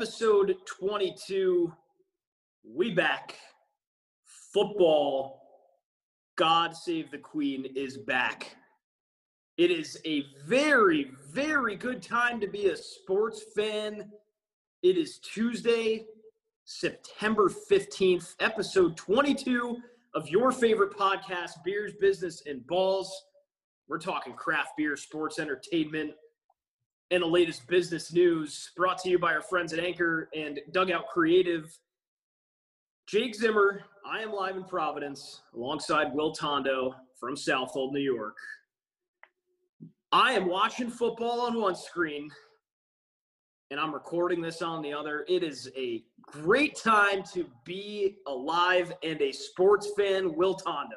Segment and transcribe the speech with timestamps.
[0.00, 1.70] Episode 22.
[2.64, 3.36] We back.
[4.50, 5.42] Football,
[6.38, 8.56] God Save the Queen, is back.
[9.58, 14.10] It is a very, very good time to be a sports fan.
[14.82, 16.06] It is Tuesday,
[16.64, 19.76] September 15th, episode 22
[20.14, 23.14] of your favorite podcast, Beers, Business, and Balls.
[23.86, 26.12] We're talking craft beer, sports entertainment,
[27.10, 31.08] and the latest business news brought to you by our friends at Anchor and Dugout
[31.08, 31.76] Creative.
[33.08, 38.36] Jake Zimmer, I am live in Providence alongside Will Tondo from Southold, New York.
[40.12, 42.30] I am watching football on one screen
[43.70, 45.24] and I'm recording this on the other.
[45.28, 50.96] It is a great time to be alive and a sports fan, Will Tondo.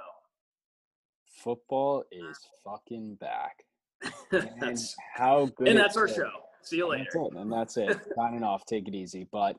[1.43, 3.63] Football is fucking back.
[4.59, 6.29] that's, how good and that's our show.
[6.61, 7.05] See you later.
[7.13, 7.99] That's and that's it.
[8.15, 8.65] Signing off.
[8.65, 9.27] Take it easy.
[9.31, 9.57] But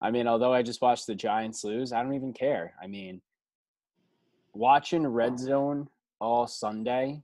[0.00, 2.74] I mean, although I just watched the Giants lose, I don't even care.
[2.82, 3.20] I mean,
[4.52, 5.88] watching Red Zone
[6.20, 7.22] all Sunday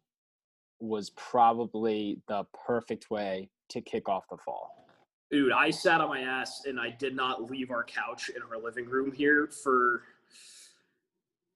[0.80, 4.86] was probably the perfect way to kick off the fall.
[5.30, 8.61] Dude, I sat on my ass and I did not leave our couch in our
[8.61, 10.02] living room here for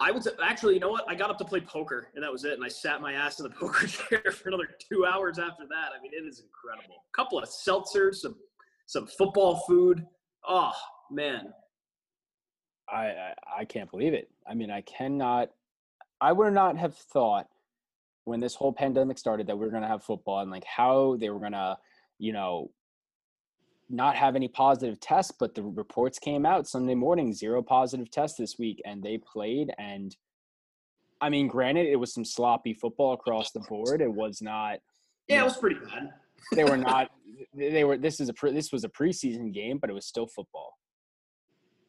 [0.01, 1.05] I was actually, you know what?
[1.09, 2.55] I got up to play poker, and that was it.
[2.55, 5.93] And I sat my ass in the poker chair for another two hours after that.
[5.97, 6.97] I mean, it is incredible.
[7.13, 8.37] A couple of seltzers, some
[8.87, 10.05] some football food.
[10.47, 10.73] Oh
[11.11, 11.53] man,
[12.89, 14.31] I, I I can't believe it.
[14.47, 15.51] I mean, I cannot.
[16.21, 17.49] I would not have thought
[18.25, 21.17] when this whole pandemic started that we were going to have football and like how
[21.17, 21.77] they were going to,
[22.19, 22.71] you know,
[23.95, 28.37] not have any positive tests, but the reports came out Sunday morning, zero positive tests
[28.37, 29.73] this week, and they played.
[29.79, 30.15] And
[31.21, 34.01] I mean, granted, it was some sloppy football across the board.
[34.01, 34.79] It was not.
[35.29, 36.11] Yeah, it was pretty bad.
[36.55, 37.11] they were not.
[37.55, 37.97] They were.
[37.97, 40.79] This is a pre, this was a preseason game, but it was still football.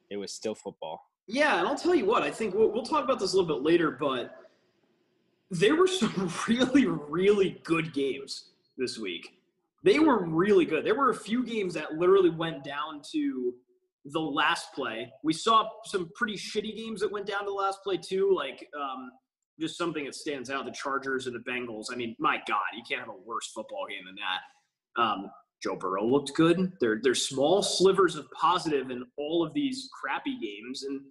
[0.09, 1.01] It was still football.
[1.27, 2.21] Yeah, and I'll tell you what.
[2.21, 4.35] I think we'll, we'll talk about this a little bit later, but
[5.49, 9.34] there were some really, really good games this week
[9.85, 10.83] they were really good.
[10.83, 13.53] There were a few games that literally went down to
[14.05, 15.11] the last play.
[15.23, 18.67] We saw some pretty shitty games that went down to the last play too, like
[18.75, 19.11] um,
[19.61, 21.85] just something that stands out: the Chargers and the Bengals.
[21.91, 25.01] I mean, my God, you can't have a worse football game than that.
[25.01, 25.29] Um,
[25.61, 26.73] Joe Burrow looked good.
[26.79, 31.01] There, there's small slivers of positive in all of these crappy games, and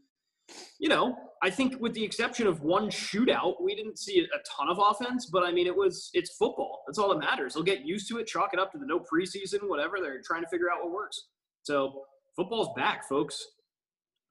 [0.79, 4.69] you know, I think with the exception of one shootout, we didn't see a ton
[4.69, 6.83] of offense, but I mean, it was, it's football.
[6.87, 7.55] That's all that matters.
[7.55, 9.97] They'll get used to it, chalk it up to the no preseason, whatever.
[10.01, 11.27] They're trying to figure out what works.
[11.63, 12.03] So
[12.37, 13.47] football's back, folks.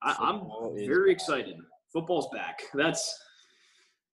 [0.01, 0.47] I, am
[0.85, 1.55] very excited.
[1.91, 2.63] Football's back.
[2.73, 3.15] That's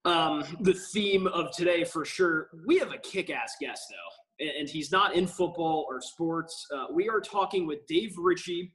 [0.05, 2.49] um, the theme of today for sure.
[2.67, 6.67] We have a kick ass guest, though, and he's not in football or sports.
[6.75, 8.73] Uh, we are talking with Dave Ricci,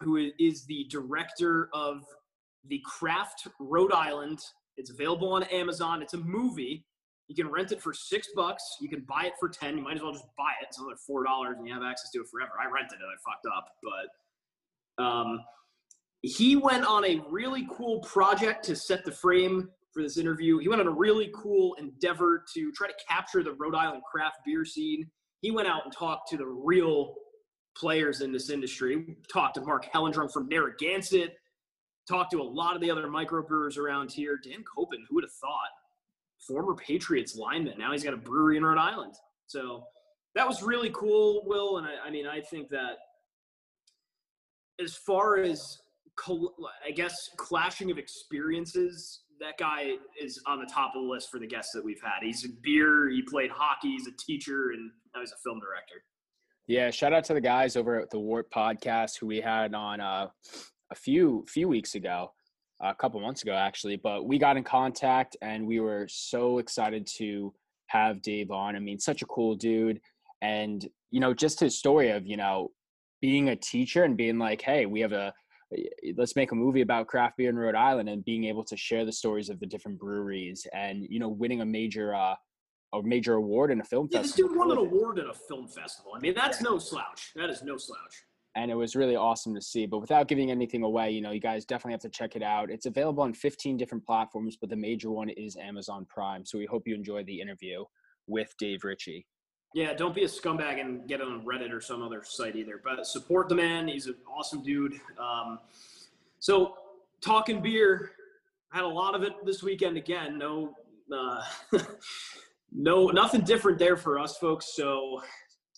[0.00, 2.02] who is the director of
[2.68, 4.38] the Craft Rhode Island.
[4.76, 6.02] It's available on Amazon.
[6.02, 6.84] It's a movie.
[7.28, 8.62] You can rent it for six bucks.
[8.80, 9.76] You can buy it for ten.
[9.76, 10.66] You might as well just buy it.
[10.68, 12.52] It's another four dollars, and you have access to it forever.
[12.60, 13.04] I rented it.
[13.04, 13.68] I fucked up,
[14.98, 15.40] but um,
[16.22, 20.58] he went on a really cool project to set the frame for this interview.
[20.58, 24.38] He went on a really cool endeavor to try to capture the Rhode Island craft
[24.44, 25.08] beer scene.
[25.40, 27.14] He went out and talked to the real
[27.76, 29.16] players in this industry.
[29.32, 31.36] Talked to Mark Hellendrung from Narragansett
[32.10, 34.38] talked to a lot of the other microbrewers around here.
[34.42, 35.70] Dan Koppen, who would have thought?
[36.46, 37.78] Former Patriots lineman.
[37.78, 39.14] Now he's got a brewery in Rhode Island.
[39.46, 39.84] So
[40.34, 41.78] that was really cool, Will.
[41.78, 42.98] And I, I mean, I think that
[44.82, 45.78] as far as
[46.86, 51.38] I guess clashing of experiences, that guy is on the top of the list for
[51.38, 52.22] the guests that we've had.
[52.22, 56.04] He's a beer, he played hockey, he's a teacher, and now he's a film director.
[56.66, 60.00] Yeah, shout out to the guys over at the Warp Podcast who we had on
[60.00, 60.28] uh,
[60.90, 62.32] a few few weeks ago,
[62.80, 63.96] a couple months ago actually.
[63.96, 67.52] But we got in contact and we were so excited to
[67.86, 68.76] have Dave on.
[68.76, 70.00] I mean, such a cool dude,
[70.42, 72.70] and you know, just his story of you know
[73.20, 75.32] being a teacher and being like, hey, we have a
[76.16, 79.04] let's make a movie about craft beer in Rhode Island and being able to share
[79.04, 82.34] the stories of the different breweries and you know winning a major uh
[82.92, 84.48] a major award in a film yeah, festival.
[84.48, 86.10] this dude won an award at a film festival.
[86.16, 87.30] I mean, that's no slouch.
[87.36, 88.24] That is no slouch
[88.56, 89.86] and it was really awesome to see.
[89.86, 92.70] But without giving anything away, you know, you guys definitely have to check it out.
[92.70, 96.44] It's available on 15 different platforms, but the major one is Amazon Prime.
[96.44, 97.84] So we hope you enjoy the interview
[98.26, 99.26] with Dave Ricci.
[99.72, 102.80] Yeah, don't be a scumbag and get on Reddit or some other site either.
[102.82, 104.94] But support the man; he's an awesome dude.
[105.16, 105.60] Um,
[106.40, 106.74] so,
[107.20, 108.10] talking beer,
[108.72, 110.38] I had a lot of it this weekend again.
[110.38, 110.74] No,
[111.14, 111.42] uh,
[112.72, 114.74] no, nothing different there for us folks.
[114.74, 115.22] So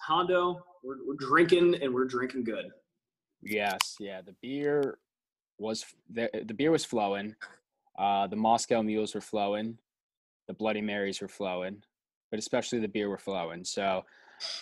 [0.07, 0.65] Hondo.
[0.83, 2.67] We're, we're drinking and we're drinking good.
[3.43, 4.21] Yes, yeah.
[4.21, 4.99] The beer
[5.59, 7.35] was the the beer was flowing.
[7.99, 9.79] Uh, the Moscow mules were flowing.
[10.49, 11.83] The Bloody Marys were flowing,
[12.31, 13.65] but especially the beer were flowing.
[13.65, 14.05] So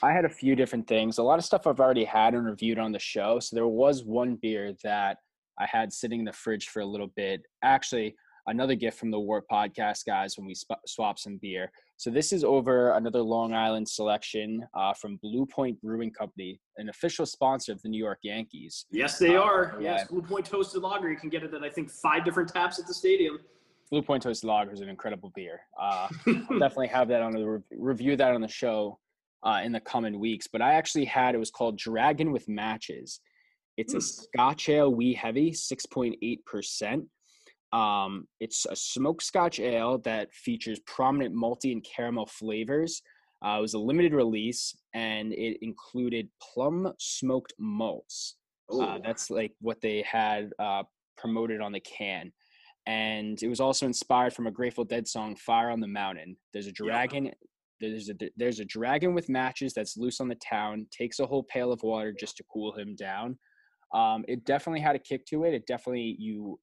[0.03, 1.19] I had a few different things.
[1.19, 3.41] A lot of stuff I've already had and reviewed on the show.
[3.41, 5.19] So there was one beer that
[5.59, 7.43] I had sitting in the fridge for a little bit.
[7.63, 8.15] Actually,
[8.51, 11.71] another gift from the Warp Podcast guys when we sp- swap some beer.
[11.97, 16.89] So this is over another Long Island selection uh, from Blue Point Brewing Company, an
[16.89, 18.87] official sponsor of the New York Yankees.
[18.91, 19.77] Yes, they Uh, are.
[19.81, 19.97] yeah.
[19.99, 21.11] Yes, Blue Point Toasted Lager.
[21.11, 23.39] You can get it at I think five different taps at the stadium.
[23.91, 25.61] Blue Point Toasted Lager is an incredible beer.
[25.81, 28.99] Uh, I'll definitely have that on the re- review that on the show
[29.45, 30.47] uh, in the coming weeks.
[30.47, 33.21] But I actually had it was called Dragon with Matches.
[33.77, 34.01] It's a Hmm.
[34.01, 37.05] Scotch ale, wee heavy, six point eight percent.
[37.73, 43.03] Um, it's a smoked Scotch ale that features prominent malty and caramel flavors.
[43.45, 48.37] Uh, it was a limited release, and it included plum smoked malts.
[48.71, 50.83] Uh, that's like what they had uh,
[51.17, 52.33] promoted on the can.
[52.87, 56.67] And it was also inspired from a Grateful Dead song, "Fire on the Mountain." There's
[56.67, 57.31] a dragon.
[57.81, 60.87] There's a there's a dragon with matches that's loose on the town.
[60.91, 63.39] Takes a whole pail of water just to cool him down.
[63.95, 65.55] Um, it definitely had a kick to it.
[65.55, 66.59] It definitely you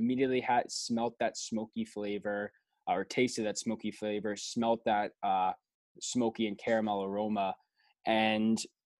[0.00, 2.50] immediately had smelt that smoky flavor
[2.86, 5.52] or tasted that smoky flavor, smelt that uh,
[6.00, 7.54] smoky and caramel aroma,
[8.06, 8.58] and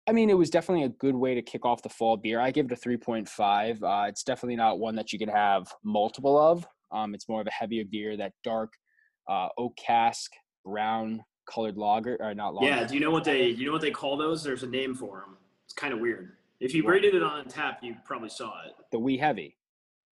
[0.09, 2.41] I mean, it was definitely a good way to kick off the fall beer.
[2.41, 3.83] I give it a 3.5.
[3.83, 6.67] Uh, it's definitely not one that you can have multiple of.
[6.91, 8.73] Um, it's more of a heavier beer, that dark
[9.29, 10.33] uh, oak cask,
[10.65, 12.67] brown colored lager, or not lager.
[12.67, 12.85] yeah.
[12.85, 13.49] Do you know what they?
[13.49, 14.43] You know what they call those?
[14.43, 15.37] There's a name for them.
[15.65, 16.33] It's kind of weird.
[16.59, 18.73] If you rated it on tap, you probably saw it.
[18.91, 19.57] The wee heavy.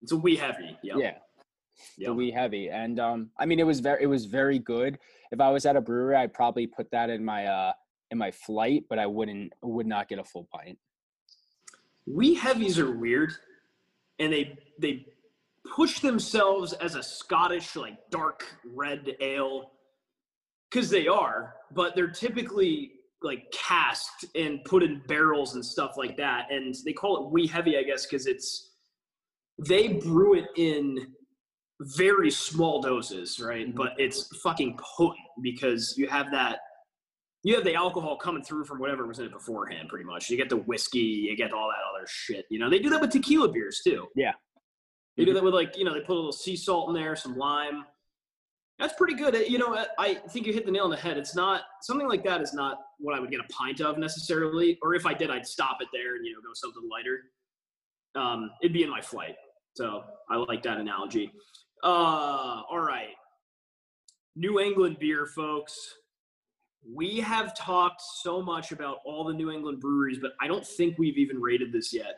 [0.01, 0.77] It's a wee heavy.
[0.83, 0.97] Yep.
[0.97, 2.07] Yeah.
[2.07, 2.69] The wee heavy.
[2.69, 4.97] And um, I mean, it was very, it was very good.
[5.31, 7.73] If I was at a brewery, I'd probably put that in my, uh,
[8.11, 10.77] in my flight, but I wouldn't, would not get a full pint.
[12.07, 13.33] Wee heavies are weird,
[14.19, 15.05] and they they
[15.75, 19.71] push themselves as a Scottish like dark red ale
[20.71, 26.15] because they are, but they're typically like cast and put in barrels and stuff like
[26.15, 28.66] that, and they call it wee heavy, I guess, because it's
[29.65, 31.13] they brew it in
[31.95, 33.68] very small doses, right?
[33.68, 33.75] Mhm.
[33.75, 36.59] But it's fucking potent because you have that
[37.44, 40.30] you have the alcohol coming through from whatever was in it beforehand, pretty much.
[40.30, 42.45] You get the whiskey, you get all that other shit.
[42.50, 44.07] You know, they do that with tequila beers too.
[44.15, 44.33] Yeah.
[45.15, 47.15] They do that with like, you know, they put a little sea salt in there,
[47.15, 47.86] some lime.
[48.80, 49.33] That's pretty good.
[49.36, 51.18] Uh, You know, I- I think you hit the nail on the head.
[51.18, 54.77] It's not something like that is not what I would get a pint of necessarily.
[54.81, 57.31] Or if I did, I'd stop it there and you know go something lighter.
[58.15, 59.36] Um, it'd be in my flight.
[59.77, 61.31] So I like that analogy.
[61.83, 63.09] Uh, all right.
[64.35, 65.94] New England beer, folks.
[66.91, 70.97] We have talked so much about all the New England breweries, but I don't think
[70.97, 72.15] we've even rated this yet.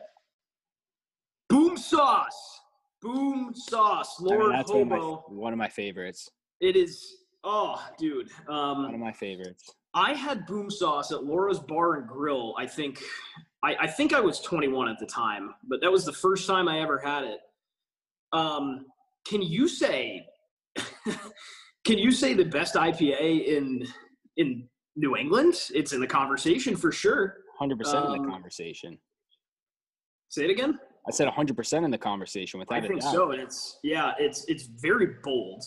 [1.50, 2.60] Boom Sauce.
[3.02, 4.16] Boom Sauce.
[4.20, 6.30] I mean, Lord that's one of, my, one of my favorites.
[6.62, 7.14] It is,
[7.44, 8.30] oh, dude.
[8.46, 9.70] One of Um, my favorites.
[9.92, 12.54] I had Boom Sauce at Laura's Bar and Grill.
[12.56, 13.02] I think,
[13.62, 16.66] I, I think I was 21 at the time, but that was the first time
[16.66, 17.40] I ever had it.
[18.32, 18.86] Um,
[19.26, 20.26] can you say,
[21.84, 23.86] can you say the best IPA in
[24.36, 25.54] in New England?
[25.74, 27.36] It's in the conversation for sure.
[27.60, 28.98] 100% in Um, the conversation.
[30.28, 30.78] Say it again.
[31.06, 34.64] I said 100% in the conversation without I think so, and it's yeah, it's it's
[34.64, 35.64] very bold,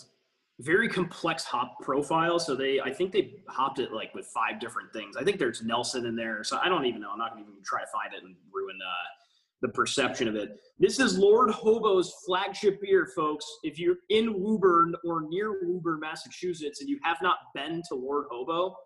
[0.60, 2.38] very complex hop profile.
[2.38, 5.16] So they, I think they hopped it like with five different things.
[5.16, 7.10] I think there's Nelson in there, so I don't even know.
[7.10, 9.08] I'm not going to even try to find it and ruin uh,
[9.64, 10.58] the perception of it.
[10.78, 13.46] This is Lord Hobo's flagship beer, folks.
[13.62, 18.26] If you're in Woburn or near Woburn, Massachusetts, and you have not been to Lord
[18.30, 18.76] Hobo,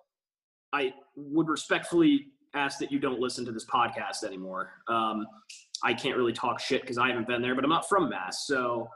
[0.72, 4.70] I would respectfully ask that you don't listen to this podcast anymore.
[4.86, 5.26] Um,
[5.82, 8.46] I can't really talk shit because I haven't been there, but I'm not from Mass.
[8.46, 8.88] So,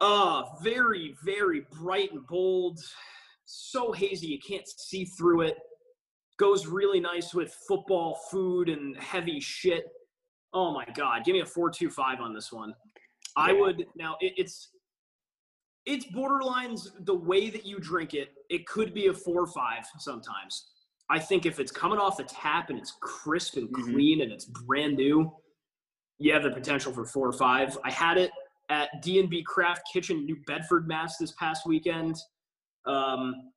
[0.00, 2.80] uh, very, very bright and bold.
[3.44, 5.58] So hazy, you can't see through it.
[6.38, 9.84] Goes really nice with football, food, and heavy shit.
[10.54, 11.24] Oh my God.
[11.24, 12.72] Give me a 425 on this one.
[13.36, 14.70] I would, now, it, it's.
[15.86, 18.32] It's borderlines the way that you drink it.
[18.48, 20.68] It could be a four or five sometimes.
[21.10, 23.92] I think if it's coming off the tap and it's crisp and Mhm.
[23.92, 25.30] clean and it's brand new,
[26.16, 27.76] you have the potential for four or five.
[27.84, 28.30] I had it
[28.70, 31.18] at D&B Craft Kitchen, New Bedford, Mass.
[31.18, 32.16] this past weekend.
[32.86, 33.52] Um,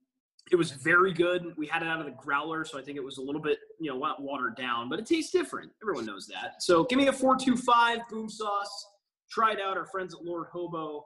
[0.51, 1.53] it was very good.
[1.57, 3.59] We had it out of the growler, so I think it was a little bit,
[3.79, 5.71] you know, watered down, but it tastes different.
[5.83, 6.63] Everyone knows that.
[6.63, 8.87] So give me a 425 boom sauce.
[9.29, 9.77] Try it out.
[9.77, 11.03] Our friends at Lord Hobo,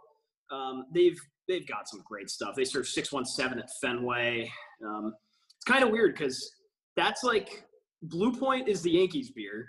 [0.51, 2.55] um, they've they've got some great stuff.
[2.55, 4.51] They serve 617 at Fenway.
[4.86, 5.13] Um,
[5.55, 6.51] it's kind of weird because
[6.95, 7.65] that's like
[8.03, 9.67] Blue Point is the Yankees beer,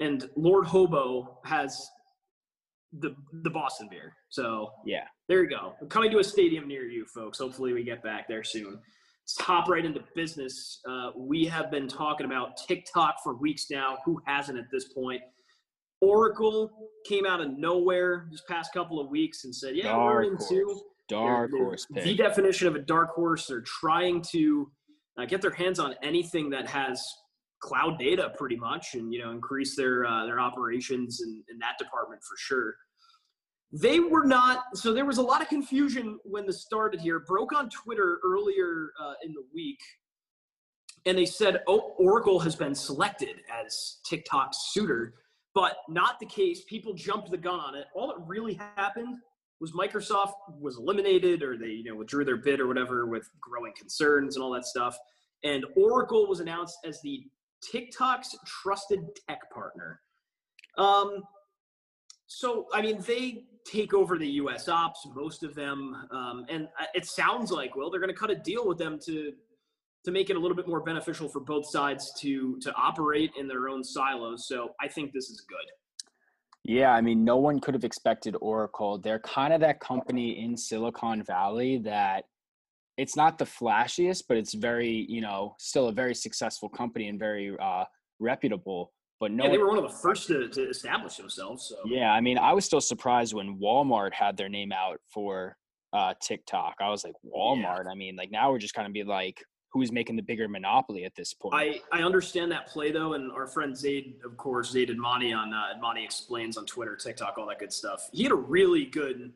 [0.00, 1.78] and Lord Hobo has
[3.00, 4.12] the the Boston beer.
[4.28, 5.74] So yeah, there you go.
[5.80, 7.38] I'm coming to a stadium near you, folks.
[7.38, 8.78] Hopefully, we get back there soon.
[9.24, 10.80] Let's hop right into business.
[10.88, 13.98] Uh, we have been talking about TikTok for weeks now.
[14.04, 15.22] Who hasn't at this point?
[16.00, 16.70] Oracle
[17.06, 20.64] came out of nowhere this past couple of weeks and said, "Yeah, dark we're into
[20.66, 20.80] horse.
[21.08, 22.04] dark they're, horse pick.
[22.04, 23.46] The definition of a dark horse.
[23.46, 24.70] They're trying to
[25.18, 27.02] uh, get their hands on anything that has
[27.60, 31.78] cloud data, pretty much, and you know, increase their uh, their operations in, in that
[31.78, 32.74] department for sure."
[33.74, 34.64] They were not.
[34.74, 37.20] So there was a lot of confusion when this started here.
[37.20, 39.80] Broke on Twitter earlier uh, in the week
[41.06, 45.14] and they said oh, Oracle has been selected as TikTok's suitor
[45.54, 46.64] but not the case.
[46.68, 47.84] People jumped the gun on it.
[47.94, 49.16] All that really happened
[49.60, 53.72] was Microsoft was eliminated or they you know withdrew their bid or whatever with growing
[53.78, 54.96] concerns and all that stuff.
[55.44, 57.24] And Oracle was announced as the
[57.70, 60.00] TikTok's trusted tech partner.
[60.76, 61.22] Um,
[62.26, 64.68] so I mean they take over the U.S.
[64.68, 68.36] ops, most of them, um, and it sounds like well they're going to cut a
[68.36, 69.32] deal with them to
[70.04, 73.48] to make it a little bit more beneficial for both sides to to operate in
[73.48, 74.46] their own silos.
[74.46, 75.70] So I think this is good.
[76.66, 78.98] Yeah, I mean, no one could have expected Oracle.
[78.98, 82.24] They're kind of that company in Silicon Valley that
[82.96, 87.18] it's not the flashiest, but it's very, you know, still a very successful company and
[87.18, 87.84] very uh,
[88.18, 88.92] reputable.
[89.24, 91.64] But no, yeah, they were one of the first to, to establish themselves.
[91.64, 95.56] So yeah, I mean, I was still surprised when Walmart had their name out for
[95.94, 96.74] uh, TikTok.
[96.78, 97.84] I was like, Walmart.
[97.86, 97.90] Yeah.
[97.90, 101.06] I mean, like now we're just kind of be like, who's making the bigger monopoly
[101.06, 101.54] at this point.
[101.54, 105.54] I, I understand that play though, and our friend Zaid, of course, Zaid Admani on
[105.54, 108.10] uh, Admani explains on Twitter, TikTok, all that good stuff.
[108.12, 109.32] He had a really good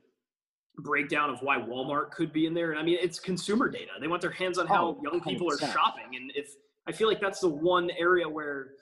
[0.76, 3.92] breakdown of why Walmart could be in there, and I mean it's consumer data.
[3.98, 5.62] They want their hands on how oh, young people 100%.
[5.62, 8.72] are shopping, and if I feel like that's the one area where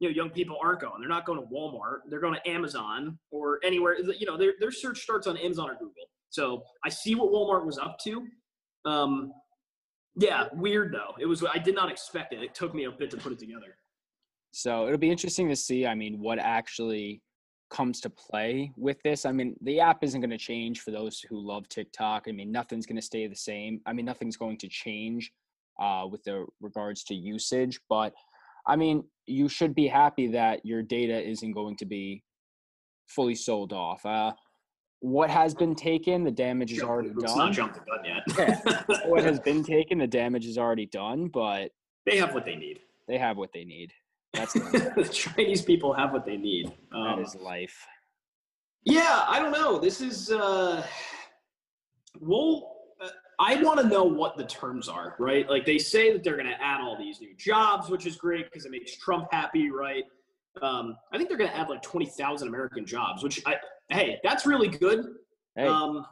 [0.00, 1.00] you know young people aren't going.
[1.00, 2.00] They're not going to Walmart.
[2.08, 3.96] They're going to Amazon or anywhere.
[4.00, 6.08] You know, their their search starts on Amazon or Google.
[6.30, 8.26] So I see what Walmart was up to.
[8.84, 9.32] Um,
[10.16, 11.14] yeah, weird though.
[11.20, 12.42] It was I did not expect it.
[12.42, 13.76] It took me a bit to put it together.
[14.52, 15.86] So it'll be interesting to see.
[15.86, 17.22] I mean, what actually
[17.70, 19.26] comes to play with this.
[19.26, 22.26] I mean, the app isn't going to change for those who love TikTok.
[22.28, 23.80] I mean, nothing's going to stay the same.
[23.84, 25.32] I mean, nothing's going to change
[25.80, 27.80] uh, with the regards to usage.
[27.88, 28.14] But
[28.66, 32.22] I mean, you should be happy that your data isn't going to be
[33.08, 34.04] fully sold off.
[34.04, 34.32] Uh,
[35.00, 37.46] what has been taken, the damage is already Let's done.
[37.46, 38.22] not jump the gun yet.
[38.88, 38.98] yeah.
[39.06, 41.70] What has been taken, the damage is already done, but
[42.06, 42.80] they have what they need.
[43.06, 43.92] They have what they need.
[44.32, 46.72] That's the Chinese people have what they need.
[46.92, 47.86] Um, that is life.
[48.84, 49.78] Yeah, I don't know.
[49.78, 50.84] This is uh
[52.20, 52.73] well
[53.38, 55.48] I want to know what the terms are, right?
[55.48, 58.44] Like they say that they're going to add all these new jobs, which is great
[58.50, 60.04] because it makes Trump happy, right?
[60.62, 63.56] Um, I think they're going to add like 20,000 American jobs, which I,
[63.90, 65.04] hey, that's really good.
[65.56, 65.66] Hey.
[65.66, 66.06] Um,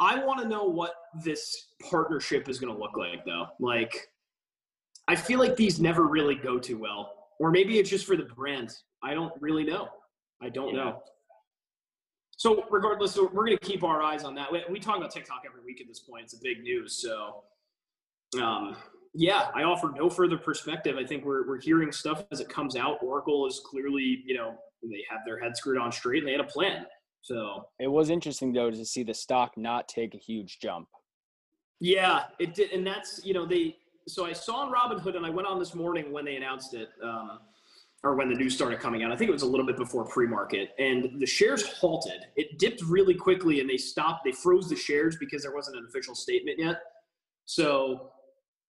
[0.00, 3.46] I want to know what this partnership is going to look like, though.
[3.60, 4.08] Like,
[5.06, 8.24] I feel like these never really go too well, or maybe it's just for the
[8.24, 8.74] brand.
[9.02, 9.88] I don't really know.
[10.42, 10.84] I don't yeah.
[10.84, 11.02] know.
[12.42, 14.50] So, regardless, we're going to keep our eyes on that.
[14.50, 16.24] We, we talk about TikTok every week at this point.
[16.24, 17.00] It's a big news.
[17.00, 17.44] So,
[18.42, 18.74] um,
[19.14, 20.96] yeah, I offer no further perspective.
[20.98, 22.98] I think we're, we're hearing stuff as it comes out.
[23.00, 26.40] Oracle is clearly, you know, they have their head screwed on straight and they had
[26.40, 26.84] a plan.
[27.20, 30.88] So it was interesting though to see the stock not take a huge jump.
[31.78, 33.76] Yeah, it did, and that's you know they.
[34.08, 36.88] So I saw on Robinhood, and I went on this morning when they announced it,
[37.04, 37.38] um,
[38.04, 39.12] or when the news started coming out.
[39.12, 42.26] I think it was a little bit before pre-market, and the shares halted.
[42.36, 44.24] It dipped really quickly, and they stopped.
[44.24, 46.80] They froze the shares because there wasn't an official statement yet.
[47.44, 48.10] So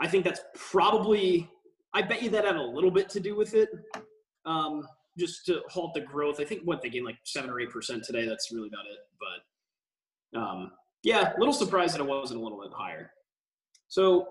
[0.01, 1.49] I think that's probably.
[1.95, 3.69] I bet you that had a little bit to do with it.
[4.45, 4.87] Um,
[5.19, 6.41] just to halt the growth.
[6.41, 8.27] I think what they gained like seven or eight percent today.
[8.27, 8.99] That's really about it.
[10.33, 10.73] But um,
[11.03, 13.11] yeah, a little surprised that it wasn't a little bit higher.
[13.89, 14.29] So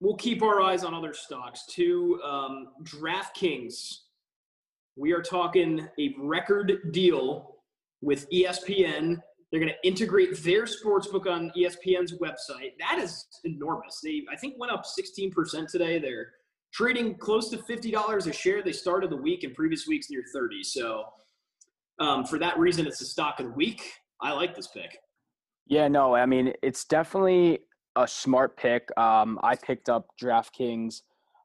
[0.00, 2.20] we'll keep our eyes on other stocks too.
[2.22, 4.00] Um, DraftKings,
[4.96, 7.56] we are talking a record deal
[8.00, 9.20] with ESPN.
[9.50, 12.72] They're going to integrate their sports book on ESPN's website.
[12.78, 14.00] That is enormous.
[14.02, 15.98] They, I think, went up 16% today.
[15.98, 16.28] They're
[16.72, 18.62] trading close to $50 a share.
[18.62, 20.62] They started the week in previous weeks near 30.
[20.62, 21.04] So
[22.00, 23.82] um, for that reason, it's the stock of the week.
[24.20, 24.98] I like this pick.
[25.66, 27.60] Yeah, no, I mean, it's definitely
[27.96, 28.88] a smart pick.
[28.98, 31.02] Um, I picked up DraftKings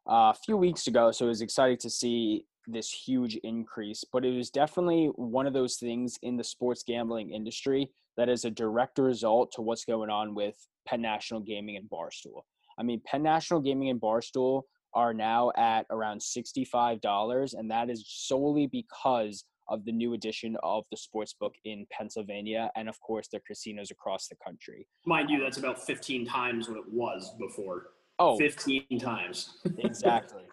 [0.10, 4.04] uh, a few weeks ago, so it was exciting to see this huge increase.
[4.12, 8.46] But it was definitely one of those things in the sports gambling industry that is
[8.46, 10.56] a direct result to what's going on with
[10.88, 12.42] Penn National Gaming and Barstool.
[12.78, 18.04] I mean, Penn National Gaming and Barstool are now at around $65, and that is
[18.08, 23.28] solely because of the new addition of the sports book in Pennsylvania and, of course,
[23.28, 24.88] their casinos across the country.
[25.06, 27.92] Mind you, that's about 15 times what it was before.
[28.18, 29.58] Oh, 15 times.
[29.78, 30.44] exactly.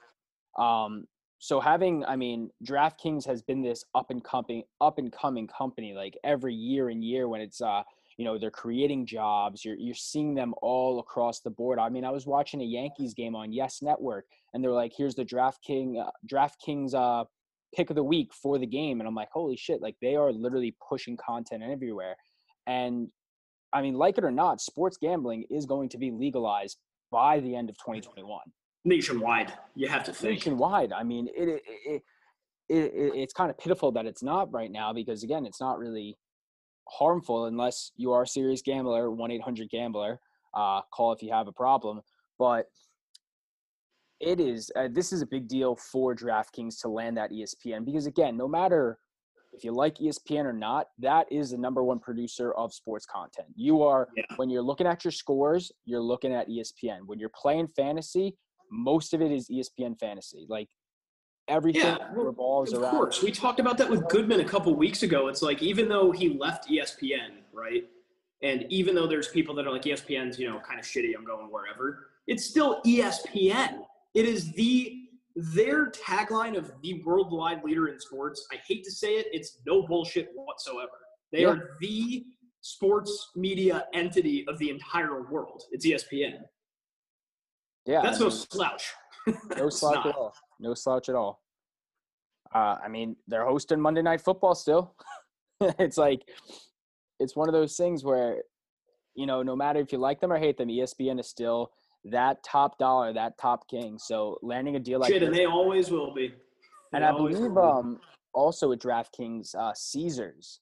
[0.58, 1.06] Um,
[1.38, 5.92] so having, I mean, DraftKings has been this up and coming, up and coming company
[5.94, 7.82] like every year and year when it's, uh,
[8.16, 9.62] you know, they're creating jobs.
[9.64, 11.78] You're you're seeing them all across the board.
[11.78, 14.24] I mean, I was watching a Yankees game on Yes Network,
[14.54, 17.24] and they're like, "Here's the DraftKings, uh, DraftKings uh,
[17.74, 20.32] pick of the week for the game," and I'm like, "Holy shit!" Like they are
[20.32, 22.16] literally pushing content everywhere,
[22.66, 23.08] and
[23.70, 26.78] I mean, like it or not, sports gambling is going to be legalized
[27.12, 28.40] by the end of 2021
[28.86, 29.52] nationwide.
[29.74, 30.92] You have to think nationwide.
[30.92, 32.02] I mean, it, it, it,
[32.68, 36.16] it, it's kind of pitiful that it's not right now because again, it's not really
[36.88, 39.10] harmful unless you are a serious gambler.
[39.10, 40.20] One eight hundred gambler.
[40.54, 42.00] Uh, call if you have a problem.
[42.38, 42.66] But
[44.20, 48.06] it is uh, this is a big deal for DraftKings to land that ESPN because
[48.06, 48.98] again, no matter
[49.52, 53.48] if you like ESPN or not, that is the number one producer of sports content.
[53.54, 54.24] You are yeah.
[54.36, 57.00] when you're looking at your scores, you're looking at ESPN.
[57.06, 58.36] When you're playing fantasy,
[58.70, 60.46] most of it is ESPN fantasy.
[60.48, 60.68] Like
[61.48, 62.94] everything yeah, revolves of around.
[62.94, 65.28] Of course, we talked about that with Goodman a couple weeks ago.
[65.28, 67.84] It's like even though he left ESPN, right,
[68.42, 71.12] and even though there's people that are like ESPN's, you know, kind of shitty.
[71.16, 72.08] I'm going wherever.
[72.26, 73.80] It's still ESPN.
[74.14, 75.02] It is the
[75.36, 78.46] their tagline of the worldwide leader in sports.
[78.50, 80.92] I hate to say it, it's no bullshit whatsoever.
[81.30, 81.48] They yeah.
[81.48, 82.24] are the
[82.62, 85.62] sports media entity of the entire world.
[85.70, 86.38] It's ESPN.
[87.86, 88.94] Yeah, that's I mean, no slouch.
[89.56, 90.34] no slouch at all.
[90.60, 91.42] No slouch at all.
[92.54, 94.94] Uh, I mean, they're hosting Monday Night Football still.
[95.60, 96.22] it's like
[97.18, 98.42] it's one of those things where
[99.14, 101.72] you know, no matter if you like them or hate them, ESPN is still
[102.04, 103.98] that top dollar, that top king.
[103.98, 106.28] So landing a deal like Shit, and they always will be.
[106.92, 107.98] They and I believe um
[108.34, 110.60] also at DraftKings, uh, Caesars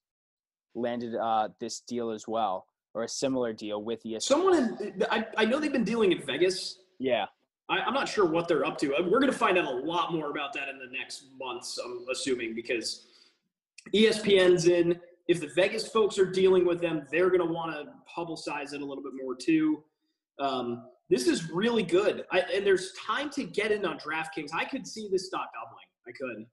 [0.74, 4.22] landed uh, this deal as well, or a similar deal with ESPN.
[4.22, 7.26] Someone, in, I, I know they've been dealing in Vegas yeah.
[7.68, 8.94] I, am not sure what they're up to.
[9.00, 12.04] We're going to find out a lot more about that in the next months, I'm
[12.10, 13.06] assuming, because
[13.94, 15.00] ESPN's in.
[15.26, 18.82] If the Vegas folks are dealing with them, they're going to want to publicize it
[18.82, 19.82] a little bit more too.
[20.38, 22.24] Um, this is really good.
[22.30, 24.50] I, and there's time to get in on DraftKings.
[24.52, 25.86] I could see this stock doubling.
[26.06, 26.46] I could.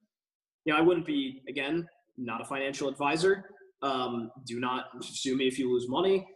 [0.63, 3.45] You know, I wouldn't be, again, not a financial advisor.
[3.81, 6.27] Um, do not sue me if you lose money.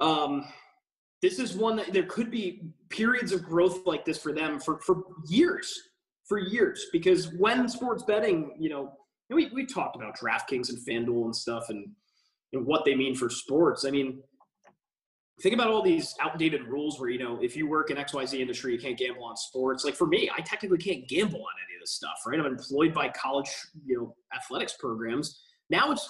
[0.00, 0.44] Um,
[1.24, 2.60] this is one that there could be
[2.90, 5.74] periods of growth like this for them for, for years,
[6.28, 6.84] for years.
[6.92, 8.92] Because when sports betting, you know,
[9.30, 11.88] we, we talked about DraftKings and FanDuel and stuff and,
[12.52, 13.86] and what they mean for sports.
[13.86, 14.22] I mean,
[15.40, 18.74] think about all these outdated rules where, you know, if you work in XYZ industry,
[18.74, 19.82] you can't gamble on sports.
[19.82, 22.38] Like for me, I technically can't gamble on any of this stuff, right?
[22.38, 23.48] I'm employed by college,
[23.86, 25.40] you know, athletics programs.
[25.70, 26.06] Now it's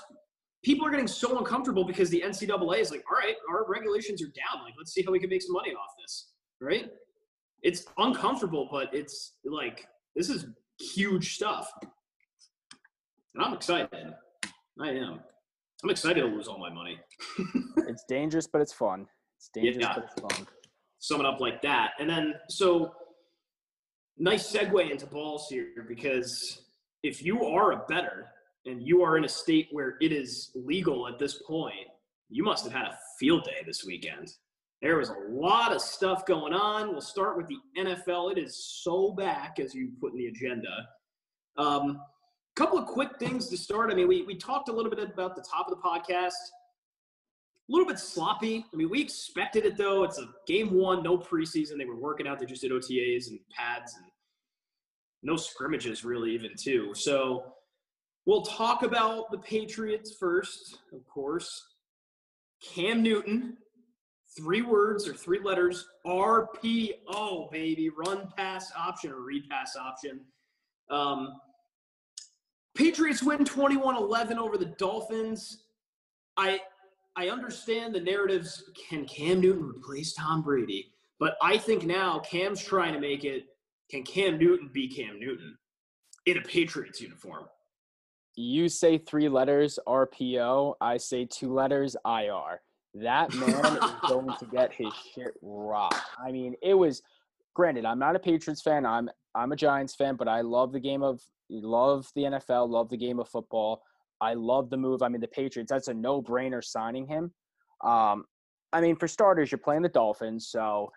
[0.65, 4.27] people are getting so uncomfortable because the NCAA is like, all right, our regulations are
[4.27, 4.65] down.
[4.65, 6.91] Like, let's see how we can make some money off this, right?
[7.63, 10.47] It's uncomfortable, but it's like this is
[10.81, 14.15] huge stuff, and I'm excited.
[14.81, 15.21] I am.
[15.83, 16.99] I'm excited to lose all my money.
[17.89, 19.07] it's dangerous, but it's fun.
[19.39, 19.93] It's dangerous, yeah.
[19.95, 20.47] but it's fun.
[20.99, 22.93] Sum it up like that, and then so
[24.19, 26.63] nice segue into balls here because
[27.03, 28.27] if you are a better
[28.67, 31.75] and you are in a state where it is legal at this point,
[32.31, 34.33] you must have had a field day this weekend.
[34.83, 36.93] There was a lot of stuff going on.
[36.93, 38.33] We'll start with the NFL.
[38.33, 40.89] It is so back, as you put in the agenda.
[41.59, 42.01] A um,
[42.57, 43.91] couple of quick things to start.
[43.91, 46.33] I mean, we, we talked a little bit about the top of the podcast.
[47.69, 48.67] A little bit sloppy.
[48.73, 50.05] I mean, we expected it though.
[50.05, 51.79] It's a game one, no preseason.
[51.79, 52.39] They were working out.
[52.39, 54.05] They just did OTAs and pads and
[55.23, 56.93] no scrimmages really even too.
[56.95, 57.55] So
[58.27, 61.63] We'll talk about the Patriots first, of course.
[62.63, 63.59] Cam Newton,
[64.37, 70.21] three words or three letters, RPO, baby, run pass option or read pass option.
[70.91, 71.35] Um,
[72.75, 75.65] Patriots win 21-11 over the Dolphins.
[76.37, 76.61] I
[77.17, 82.63] I understand the narratives can Cam Newton replace Tom Brady, but I think now Cam's
[82.63, 83.45] trying to make it
[83.89, 85.57] can Cam Newton be Cam Newton
[86.27, 87.45] in a Patriots uniform?
[88.37, 92.61] You say three letters RPO, I say two letters IR.
[92.95, 95.97] That man is going to get his shit rocked.
[96.25, 97.03] I mean, it was
[97.55, 98.87] granted, I'm not a Patriots fan.
[98.87, 101.21] I'm I'm a Giants fan, but I love the game of
[101.51, 103.83] love the NFL, love the game of football.
[104.21, 105.03] I love the move.
[105.03, 107.33] I mean, the Patriots, that's a no-brainer signing him.
[107.85, 108.25] Um,
[108.73, 110.91] I mean, for starters, you're playing the Dolphins, so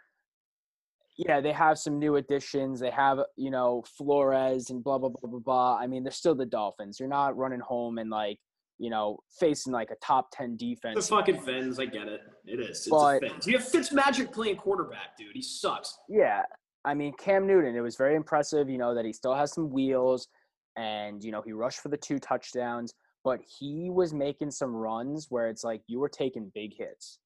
[1.18, 2.80] yeah, they have some new additions.
[2.80, 5.78] They have, you know, Flores and blah blah blah blah blah.
[5.78, 7.00] I mean, they're still the Dolphins.
[7.00, 8.40] You're not running home and like,
[8.78, 10.96] you know, facing like a top ten defense.
[11.08, 12.22] The fucking Fins, I get it.
[12.46, 12.70] It is.
[12.80, 13.48] It's But- a Fins.
[13.48, 15.30] You have Fitzmagic playing quarterback, dude.
[15.34, 15.98] He sucks.
[16.08, 16.44] Yeah,
[16.86, 17.76] I mean Cam Newton.
[17.76, 18.70] It was very impressive.
[18.70, 20.28] You know that he still has some wheels,
[20.76, 22.94] and you know he rushed for the two touchdowns.
[23.24, 27.20] But he was making some runs where it's like you were taking big hits.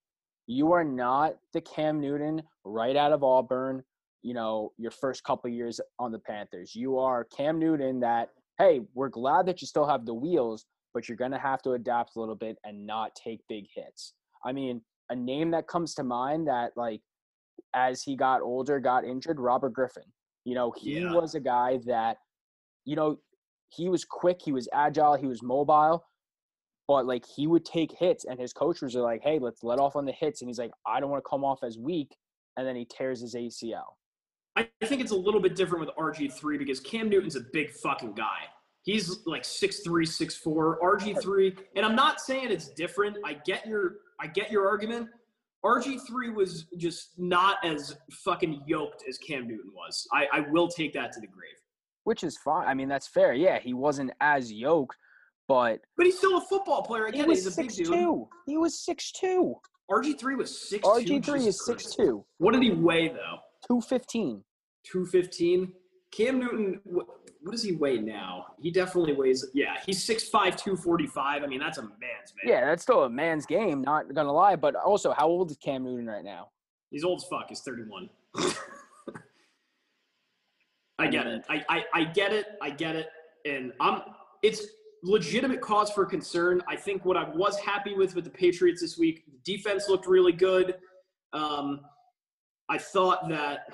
[0.52, 3.82] You are not the Cam Newton right out of Auburn.
[4.20, 6.74] You know your first couple years on the Panthers.
[6.74, 8.00] You are Cam Newton.
[8.00, 11.72] That hey, we're glad that you still have the wheels, but you're gonna have to
[11.72, 14.12] adapt a little bit and not take big hits.
[14.44, 17.00] I mean, a name that comes to mind that like
[17.74, 20.04] as he got older, got injured, Robert Griffin.
[20.44, 21.14] You know, he Yeah.
[21.14, 22.18] was a guy that,
[22.84, 23.16] you know,
[23.70, 26.04] he was quick, he was agile, he was mobile,
[26.92, 29.96] but like he would take hits, and his coaches are like, "Hey, let's let off
[29.96, 32.14] on the hits," and he's like, "I don't want to come off as weak,"
[32.58, 33.96] and then he tears his ACL.
[34.56, 38.12] I think it's a little bit different with RG3 because Cam Newton's a big fucking
[38.12, 38.40] guy.
[38.82, 41.56] He's like 6'3, 6'4, RG3.
[41.76, 43.16] And I'm not saying it's different.
[43.24, 45.08] I get your I get your argument.
[45.64, 50.06] RG3 was just not as fucking yoked as Cam Newton was.
[50.12, 51.54] I, I will take that to the grave.
[52.04, 52.66] Which is fine.
[52.66, 53.32] I mean, that's fair.
[53.32, 54.96] Yeah, he wasn't as yoked,
[55.52, 57.08] but But he's still a football player.
[57.08, 57.98] I he was He's a big six dude.
[57.98, 58.28] two.
[58.46, 59.54] He was six two.
[59.90, 60.80] RG3 was 6'2".
[60.80, 62.24] RG three is six two.
[62.38, 63.38] What did he weigh, though?
[63.68, 64.42] Two fifteen.
[64.84, 65.72] 215.
[66.10, 67.06] Cam Newton, what,
[67.42, 68.46] what does he weigh now?
[68.60, 71.42] He definitely weighs, yeah, he's 6'5, 245.
[71.42, 72.44] I mean, that's a man's man.
[72.44, 73.80] Yeah, that's still a man's game.
[73.80, 76.48] Not gonna lie, but also, how old is Cam Newton right now?
[76.90, 77.46] He's old as fuck.
[77.48, 78.10] He's 31.
[80.98, 81.38] I get mm.
[81.38, 81.44] it.
[81.48, 82.46] I, I, I get it.
[82.60, 83.08] I get it.
[83.46, 84.02] And I'm
[84.42, 84.66] it's
[85.02, 86.62] legitimate cause for concern.
[86.68, 90.32] I think what I was happy with with the Patriots this week, defense looked really
[90.32, 90.76] good.
[91.32, 91.80] Um,
[92.68, 93.68] I thought that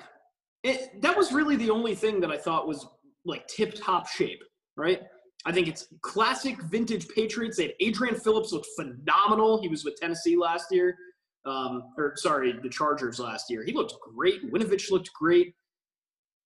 [0.63, 2.87] it, that was really the only thing that I thought was
[3.25, 4.41] like tip top shape,
[4.75, 5.01] right?
[5.45, 7.57] I think it's classic vintage Patriots.
[7.57, 9.61] They had Adrian Phillips looked phenomenal.
[9.61, 10.97] He was with Tennessee last year
[11.45, 13.63] um, or sorry, the Chargers last year.
[13.63, 14.51] He looked great.
[14.51, 15.53] Winovich looked great.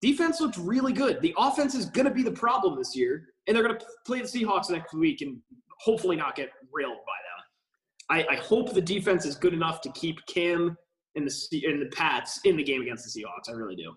[0.02, 1.20] Defense looked really good.
[1.22, 4.20] The offense is going to be the problem this year, and they're going to play
[4.20, 5.38] the Seahawks next week and
[5.80, 8.26] hopefully not get railed by them.
[8.28, 10.76] I, I hope the defense is good enough to keep Cam
[11.14, 13.48] and the and the Pats in the game against the Seahawks.
[13.48, 13.94] I really do.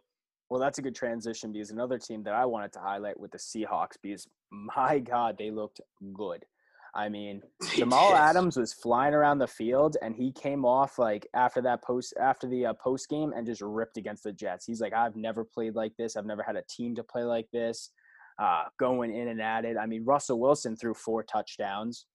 [0.50, 3.40] Well, that's a good transition because another team that I wanted to highlight with the
[3.40, 5.82] Seahawks because my God, they looked
[6.14, 6.46] good.
[6.96, 7.42] I mean,
[7.76, 8.16] Jamal.
[8.16, 12.48] Adams was flying around the field and he came off like after that post after
[12.48, 14.66] the uh, post game and just ripped against the Jets.
[14.66, 16.16] He's like, I've never played like this.
[16.16, 17.92] I've never had a team to play like this.
[18.42, 19.78] Uh, going in and at it.
[19.78, 22.06] I mean, Russell Wilson threw four touchdowns.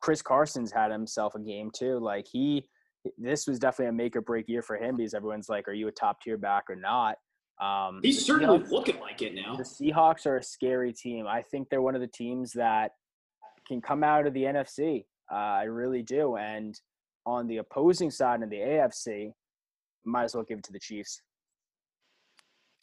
[0.00, 1.98] Chris Carson's had himself a game too.
[2.00, 2.64] Like he,
[3.18, 5.86] this was definitely a make or break year for him because everyone's like, are you
[5.88, 7.16] a top tier back or not?
[7.60, 9.54] Um, He's certainly Seahawks- looking like it now.
[9.54, 11.26] the Seahawks are a scary team.
[11.28, 12.90] I think they're one of the teams that
[13.66, 15.04] can come out of the NFC.
[15.30, 16.36] Uh, I really do.
[16.36, 16.78] And
[17.26, 19.32] on the opposing side in the AFC,
[20.04, 21.22] might as well give it to the Chiefs.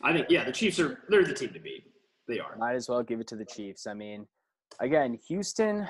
[0.01, 1.83] I think yeah, the Chiefs are they're the team to beat.
[2.27, 2.55] They are.
[2.57, 3.87] Might as well give it to the Chiefs.
[3.87, 4.25] I mean,
[4.79, 5.87] again, Houston,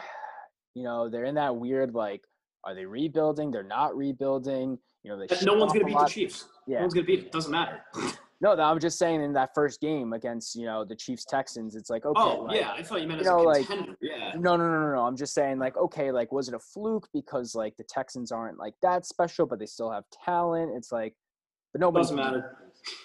[0.74, 2.22] you know, they're in that weird like,
[2.64, 3.52] are they rebuilding?
[3.52, 4.78] They're not rebuilding.
[5.04, 6.46] You know, they No one's gonna beat the Chiefs.
[6.70, 6.78] Yeah.
[6.78, 7.32] No one's going to beat it.
[7.32, 7.82] Doesn't matter.
[8.42, 11.90] No, I'm just saying in that first game against you know the Chiefs Texans, it's
[11.90, 13.68] like okay, oh like, yeah, I thought you meant you as know, a like-
[14.02, 14.34] yeah.
[14.38, 15.02] No, no, no, no, no.
[15.06, 18.58] I'm just saying, like, okay, like, was it a fluke because like the Texans aren't
[18.58, 20.72] like that special, but they still have talent?
[20.76, 21.16] It's like,
[21.74, 22.58] but nobody Doesn't matter.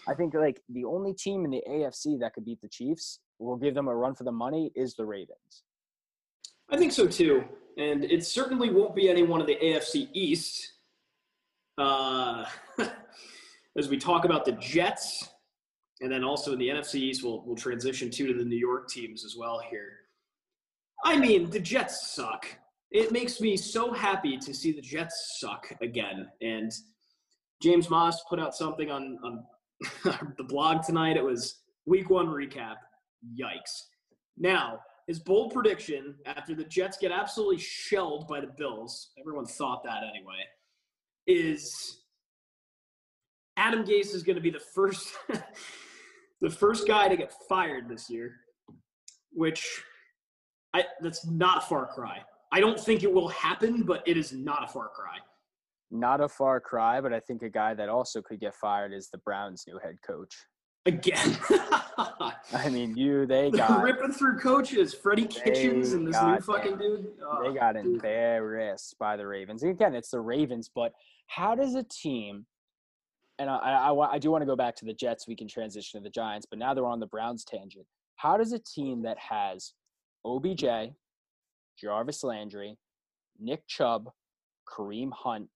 [0.06, 3.56] I think like the only team in the AFC that could beat the Chiefs, will
[3.56, 5.64] give them a run for the money, is the Ravens.
[6.70, 7.44] I think so too,
[7.76, 10.74] and it certainly won't be anyone of the AFC East.
[11.76, 12.44] Uh,
[13.76, 15.28] as we talk about the Jets,
[16.00, 18.88] and then also in the NFC East, we'll we'll transition to to the New York
[18.88, 19.92] teams as well here.
[21.04, 22.46] I mean, the Jets suck.
[22.90, 26.28] It makes me so happy to see the Jets suck again.
[26.40, 26.72] And
[27.62, 29.44] James Moss put out something on on
[30.36, 31.16] the blog tonight.
[31.16, 32.76] It was Week One recap.
[33.38, 33.82] Yikes!
[34.36, 39.84] Now his bold prediction after the Jets get absolutely shelled by the Bills, everyone thought
[39.84, 40.42] that anyway,
[41.26, 42.03] is
[43.56, 45.14] Adam Gase is going to be the first
[46.40, 48.36] the first guy to get fired this year,
[49.32, 49.82] which
[50.72, 52.18] I that's not a far cry.
[52.52, 55.18] I don't think it will happen, but it is not a far cry.
[55.90, 59.08] Not a far cry, but I think a guy that also could get fired is
[59.10, 60.34] the Browns' new head coach.
[60.86, 61.38] Again.
[62.52, 67.06] I mean, you they got ripping through coaches, Freddie Kitchens and this new fucking dude.
[67.24, 67.86] Oh, they got dude.
[67.86, 69.62] embarrassed by the Ravens.
[69.62, 70.92] Again, it's the Ravens, but
[71.28, 72.44] how does a team
[73.38, 75.26] and I, I, I do want to go back to the Jets.
[75.26, 77.86] We can transition to the Giants, but now they're on the Browns tangent.
[78.16, 79.72] How does a team that has
[80.24, 80.64] OBJ,
[81.80, 82.76] Jarvis Landry,
[83.40, 84.10] Nick Chubb,
[84.68, 85.48] Kareem Hunt,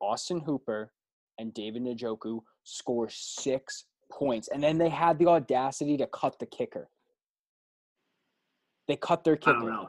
[0.00, 0.92] Austin Hooper,
[1.38, 6.46] and David Njoku score six points, and then they had the audacity to cut the
[6.46, 6.88] kicker.
[8.88, 9.86] They cut their kicker.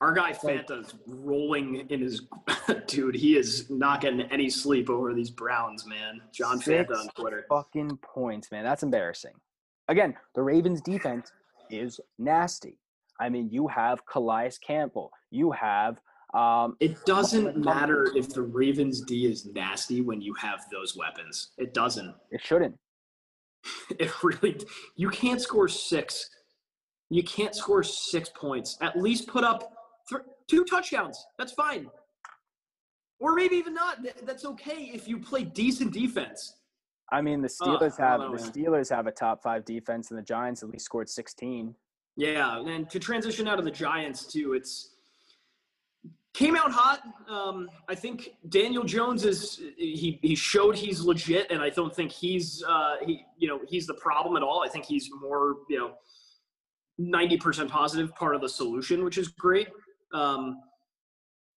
[0.00, 0.22] I don't know.
[0.22, 2.22] Our guy Fanta's rolling in his
[2.86, 3.14] dude.
[3.14, 6.20] He is not getting any sleep over these Browns, man.
[6.32, 7.44] John Fanta on Twitter.
[7.48, 8.64] Fucking points, man.
[8.64, 9.34] That's embarrassing.
[9.88, 11.32] Again, the Ravens' defense
[11.70, 12.78] is nasty.
[13.18, 15.10] I mean, you have Calais Campbell.
[15.30, 16.00] You have.
[16.32, 21.50] Um, it doesn't matter if the Ravens' D is nasty when you have those weapons.
[21.58, 22.14] It doesn't.
[22.30, 22.76] It shouldn't.
[23.98, 24.58] It really.
[24.96, 26.30] You can't score six.
[27.10, 28.78] You can't score six points.
[28.80, 29.74] At least put up
[30.08, 31.26] th- two touchdowns.
[31.38, 31.88] That's fine.
[33.18, 33.98] Or maybe even not.
[34.24, 36.54] That's okay if you play decent defense.
[37.12, 40.22] I mean, the Steelers oh, have the Steelers have a top five defense, and the
[40.22, 41.74] Giants at least scored sixteen.
[42.16, 44.94] Yeah, and to transition out of the Giants too, it's
[46.34, 47.02] came out hot.
[47.28, 52.12] Um, I think Daniel Jones is he he showed he's legit, and I don't think
[52.12, 54.62] he's uh, he you know he's the problem at all.
[54.64, 55.94] I think he's more you know
[56.98, 59.68] ninety percent positive, part of the solution, which is great.
[60.12, 60.60] Um,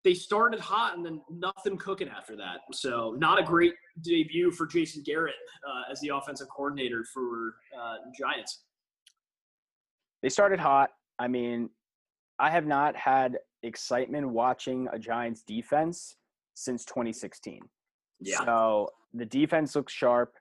[0.03, 2.59] they started hot and then nothing cooking after that.
[2.73, 5.35] So not a great debut for Jason Garrett
[5.67, 8.63] uh, as the offensive coordinator for uh, Giants.
[10.21, 10.91] They started hot.
[11.19, 11.69] I mean,
[12.39, 16.17] I have not had excitement watching a Giants defense
[16.53, 17.61] since 2016.
[18.19, 18.43] Yeah.
[18.45, 20.33] So the defense looks sharp.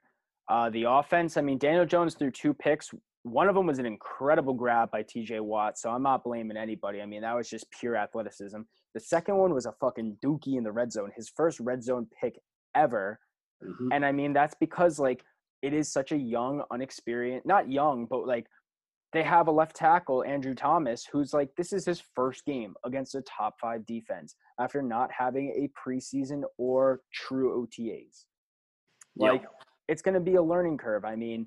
[0.49, 2.91] Uh, the offense, I mean, Daniel Jones threw two picks.
[3.23, 7.01] One of them was an incredible grab by TJ Watt, so I'm not blaming anybody.
[7.01, 8.59] I mean, that was just pure athleticism.
[8.93, 12.07] The second one was a fucking dookie in the red zone, his first red zone
[12.19, 12.37] pick
[12.75, 13.19] ever.
[13.63, 13.93] Mm-hmm.
[13.93, 15.23] And I mean, that's because like
[15.61, 18.47] it is such a young, unexperienced, not young, but like
[19.13, 23.15] they have a left tackle, Andrew Thomas, who's like, this is his first game against
[23.15, 28.25] a top five defense after not having a preseason or true OTAs.
[29.15, 29.51] Like, yep.
[29.87, 31.05] it's going to be a learning curve.
[31.05, 31.45] I mean,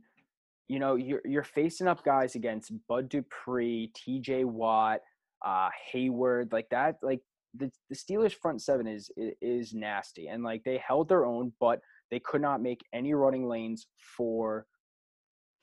[0.68, 5.00] you know, you're, you're facing up guys against Bud Dupree, TJ Watt,
[5.44, 6.96] uh, Heyward, like that.
[7.02, 7.20] Like,
[7.58, 11.80] the, the Steelers front seven is is nasty, and like they held their own, but
[12.10, 14.66] they could not make any running lanes for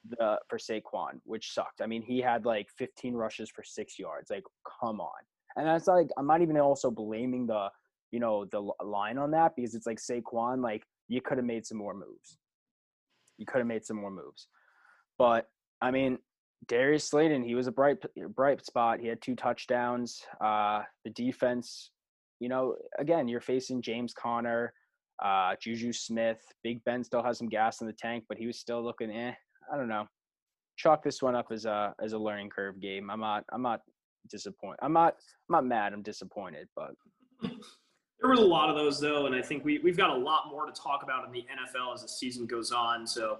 [0.09, 1.81] the for Saquon, which sucked.
[1.81, 4.29] I mean, he had like 15 rushes for six yards.
[4.29, 4.43] Like,
[4.81, 5.21] come on.
[5.55, 7.69] And that's like I'm not even also blaming the
[8.11, 11.65] you know the line on that because it's like Saquon, like you could have made
[11.65, 12.37] some more moves.
[13.37, 14.47] You could have made some more moves,
[15.23, 15.47] but
[15.81, 16.17] I mean,
[16.67, 17.95] Darius Slayton, he was a bright
[18.35, 18.99] bright spot.
[18.99, 20.21] He had two touchdowns.
[20.43, 21.91] Uh, the defense,
[22.41, 24.73] you know, again, you're facing James Conner,
[25.23, 26.41] uh, Juju Smith.
[26.61, 29.31] Big Ben still has some gas in the tank, but he was still looking eh.
[29.71, 30.07] I don't know.
[30.75, 33.09] Chalk this one up as a as a learning curve game.
[33.09, 33.79] I'm not I'm not
[34.29, 34.79] disappointed.
[34.81, 35.15] I'm not
[35.49, 35.93] I'm not mad.
[35.93, 36.91] I'm disappointed, but
[37.41, 40.49] there was a lot of those though, and I think we we've got a lot
[40.49, 43.07] more to talk about in the NFL as the season goes on.
[43.07, 43.39] So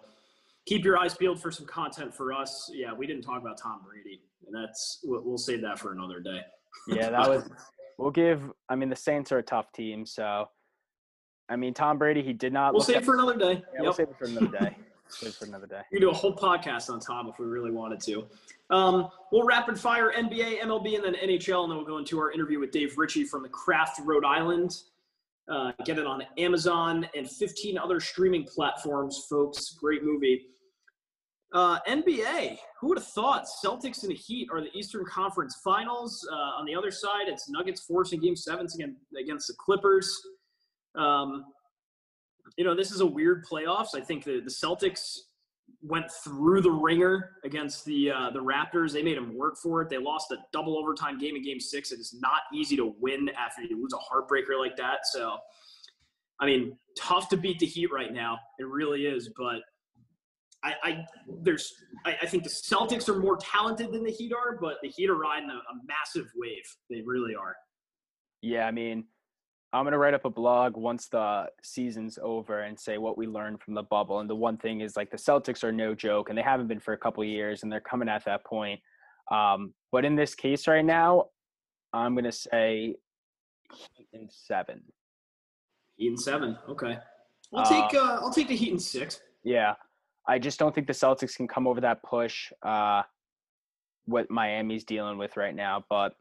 [0.65, 2.69] keep your eyes peeled for some content for us.
[2.73, 6.19] Yeah, we didn't talk about Tom Brady, and that's we'll, we'll save that for another
[6.19, 6.41] day.
[6.87, 7.49] yeah, that was.
[7.97, 8.51] We'll give.
[8.69, 10.49] I mean, the Saints are a tough team, so.
[11.49, 12.73] I mean, Tom Brady, he did not.
[12.73, 13.51] We'll save it for another day.
[13.51, 13.81] Yeah, yep.
[13.81, 14.75] we'll save it for another day.
[15.37, 15.81] for another day.
[15.91, 18.25] We can do a whole podcast on Tom if we really wanted to.
[18.69, 22.31] Um, we'll rapid fire NBA, MLB, and then NHL, and then we'll go into our
[22.31, 24.75] interview with Dave Ricci from the Craft, Rhode Island.
[25.51, 29.75] Uh, get it on Amazon and 15 other streaming platforms, folks.
[29.79, 30.45] Great movie.
[31.53, 36.27] Uh, NBA, who would have thought Celtics and the Heat are the Eastern Conference Finals?
[36.31, 40.19] Uh, on the other side, it's Nuggets forcing Game Sevens against, against the Clippers.
[40.95, 41.45] Um,
[42.57, 43.95] you know, this is a weird playoffs.
[43.95, 45.17] I think the, the Celtics
[45.83, 48.93] went through the ringer against the uh, the Raptors.
[48.93, 49.89] They made them work for it.
[49.89, 51.91] They lost a double overtime game in Game Six.
[51.91, 54.99] It is not easy to win after you lose a heartbreaker like that.
[55.11, 55.37] So,
[56.39, 58.39] I mean, tough to beat the Heat right now.
[58.59, 59.29] It really is.
[59.37, 59.57] But
[60.63, 61.05] I, I
[61.41, 61.71] there's
[62.05, 65.09] I, I, think the Celtics are more talented than the Heat are, but the Heat
[65.09, 66.63] are riding a, a massive wave.
[66.89, 67.55] They really are.
[68.41, 69.05] Yeah, I mean,
[69.73, 73.59] I'm gonna write up a blog once the season's over and say what we learned
[73.59, 74.19] from the bubble.
[74.19, 76.79] And the one thing is like the Celtics are no joke, and they haven't been
[76.79, 78.79] for a couple years, and they're coming at that point.
[79.31, 81.25] Um, but in this case right now,
[81.91, 82.95] I'm gonna say
[83.73, 84.83] Heat in seven.
[85.95, 86.55] Heat in seven.
[86.69, 86.99] Okay.
[87.55, 89.21] I'll take uh, uh, I'll take the Heat in six.
[89.43, 89.73] Yeah,
[90.27, 92.51] I just don't think the Celtics can come over that push.
[92.61, 93.01] Uh,
[94.05, 96.13] what Miami's dealing with right now, but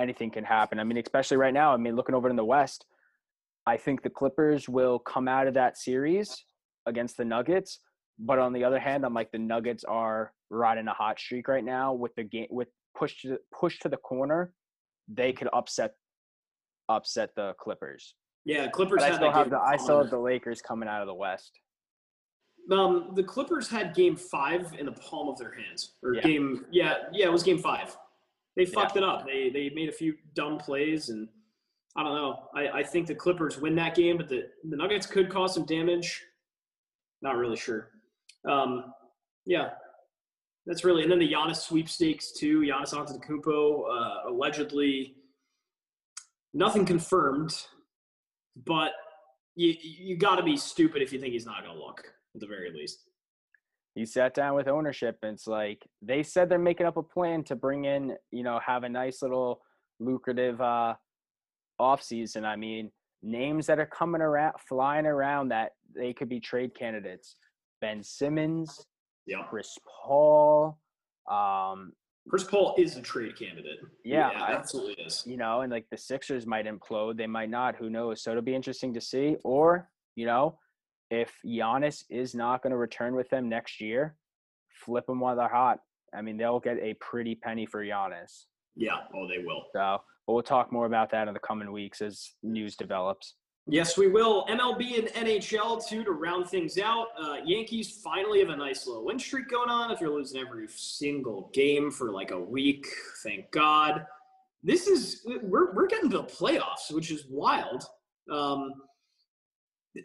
[0.00, 0.80] anything can happen.
[0.80, 1.72] I mean, especially right now.
[1.72, 2.86] I mean, looking over in the West,
[3.66, 6.44] I think the Clippers will come out of that series
[6.86, 7.80] against the Nuggets.
[8.18, 11.64] But on the other hand, I'm like the Nuggets are riding a hot streak right
[11.64, 14.52] now with the game with push to push to the corner.
[15.08, 15.92] They could upset
[16.88, 18.14] upset the Clippers.
[18.44, 19.00] Yeah, Clippers.
[19.00, 21.52] But I still have the I still have the Lakers coming out of the West.
[22.70, 26.22] Um, the Clippers had Game Five in the palm of their hands, or Yeah.
[26.22, 26.66] game.
[26.70, 27.96] Yeah, yeah, it was Game Five.
[28.56, 28.70] They Yeah.
[28.74, 29.26] fucked it up.
[29.26, 31.28] They they made a few dumb plays, and
[31.96, 32.48] I don't know.
[32.54, 35.64] I, I think the Clippers win that game, but the the Nuggets could cause some
[35.66, 36.22] damage.
[37.22, 37.90] Not really sure.
[38.48, 38.92] Um,
[39.46, 39.70] yeah,
[40.66, 41.02] that's really.
[41.02, 42.60] And then the Giannis sweepstakes too.
[42.60, 45.16] Giannis Antetokounmpo uh, allegedly
[46.54, 47.54] nothing confirmed,
[48.66, 48.92] but
[49.54, 52.02] you you got to be stupid if you think he's not going to look
[52.34, 53.00] at the very least.
[53.94, 57.42] He sat down with ownership and it's like they said they're making up a plan
[57.44, 59.60] to bring in, you know, have a nice little
[59.98, 60.94] lucrative uh
[61.78, 62.44] off season.
[62.44, 62.90] I mean,
[63.22, 67.36] names that are coming around flying around that they could be trade candidates.
[67.80, 68.86] Ben Simmons,
[69.26, 70.78] Yeah, Chris Paul,
[71.30, 71.92] um,
[72.28, 73.78] Chris Paul is a trade candidate.
[74.04, 75.24] Yeah, I- absolutely is.
[75.26, 78.22] you know, and like the Sixers might implode, they might not, who knows.
[78.22, 79.36] So it'll be interesting to see.
[79.42, 80.58] Or, you know,
[81.10, 84.16] if Giannis is not going to return with them next year,
[84.84, 85.78] flip them while they're hot.
[86.14, 88.44] I mean, they'll get a pretty penny for Giannis.
[88.76, 89.64] Yeah, oh, they will.
[89.72, 93.34] So, but we'll talk more about that in the coming weeks as news develops.
[93.66, 94.46] Yes, we will.
[94.46, 97.08] MLB and NHL too to round things out.
[97.20, 99.90] Uh, Yankees finally have a nice little win streak going on.
[99.90, 102.86] If you're losing every single game for like a week,
[103.22, 104.04] thank God.
[104.62, 107.84] This is we're we're getting to the playoffs, which is wild.
[108.30, 108.72] Um,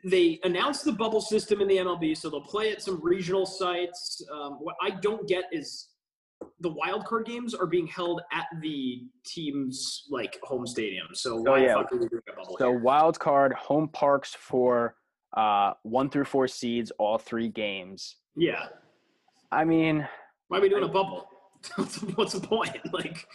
[0.04, 4.21] they announced the bubble system in the MLB, so they'll play at some regional sites.
[4.32, 5.89] Um, what I don't get is
[6.62, 11.08] the wild card games are being held at the team's like home stadium.
[11.13, 11.67] So why yeah.
[11.67, 12.58] the fuck are we doing a bubble?
[12.58, 12.80] So here?
[12.80, 14.95] wild card home parks for
[15.36, 18.17] uh, one through four seeds, all three games.
[18.36, 18.67] yeah.
[19.52, 20.06] I mean,
[20.48, 21.30] Why are we doing a bubble?
[22.15, 22.78] what's the point?
[22.91, 23.26] Like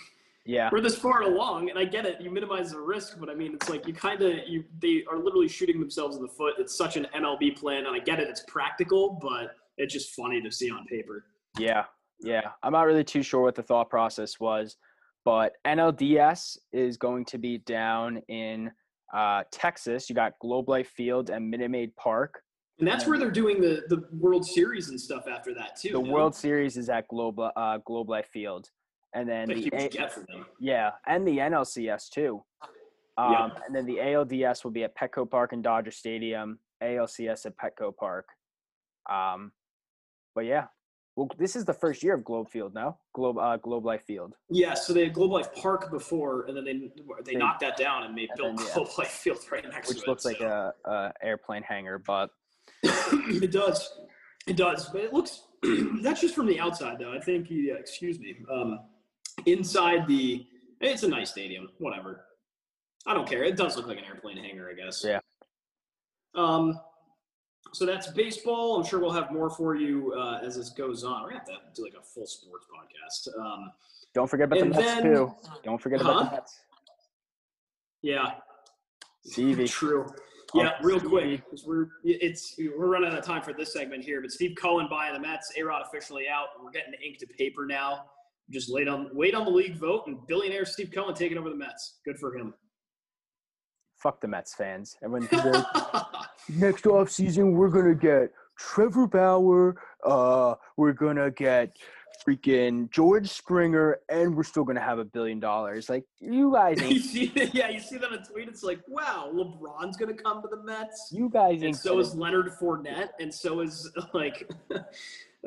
[0.47, 2.21] yeah, we're this far along, and I get it.
[2.21, 5.19] You minimize the risk, but I mean, it's like you kind of you they are
[5.19, 6.55] literally shooting themselves in the foot.
[6.59, 8.29] It's such an MLB plan, and I get it.
[8.29, 11.25] It's practical, but it's just funny to see on paper.
[11.59, 11.85] Yeah,
[12.21, 12.51] yeah.
[12.63, 14.77] I'm not really too sure what the thought process was,
[15.25, 18.71] but NLDS is going to be down in
[19.13, 20.09] uh, Texas.
[20.09, 22.43] You got Globe Life Field and Minute Maid Park.
[22.79, 25.91] And that's where they're doing the the World Series and stuff after that too.
[25.91, 26.01] The?
[26.01, 28.71] World Series is at Globe uh, Globe Life Field,
[29.15, 30.47] and then the A- get for them.
[30.59, 32.43] yeah, and the NLCS too.
[33.17, 33.49] Um, Yeah.
[33.67, 36.59] And then the ALDS will be at Petco Park and Dodger Stadium.
[36.83, 38.27] ALCS at Petco Park.
[39.11, 39.53] Um,
[40.35, 40.67] but yeah,
[41.17, 42.99] well, this is the first year of Globe Field now.
[43.13, 44.35] Globe uh, Globe Life Field.
[44.49, 46.73] Yeah, so they had Globe Life Park before, and then they
[47.25, 48.75] they They- knocked that down and made and built yeah.
[48.75, 50.07] Globe Life Field right next which to it.
[50.07, 50.73] Which looks like so.
[50.87, 51.99] a, a airplane hangar.
[51.99, 52.31] But
[52.83, 53.93] it does.
[54.47, 54.89] It does.
[54.89, 55.43] But it looks
[56.03, 57.13] that's just from the outside though.
[57.13, 58.37] I think yeah, excuse me.
[58.51, 58.79] Um
[59.47, 60.47] inside the
[60.81, 62.25] it's a nice stadium, whatever.
[63.07, 63.43] I don't care.
[63.45, 65.05] It does look like an airplane hangar, I guess.
[65.07, 65.21] Yeah.
[66.35, 66.79] Um
[67.73, 68.77] so that's baseball.
[68.79, 71.23] I'm sure we'll have more for you uh, as this goes on.
[71.23, 73.39] We're gonna have to do like a full sports podcast.
[73.39, 73.71] Um,
[74.15, 75.35] don't forget about the Mets then- too.
[75.63, 76.37] Don't forget about the?
[76.37, 76.61] Mets.
[78.03, 78.33] yeah,
[79.25, 79.69] Stevie.
[79.69, 80.07] True.
[80.53, 81.43] Yeah, real quick.
[81.65, 84.21] we're it's we're running out of time for this segment here.
[84.21, 86.49] But Steve Cohen buying the Mets, A Rod officially out.
[86.63, 88.07] We're getting ink to paper now.
[88.51, 91.57] Just wait on wait on the league vote, and billionaire Steve Cohen taking over the
[91.57, 92.01] Mets.
[92.05, 92.55] Good for him.
[93.97, 94.97] Fuck the Mets fans.
[95.03, 95.65] Everyone's like,
[96.49, 99.77] next off season we're gonna get Trevor Bauer.
[100.05, 101.77] Uh, we're gonna get
[102.27, 105.89] freaking George Springer, and we're still gonna have a billion dollars.
[105.89, 106.79] Like you guys
[107.15, 108.49] yeah, you see that on tweet.
[108.49, 112.51] It's like, wow, LeBron's gonna come to the Mets, You guys and so is Leonard
[112.61, 114.51] Fournette, and so is like,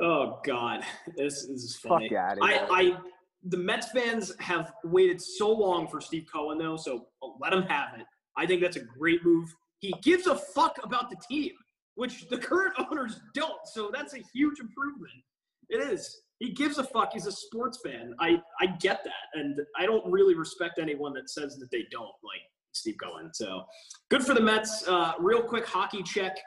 [0.01, 0.81] oh god,
[1.17, 2.09] this, is funny.
[2.09, 2.67] fuck out I.
[2.69, 2.97] I,
[3.45, 7.07] the Mets fans have waited so long for Steve Cohen, though, so
[7.41, 8.05] let him have it.
[8.37, 9.53] I think that's a great move.
[9.79, 11.51] He gives a fuck about the team,
[11.95, 13.59] which the current owners don't.
[13.65, 15.13] So that's a huge improvement.
[15.69, 16.21] It is.
[16.39, 17.11] He gives a fuck.
[17.13, 18.15] He's a sports fan.
[18.19, 22.03] I, I get that, and I don't really respect anyone that says that they don't
[22.23, 22.41] like
[22.73, 23.29] Steve Cohen.
[23.33, 23.63] So
[24.09, 24.87] good for the Mets.
[24.87, 26.37] Uh, real quick hockey check: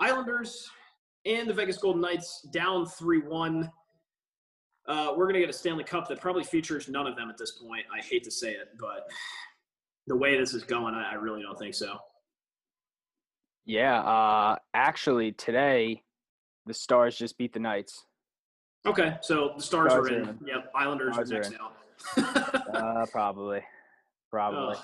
[0.00, 0.68] Islanders
[1.26, 3.70] and the Vegas Golden Knights down three one.
[4.86, 7.38] Uh, we're going to get a Stanley Cup that probably features none of them at
[7.38, 7.84] this point.
[7.96, 9.08] I hate to say it, but
[10.08, 11.98] the way this is going, I, I really don't think so.
[13.64, 14.00] yeah.
[14.00, 16.02] Uh, actually, today
[16.66, 18.06] the Stars just beat the Knights.
[18.84, 20.28] Okay, so the Stars, Stars are are in.
[20.28, 20.38] in.
[20.46, 21.58] Yep, Islanders Stars are are next in.
[21.60, 21.72] out.
[22.74, 23.60] Uh, probably,
[24.30, 24.74] probably.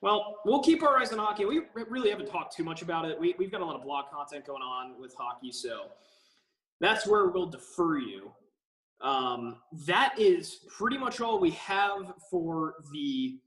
[0.00, 1.44] Well, we'll keep our eyes on hockey.
[1.44, 3.18] We really haven't talked too much about it.
[3.18, 5.86] We, we've got a lot of blog content going on with hockey, so
[6.80, 8.30] that's where we'll defer you.
[9.00, 13.38] Um, that is pretty much all we have for the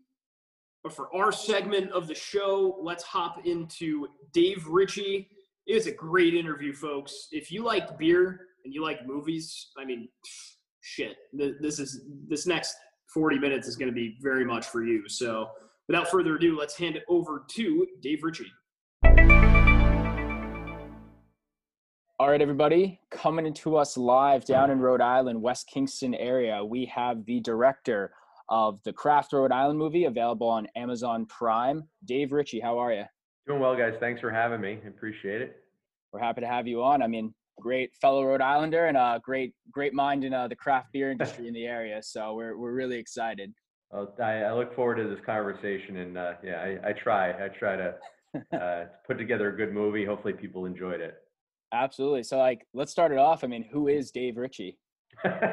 [0.90, 2.78] for our segment of the show.
[2.82, 5.30] Let's hop into Dave Ricci.
[5.68, 7.28] It was a great interview, folks.
[7.32, 10.10] If you like beer and you like movies, I mean,
[10.82, 12.76] shit, this is this next
[13.14, 15.08] 40 minutes is going to be very much for you.
[15.08, 15.50] So,
[15.92, 18.46] without further ado, let's hand it over to Dave Ricci.
[22.18, 26.86] All right, everybody, coming into us live down in Rhode Island, West Kingston area, we
[26.86, 28.14] have the director
[28.48, 31.84] of the Craft Rhode Island movie available on Amazon Prime.
[32.06, 33.04] Dave Ricci, how are you?
[33.46, 33.96] Doing well, guys.
[34.00, 34.80] Thanks for having me.
[34.88, 35.58] Appreciate it.
[36.14, 37.02] We're happy to have you on.
[37.02, 40.94] I mean, great fellow Rhode Islander and a great great mind in uh, the craft
[40.94, 42.02] beer industry in the area.
[42.02, 43.54] So we're we're really excited.
[43.92, 47.50] Well, I, I look forward to this conversation, and uh, yeah, I, I try I
[47.50, 47.96] try to
[48.58, 50.06] uh, put together a good movie.
[50.06, 51.16] Hopefully, people enjoyed it.
[51.74, 52.24] Absolutely.
[52.24, 53.44] So, like, let's start it off.
[53.44, 54.78] I mean, who is Dave Ricci?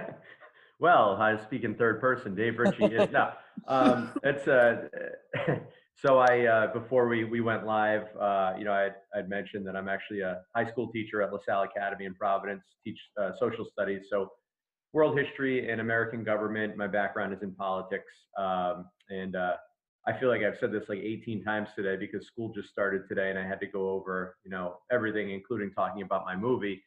[0.80, 2.34] well, I speak in third person.
[2.34, 3.32] Dave Ricci is no.
[3.66, 4.88] Um, it's uh,
[5.96, 9.74] so I uh, before we we went live, uh, you know, I I'd mentioned that
[9.74, 14.02] I'm actually a high school teacher at LaSalle Academy in Providence, teach uh, social studies.
[14.08, 14.30] So
[14.92, 16.76] world history and American government.
[16.76, 19.54] My background is in politics, um, and uh,
[20.06, 23.30] I feel like I've said this like 18 times today because school just started today,
[23.30, 26.82] and I had to go over you know everything, including talking about my movie.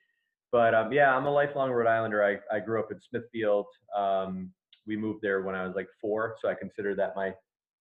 [0.51, 2.23] But um, yeah, I'm a lifelong Rhode Islander.
[2.23, 3.67] I, I grew up in Smithfield.
[3.95, 4.51] Um,
[4.85, 7.33] we moved there when I was like four, so I consider that my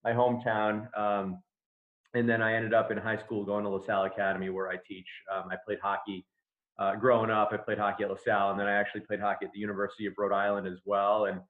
[0.05, 0.97] my hometown.
[0.99, 1.43] Um,
[2.15, 5.07] and then I ended up in high school going to LaSalle Academy where I teach.
[5.33, 6.27] Um, I played hockey
[6.81, 7.51] uh, growing up.
[7.53, 10.15] I played hockey at LaSalle, and then I actually played hockey at the University of
[10.17, 11.27] Rhode Island as well.
[11.27, 11.41] And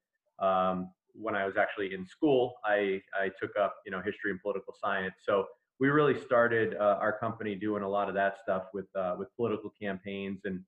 [0.41, 4.41] um, when I was actually in school, I, I took up you know history and
[4.43, 5.15] political science.
[5.25, 5.47] So
[5.79, 9.29] we really started uh, our company doing a lot of that stuff with uh, with
[9.37, 10.61] political campaigns and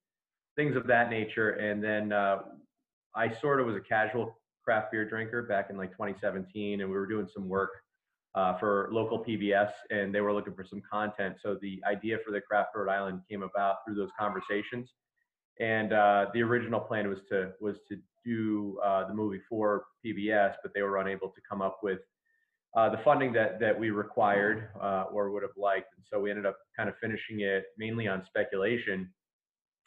[0.56, 1.50] things of that nature.
[1.50, 2.38] And then uh,
[3.14, 6.96] I sort of was a casual craft beer drinker back in like 2017, and we
[6.96, 7.70] were doing some work
[8.34, 11.36] uh, for local PBS, and they were looking for some content.
[11.42, 14.88] So the idea for the Craft Rhode Island came about through those conversations,
[15.60, 20.54] and uh, the original plan was to was to do uh, the movie for PBS,
[20.62, 21.98] but they were unable to come up with
[22.76, 26.30] uh, the funding that that we required uh, or would have liked, and so we
[26.30, 29.12] ended up kind of finishing it mainly on speculation.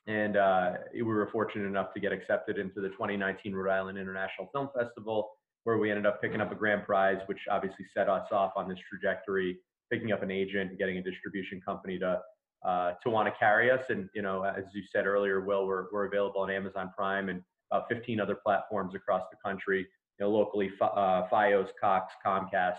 [0.07, 4.47] And uh, we were fortunate enough to get accepted into the 2019 Rhode Island International
[4.53, 5.31] Film Festival,
[5.65, 8.69] where we ended up picking up a grand prize, which obviously set us off on
[8.69, 9.57] this trajectory,
[9.91, 12.21] picking up an agent, getting a distribution company to
[12.65, 13.81] uh, to want to carry us.
[13.89, 17.41] And you know, as you said earlier, Will, we're we're available on Amazon Prime and
[17.71, 19.79] about 15 other platforms across the country.
[20.19, 22.77] You know, locally, uh, FiOS, Cox, Comcast.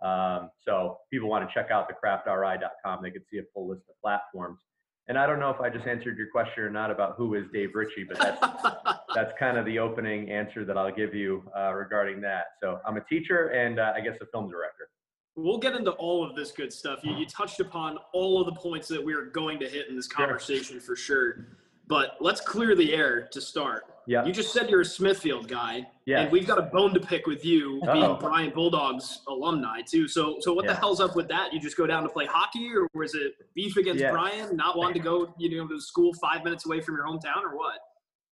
[0.00, 3.02] Um, so people want to check out the craftri.com.
[3.02, 4.60] They can see a full list of platforms.
[5.08, 7.44] And I don't know if I just answered your question or not about who is
[7.52, 8.38] Dave Ricci, but that's
[9.18, 12.44] that's kind of the opening answer that I'll give you uh, regarding that.
[12.62, 14.90] So I'm a teacher and uh, I guess a film director.
[15.34, 17.00] We'll get into all of this good stuff.
[17.02, 19.96] You, you touched upon all of the points that we are going to hit in
[19.96, 20.80] this conversation sure.
[20.80, 21.46] for sure.
[21.88, 23.84] But let's clear the air to start.
[24.06, 24.24] Yeah.
[24.24, 25.86] You just said you're a Smithfield guy.
[26.06, 26.20] Yeah.
[26.20, 27.92] And we've got a bone to pick with you Uh-oh.
[27.92, 30.06] being Bryant Bulldogs alumni too.
[30.06, 30.72] So so what yeah.
[30.72, 31.52] the hell's up with that?
[31.52, 34.12] You just go down to play hockey or was it beef against yeah.
[34.12, 37.42] Bryant, not wanting to go, you know, to school five minutes away from your hometown
[37.42, 37.80] or what?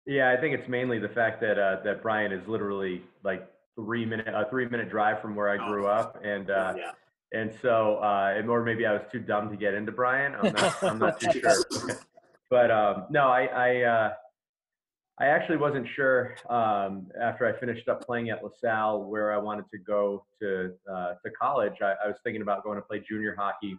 [0.07, 4.05] Yeah, I think it's mainly the fact that uh, that Bryant is literally like three
[4.05, 6.21] minute a three minute drive from where I oh, grew oh, up.
[6.25, 6.93] And uh yeah.
[7.33, 10.35] and so uh or maybe I was too dumb to get into Bryant.
[10.37, 11.65] I'm not I'm not too sure.
[12.51, 14.13] but um no, I I uh
[15.21, 19.67] I actually wasn't sure um, after I finished up playing at LaSalle where I wanted
[19.71, 21.75] to go to uh, to college.
[21.81, 23.79] I, I, was thinking about going to play junior hockey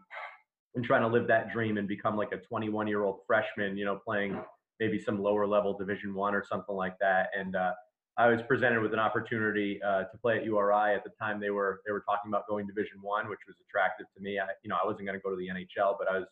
[0.75, 3.83] and trying to live that dream and become like a 21 year old freshman, you
[3.83, 4.41] know, playing
[4.79, 7.29] maybe some lower level Division One or something like that.
[7.37, 7.71] And uh,
[8.17, 10.95] I was presented with an opportunity uh, to play at URI.
[10.95, 14.07] At the time, they were they were talking about going Division One, which was attractive
[14.15, 14.39] to me.
[14.39, 16.27] I, you know, I wasn't going to go to the NHL, but I was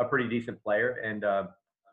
[0.00, 1.44] a pretty decent player and uh,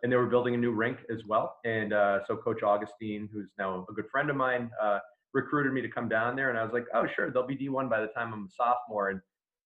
[0.03, 1.57] and they were building a new rink as well.
[1.65, 4.99] And uh, so Coach Augustine, who's now a good friend of mine, uh,
[5.33, 6.49] recruited me to come down there.
[6.49, 9.09] And I was like, oh, sure, they'll be D1 by the time I'm a sophomore.
[9.09, 9.21] And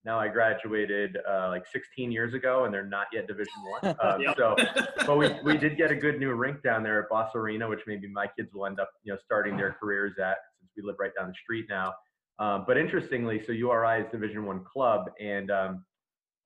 [0.05, 3.95] now I graduated uh, like 16 years ago, and they're not yet Division One.
[4.01, 4.35] Um, yep.
[4.37, 4.55] So,
[5.05, 7.81] but we we did get a good new rink down there at Boss Arena, which
[7.87, 10.95] maybe my kids will end up you know starting their careers at since we live
[10.99, 11.93] right down the street now.
[12.39, 15.85] Um, but interestingly, so URI is Division One club, and um,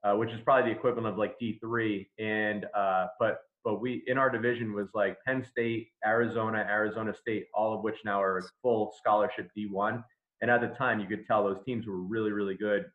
[0.04, 2.06] uh, which is probably the equivalent of like D3.
[2.20, 7.48] And uh, but but we in our division was like Penn State, Arizona, Arizona State,
[7.54, 10.04] all of which now are full scholarship D1.
[10.42, 12.86] And at the time, you could tell those teams were really, really good.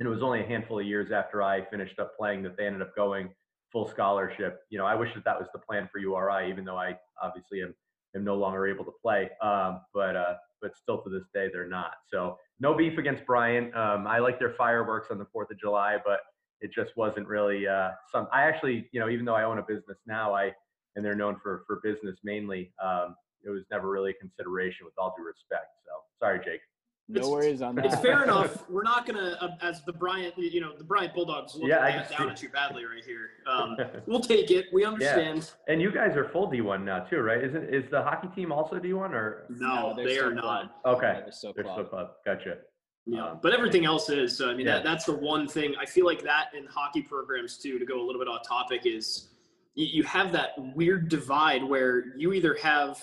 [0.00, 2.66] And it was only a handful of years after I finished up playing that they
[2.66, 3.30] ended up going
[3.72, 4.60] full scholarship.
[4.70, 7.62] You know, I wish that that was the plan for URI, even though I obviously
[7.62, 7.74] am
[8.16, 9.30] am no longer able to play.
[9.42, 11.92] Um, but uh, but still to this day they're not.
[12.08, 13.74] So no beef against Bryant.
[13.76, 16.20] Um, I like their fireworks on the Fourth of July, but
[16.60, 18.28] it just wasn't really uh, some.
[18.32, 20.52] I actually, you know, even though I own a business now, I
[20.96, 22.72] and they're known for for business mainly.
[22.82, 25.68] Um, it was never really a consideration, with all due respect.
[25.84, 26.60] So sorry, Jake.
[27.06, 27.84] No It's- worries on that.
[27.86, 28.68] It's fair enough.
[28.70, 31.90] We're not gonna, uh, as the Bryant, you know, the Bryant Bulldogs looking Yeah, I
[31.92, 33.30] down see- at you badly right here.
[33.46, 33.76] Um,
[34.06, 34.66] we'll take it.
[34.72, 35.50] We understand.
[35.68, 37.44] and you guys are full D1 now too, right?
[37.44, 39.44] Isn't is the hockey team also D1 or?
[39.50, 40.70] No, they're they are club.
[40.82, 40.94] not.
[40.96, 41.76] Okay, They're still they're club.
[41.76, 42.10] still club.
[42.24, 42.56] Gotcha.
[43.04, 44.34] Yeah, Um, but everything else is.
[44.38, 44.76] So I mean, Yeah.
[44.76, 47.78] that, that's the one thing I feel like that in hockey programs too.
[47.78, 49.28] To go a little bit off topic is
[49.74, 52.98] you, you have that weird divide where you either have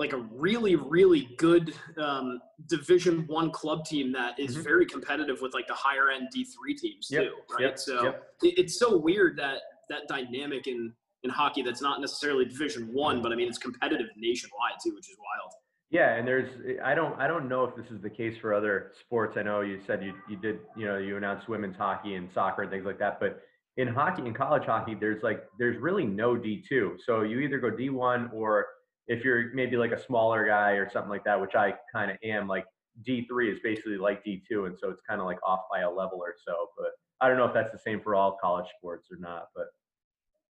[0.00, 4.64] like a really really good um, Division One club team that is Mhm.
[4.64, 7.60] very competitive with like the higher end D three teams Yep, too, right?
[7.60, 8.34] yep, so yep.
[8.42, 9.58] it, it's so weird that
[9.90, 10.92] that dynamic in
[11.22, 15.08] in hockey that's not necessarily Division One, but I mean it's competitive nationwide too, which
[15.10, 15.52] is wild.
[15.90, 16.48] Yeah, and there's
[16.82, 19.36] I don't I don't know if this is the case for other sports.
[19.36, 22.62] I know you said you you did you know you announced women's hockey and soccer
[22.62, 23.42] and things like that, but
[23.76, 26.96] in hockey in college hockey there's like there's really no D2.
[27.04, 28.66] So you either go D1 or
[29.08, 32.16] if you're maybe like a smaller guy or something like that, which I kind of
[32.22, 32.64] am, like
[33.06, 36.18] D3 is basically like D2 and so it's kind of like off by a level
[36.18, 36.90] or so, but
[37.20, 39.66] I don't know if that's the same for all college sports or not, but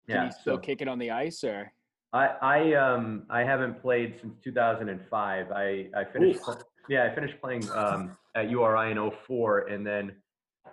[0.09, 0.25] Can yeah.
[0.27, 1.73] you still so- kick it on the ice or?
[2.15, 5.53] I I um I haven't played since 2005.
[5.53, 10.13] I I finished pl- yeah I finished playing um at URI in 04 and then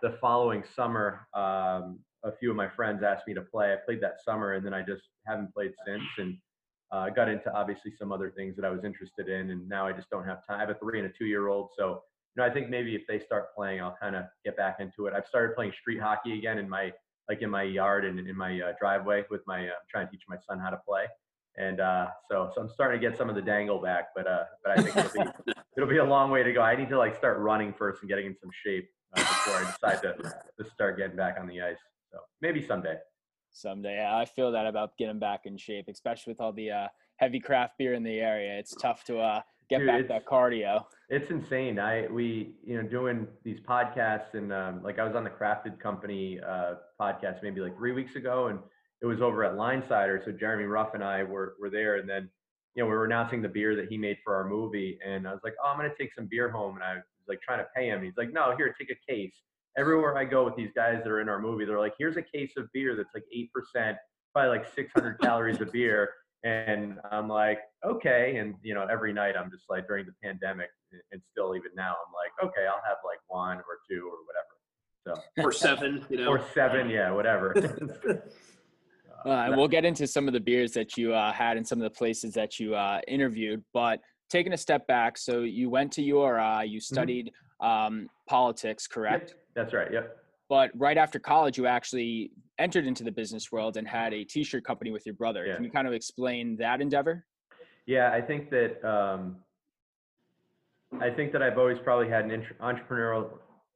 [0.01, 3.73] the following summer um a few of my friends asked me to play.
[3.73, 6.37] I played that summer and then I just haven't played since and
[6.91, 9.93] uh, got into obviously some other things that I was interested in and now I
[9.93, 10.57] just don't have time.
[10.57, 12.01] I have a three and a two year old so
[12.35, 15.07] you know I think maybe if they start playing I'll kind of get back into
[15.07, 15.13] it.
[15.15, 16.91] I've started playing street hockey again in my
[17.29, 20.23] like in my yard and in my uh, driveway with my uh, trying to teach
[20.27, 21.05] my son how to play
[21.57, 24.43] and uh, so so I'm starting to get some of the dangle back, but uh,
[24.63, 25.11] but I think it'll
[25.45, 26.61] be it'll be a long way to go.
[26.61, 29.71] I need to like start running first and getting in some shape uh, before I
[29.71, 31.79] decide to to start getting back on the ice.
[32.11, 32.95] So maybe someday.
[33.55, 37.39] Someday, I feel that about getting back in shape, especially with all the uh, heavy
[37.39, 38.59] craft beer in the area.
[38.59, 40.83] It's tough to uh, get Dude, back that cardio.
[41.09, 41.79] It's insane.
[41.79, 45.79] I we you know doing these podcasts and um, like I was on the Crafted
[45.79, 48.59] Company uh, podcast maybe like three weeks ago, and
[49.01, 50.23] it was over at Linesider.
[50.25, 52.29] So Jeremy Ruff and I were were there, and then
[52.75, 55.31] you know we were announcing the beer that he made for our movie, and I
[55.31, 57.67] was like, oh, I'm gonna take some beer home, and I was like trying to
[57.73, 58.03] pay him.
[58.03, 59.33] He's like, no, here, take a case.
[59.77, 62.21] Everywhere I go with these guys that are in our movie, they're like, here's a
[62.21, 63.97] case of beer that's like eight percent,
[64.33, 66.09] probably like 600 calories of beer.
[66.43, 68.37] And I'm like, okay.
[68.37, 70.69] And, you know, every night I'm just like during the pandemic
[71.11, 74.45] and still even now, I'm like, okay, I'll have like one or two or whatever.
[75.07, 76.27] So, Or seven, you know.
[76.29, 77.53] Or seven, yeah, whatever.
[79.25, 81.79] Uh, and we'll get into some of the beers that you uh, had and some
[81.79, 83.63] of the places that you uh, interviewed.
[83.73, 83.99] But
[84.29, 89.31] taking a step back, so you went to URI, you studied um, politics, correct?
[89.31, 89.91] Yep, That's right.
[89.91, 90.17] Yep.
[90.47, 94.63] But right after college, you actually entered into the business world and had a t-shirt
[94.63, 95.45] company with your brother.
[95.45, 95.55] Yeah.
[95.55, 97.25] Can you kind of explain that endeavor?
[97.87, 99.37] Yeah, I think that um,
[101.01, 103.29] I think that I've always probably had an entre- entrepreneurial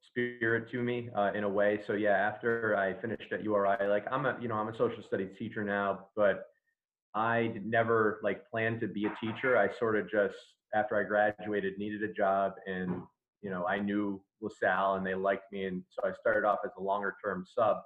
[0.10, 1.80] spirit to me uh, in a way.
[1.86, 5.04] So yeah, after I finished at URI, like I'm a you know I'm a social
[5.08, 6.48] studies teacher now, but
[7.16, 9.58] I never like planned to be a teacher.
[9.58, 10.36] I sort of just
[10.74, 13.02] after I graduated needed a job, and
[13.42, 16.72] you know I knew LaSalle and they liked me, and so I started off as
[16.78, 17.78] a longer term sub.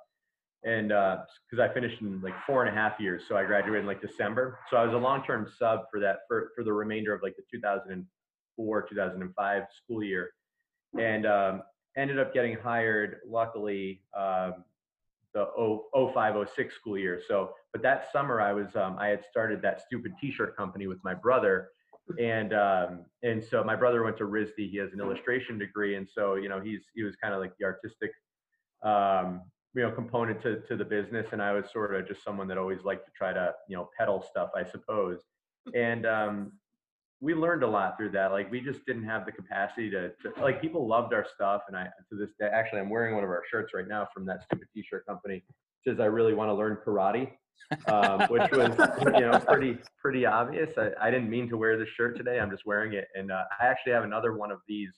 [0.65, 3.85] And because I finished in like four and a half years, so I graduated in
[3.85, 4.59] like December.
[4.69, 7.43] So I was a long-term sub for that for, for the remainder of like the
[7.51, 10.29] 2004 2005 school year,
[10.97, 11.63] and um,
[11.97, 13.17] ended up getting hired.
[13.27, 14.63] Luckily, um,
[15.33, 15.47] the
[16.13, 17.21] 05 06 school year.
[17.27, 20.99] So, but that summer I was um, I had started that stupid T-shirt company with
[21.03, 21.69] my brother,
[22.19, 24.69] and um, and so my brother went to RISD.
[24.69, 27.53] He has an illustration degree, and so you know he's he was kind of like
[27.59, 28.11] the artistic.
[28.83, 29.41] Um,
[29.75, 32.59] you know, component to, to the business, and I was sort of just someone that
[32.59, 35.21] always liked to try to, you know, peddle stuff, I suppose.
[35.73, 36.51] And um,
[37.21, 38.31] we learned a lot through that.
[38.31, 41.77] Like we just didn't have the capacity to, to, like people loved our stuff, and
[41.77, 44.43] I to this day, actually, I'm wearing one of our shirts right now from that
[44.43, 45.37] stupid T-shirt company.
[45.37, 47.31] It says I really want to learn karate,
[47.87, 48.69] um, which was
[49.15, 50.69] you know pretty pretty obvious.
[50.77, 52.39] I, I didn't mean to wear this shirt today.
[52.39, 54.89] I'm just wearing it, and uh, I actually have another one of these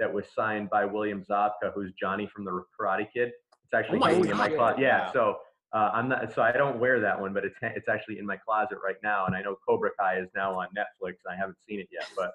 [0.00, 3.30] that was signed by William Zabka, who's Johnny from the Karate Kid.
[3.64, 4.80] It's actually Oh my hanging in my closet.
[4.80, 5.12] Yeah, Wow.
[5.12, 5.36] so
[5.72, 6.32] uh, I'm not.
[6.34, 9.26] So I don't wear that one, but it's it's actually in my closet right now.
[9.26, 12.08] And I know Cobra Kai is now on Netflix, and I haven't seen it yet.
[12.16, 12.32] But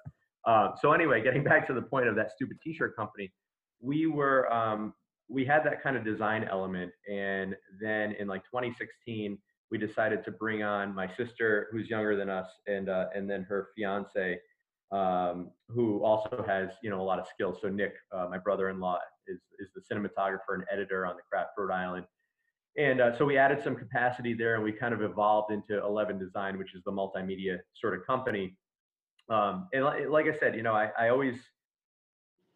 [0.50, 3.30] uh, so anyway, getting back to the point of that stupid T-shirt company,
[3.80, 4.94] we were um,
[5.28, 9.38] we had that kind of design element, and then in like 2016,
[9.70, 13.42] we decided to bring on my sister, who's younger than us, and uh, and then
[13.44, 14.38] her fiance,
[14.92, 17.58] um, who also has you know a lot of skills.
[17.62, 18.98] So Nick, uh, my brother-in-law,
[19.28, 22.06] is is the cinematographer and editor on the Craft Rhode Island.
[22.76, 26.18] And uh, so we added some capacity there, and we kind of evolved into Eleven
[26.18, 28.56] Design, which is the multimedia sort of company.
[29.28, 31.36] Um, and like I said, you know, I, I always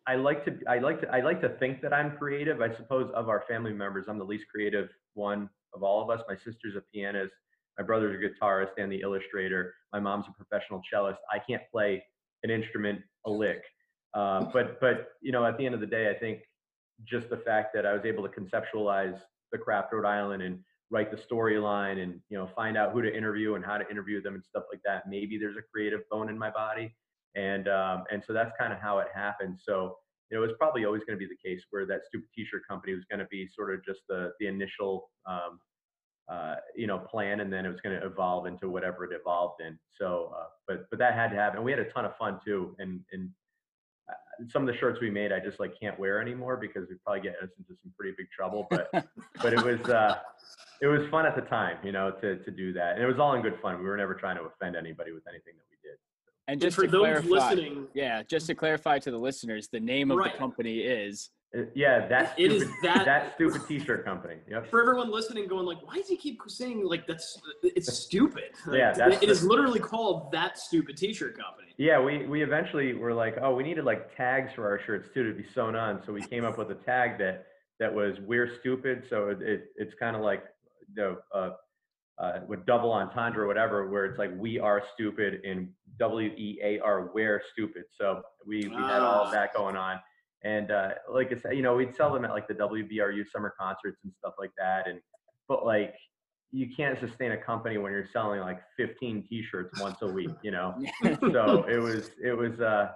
[0.06, 2.60] I like to I like to I like to think that I'm creative.
[2.60, 6.24] I suppose of our family members, I'm the least creative one of all of us.
[6.28, 7.34] My sister's a pianist,
[7.78, 9.74] my brother's a guitarist and the illustrator.
[9.92, 11.18] My mom's a professional cellist.
[11.32, 12.02] I can't play
[12.42, 13.62] an instrument a lick.
[14.14, 16.40] Uh, but but you know, at the end of the day, I think
[17.04, 19.18] just the fact that I was able to conceptualize
[19.52, 20.60] the craft Rhode Island and
[20.90, 24.22] write the storyline and you know find out who to interview and how to interview
[24.22, 25.08] them and stuff like that.
[25.08, 26.94] Maybe there's a creative bone in my body,
[27.34, 29.58] and um, and so that's kind of how it happened.
[29.60, 29.96] So
[30.30, 32.62] you know, it was probably always going to be the case where that stupid T-shirt
[32.68, 35.60] company was going to be sort of just the the initial um,
[36.28, 39.60] uh, you know plan, and then it was going to evolve into whatever it evolved
[39.60, 39.78] in.
[39.94, 41.62] So, uh, but but that had to happen.
[41.62, 43.30] We had a ton of fun too, and and
[44.48, 47.22] some of the shirts we made I just like can't wear anymore because we probably
[47.22, 48.66] get us into some pretty big trouble.
[48.70, 48.90] But
[49.42, 50.16] but it was uh,
[50.80, 53.18] it was fun at the time, you know, to to do that, and it was
[53.18, 53.78] all in good fun.
[53.78, 55.73] We were never trying to offend anybody with anything that we.
[56.46, 59.68] And just and for to those clarify, listening, yeah, just to clarify to the listeners,
[59.68, 60.32] the name of right.
[60.32, 64.36] the company is uh, yeah, that stupid, it is that, that stupid T-shirt company.
[64.50, 64.70] Yep.
[64.70, 68.50] For everyone listening, going like, why does he keep saying like that's it's stupid?
[68.70, 71.68] yeah, that's it the, is literally called that stupid T-shirt company.
[71.78, 75.22] Yeah, we we eventually were like, oh, we needed like tags for our shirts too
[75.22, 77.46] to be sewn on, so we came up with a tag that
[77.78, 79.04] that was we're stupid.
[79.08, 80.44] So it, it it's kind of like
[80.94, 81.50] the uh,
[82.18, 85.68] uh, with double entendre or whatever, where it's like we are stupid and
[85.98, 87.84] W E A R we're stupid.
[87.98, 89.30] So we we had all of ah.
[89.32, 89.98] that going on
[90.44, 93.54] and uh, like I said, you know, we'd sell them at like the WBRU summer
[93.58, 94.86] concerts and stuff like that.
[94.86, 95.00] And
[95.48, 95.94] but like
[96.52, 100.50] you can't sustain a company when you're selling like 15 t-shirts once a week, you
[100.50, 100.74] know.
[101.32, 102.90] so it was it was uh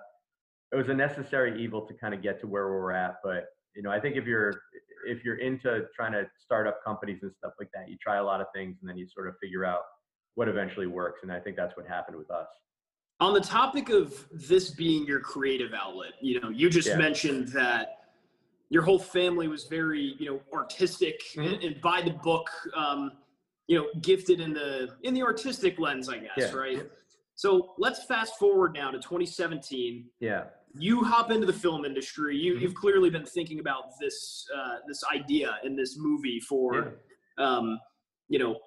[0.72, 3.16] it was a necessary evil to kind of get to where we're at.
[3.24, 4.61] But you know, I think if you're
[5.07, 8.24] if you're into trying to start up companies and stuff like that, you try a
[8.24, 9.80] lot of things and then you sort of figure out
[10.34, 11.20] what eventually works.
[11.22, 12.49] And I think that's what happened with us.
[13.20, 16.96] On the topic of this being your creative outlet, you know, you just yeah.
[16.96, 17.98] mentioned that
[18.70, 21.54] your whole family was very, you know, artistic mm-hmm.
[21.54, 23.12] and, and, by the book, um,
[23.66, 26.52] you know, gifted in the in the artistic lens, I guess, yeah.
[26.52, 26.88] right?
[27.34, 30.06] So let's fast forward now to 2017.
[30.20, 30.44] Yeah.
[30.76, 32.36] You hop into the film industry.
[32.36, 32.62] You, mm-hmm.
[32.62, 36.94] You've clearly been thinking about this uh, this idea in this movie for,
[37.38, 37.44] yeah.
[37.44, 37.78] um,
[38.28, 38.58] you know,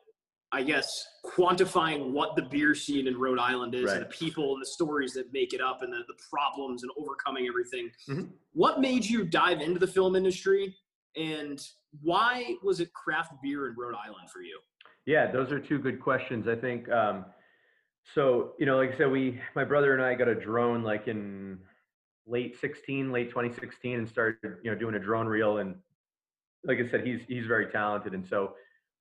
[0.54, 0.88] I guess,
[1.26, 3.98] quantifying what the beer scene in Rhode Island is right.
[3.98, 6.92] and the people and the stories that make it up and the, the problems and
[6.98, 7.90] overcoming everything.
[8.10, 8.32] Mm-hmm.
[8.54, 10.76] What made you dive into the film industry
[11.16, 11.62] and
[12.02, 14.60] why was it craft beer in Rhode Island for you?
[15.06, 16.48] Yeah, those are two good questions.
[16.48, 17.26] I think, um,
[18.14, 21.08] so, you know, like I said, we, my brother and I got a drone like
[21.08, 21.60] in
[22.28, 25.60] late 16, late 2016 and started, you know, doing a drone reel.
[25.60, 25.76] And
[26.66, 28.14] like I said, he's, he's very talented.
[28.14, 28.54] And so,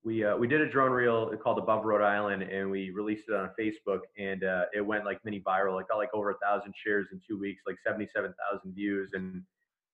[0.02, 3.34] we uh, we did a drone reel called Above Rhode Island, and we released it
[3.34, 5.80] on Facebook, and uh, it went like mini viral.
[5.80, 9.42] It got like over a thousand shares in two weeks, like seventy-seven thousand views, and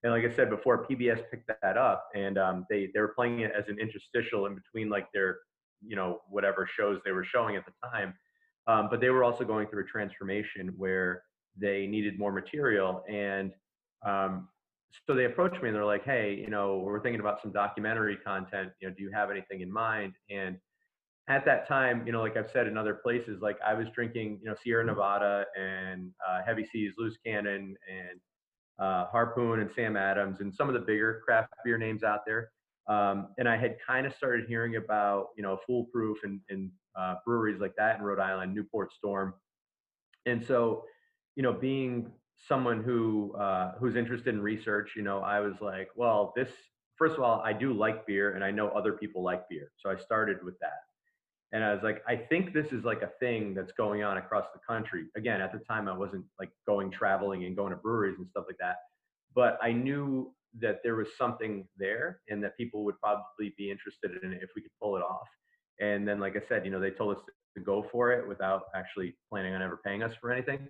[0.05, 3.41] and like I said before, PBS picked that up, and um, they they were playing
[3.41, 5.39] it as an interstitial in between like their
[5.85, 8.15] you know whatever shows they were showing at the time,
[8.69, 11.25] um, but they were also going through a transformation where
[11.57, 13.51] they needed more material, and
[14.07, 14.47] um,
[15.07, 18.17] so they approached me and they're like, hey, you know, we're thinking about some documentary
[18.17, 18.71] content.
[18.81, 20.15] You know, do you have anything in mind?
[20.31, 20.57] And
[21.29, 24.39] at that time, you know, like I've said in other places, like I was drinking,
[24.43, 28.21] you know, Sierra Nevada and uh, Heavy Seas, Loose Cannon, and
[28.79, 32.51] uh, Harpoon and Sam Adams, and some of the bigger craft beer names out there.
[32.89, 37.17] Um, and I had kind of started hearing about, you know, Foolproof and, and uh,
[37.25, 39.35] breweries like that in Rhode Island, Newport Storm.
[40.27, 40.85] And so,
[41.35, 42.13] you know, being
[42.49, 46.49] someone who uh, who's interested in research, you know, I was like, well, this
[46.97, 49.91] first of all, I do like beer, and I know other people like beer, so
[49.91, 50.81] I started with that.
[51.53, 54.47] And I was like, I think this is like a thing that's going on across
[54.53, 55.07] the country.
[55.17, 58.45] Again, at the time, I wasn't like going traveling and going to breweries and stuff
[58.49, 58.77] like that,
[59.35, 64.11] but I knew that there was something there and that people would probably be interested
[64.23, 65.29] in it if we could pull it off.
[65.81, 67.23] And then, like I said, you know, they told us
[67.57, 70.69] to go for it without actually planning on ever paying us for anything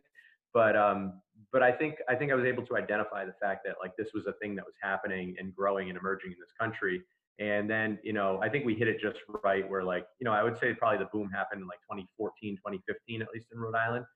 [0.57, 1.21] but um,
[1.53, 4.15] but I think I think I was able to identify the fact that like this
[4.15, 7.03] was a thing that was happening and growing and emerging in this country.
[7.39, 10.33] And then you know I think we hit it just right where like you know
[10.33, 13.77] I would say probably the boom happened in like 2014 2015 at least in Rhode
[13.77, 14.07] Island.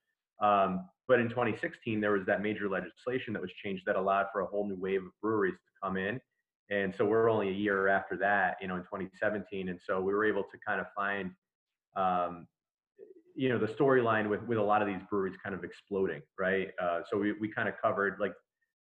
[0.41, 4.41] Um, but in 2016 there was that major legislation that was changed that allowed for
[4.41, 6.19] a whole new wave of breweries to come in
[6.71, 10.15] and so we're only a year after that, you know, in 2017, and so we
[10.15, 11.33] were able to kind of find,
[11.97, 12.47] um,
[13.41, 16.69] you know, the storyline with with a lot of these breweries kind of exploding, right?
[16.79, 18.35] Uh, so we we kind of covered like,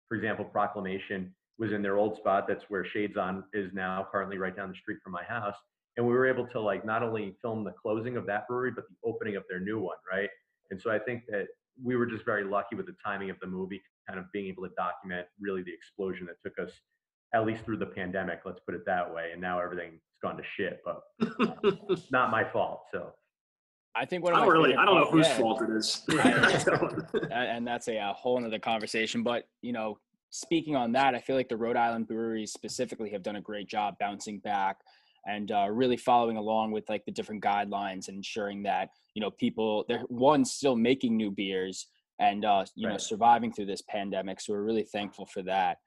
[0.09, 2.45] for example, Proclamation was in their old spot.
[2.45, 5.55] That's where Shaidzon is now, currently right down the street from my house.
[5.95, 8.83] And we were able to like not only film the closing of that brewery, but
[8.89, 10.29] the opening of their new one, right?
[10.71, 11.47] And so I think that
[11.81, 14.63] we were just very lucky with the timing of the movie, kind of being able
[14.63, 16.73] to document really the explosion that took us
[17.33, 19.29] at least through the pandemic, let's put it that way.
[19.31, 21.01] And now everything's gone to shit, but
[22.11, 22.81] not my fault.
[22.91, 23.13] So
[23.95, 26.03] I think what I don't really, I don't know whose yeah, fault it is.
[27.31, 29.23] and that's a, a whole another conversation.
[29.23, 29.97] But you know,
[30.29, 33.67] speaking on that, I feel like the Rhode Island breweries specifically have done a great
[33.67, 34.77] job bouncing back
[35.27, 39.31] and uh, really following along with like the different guidelines and ensuring that you know
[39.31, 41.87] people they're one still making new beers
[42.19, 42.93] and uh, you Right.
[42.93, 44.39] know surviving through this pandemic.
[44.39, 45.77] So we're really thankful for that.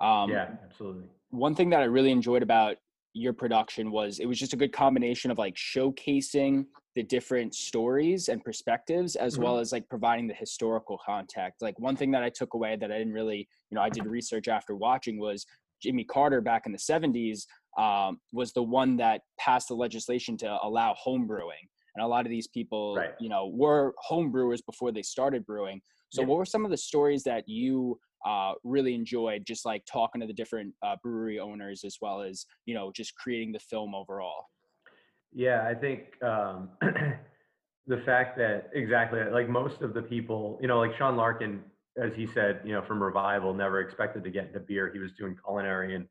[0.00, 1.04] Um, yeah, absolutely.
[1.30, 2.76] one thing that I really enjoyed about
[3.12, 8.28] your production was it was just a good combination of like showcasing the different stories
[8.28, 9.42] and perspectives as Mhm.
[9.42, 11.60] well as like providing the historical context.
[11.60, 14.06] Like one thing that I took away that I didn't really, you know, I did
[14.06, 15.44] research after watching was
[15.82, 20.58] Jimmy Carter back in the 70s um, was the one that passed the legislation to
[20.62, 21.68] allow home brewing.
[21.96, 23.10] And a lot of these people, Right.
[23.20, 25.82] you know, were home brewers before they started brewing.
[26.10, 26.28] So Yeah.
[26.28, 30.26] what were some of the stories that you uh, really enjoyed just like talking to
[30.26, 34.46] the different uh, brewery owners as well as you know just creating the film overall
[35.34, 36.70] Yeah, I think um,
[37.86, 41.62] the fact that exactly like most of the people, you know, like Sean Larkin,
[42.00, 44.90] as he said, you know, from Revival, never expected to get into beer.
[44.92, 46.06] He was doing culinary, and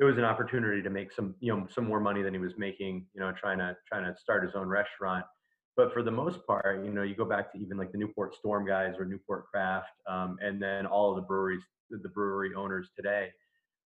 [0.00, 2.54] it was an opportunity to make some, you know, some more money than he was
[2.56, 5.24] making, you know, trying to trying to start his own restaurant.
[5.76, 8.34] But for the most part, you know, you go back to even like the Newport
[8.34, 12.88] Storm guys or Newport Craft, um, and then all of the breweries, the brewery owners
[12.96, 13.30] today.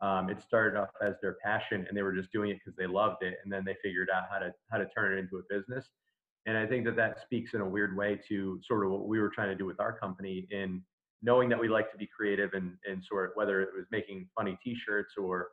[0.01, 2.87] Um, it started off as their passion, and they were just doing it because they
[2.87, 5.43] loved it, and then they figured out how to how to turn it into a
[5.49, 5.89] business.
[6.47, 9.19] And I think that that speaks in a weird way to sort of what we
[9.21, 10.83] were trying to do with our company in
[11.23, 14.29] knowing that we like to be creative and and sort of whether it was making
[14.37, 15.49] funny T-shirts or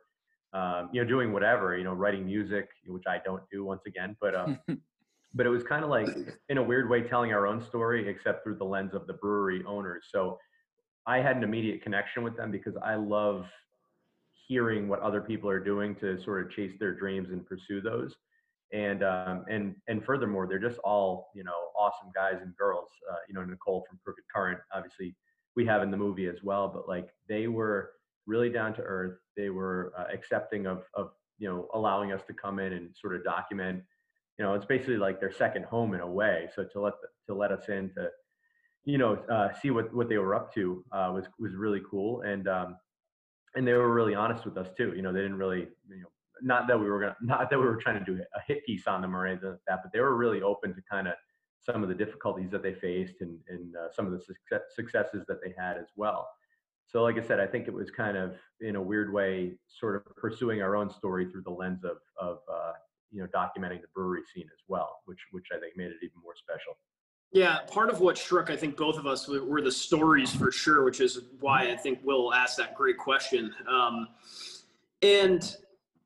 [0.52, 4.16] um, you know doing whatever, you know, writing music, which I don't do once again,
[4.20, 4.60] but um,
[5.34, 6.08] but it was kind of like
[6.48, 9.62] in a weird way telling our own story except through the lens of the brewery
[9.66, 10.38] owners so
[11.06, 13.46] i had an immediate connection with them because i love
[14.46, 18.14] hearing what other people are doing to sort of chase their dreams and pursue those.
[18.72, 22.88] And um, and and furthermore they're just all you know awesome guys and girls.
[23.10, 25.14] Uh, you know nicole from crooked current obviously
[25.54, 27.92] we have in the movie as well but like they were
[28.26, 29.18] really down to earth.
[29.36, 33.14] They were uh, accepting of of you know allowing us to come in and sort
[33.14, 33.82] of document
[34.38, 36.48] you know it's basically like their second home in a way.
[36.54, 38.08] So to let the, to let us in to
[38.84, 42.22] you know uh, see what what they were up to uh, was was really cool.
[42.22, 42.76] And um
[43.54, 46.08] and they were really honest with us too you know they didn't really you know
[46.42, 48.86] not that we were gonna not that we were trying to do a hit piece
[48.86, 51.14] on them or anything like that but they were really open to kind of
[51.60, 55.24] some of the difficulties that they faced and and uh, some of the success, successes
[55.26, 56.28] that they had as well.
[56.86, 59.96] So like i said i think it was kind of in a weird way sort
[59.96, 62.72] of pursuing our own story through the lens of of uh,
[63.10, 66.20] you know documenting the brewery scene as well which which i think made it even
[66.22, 66.76] more special
[67.34, 70.84] Yeah, part of what struck, I think, both of us were the stories for sure,
[70.84, 73.52] which is why I think Will asked that great question.
[73.68, 74.06] Um,
[75.02, 75.56] and,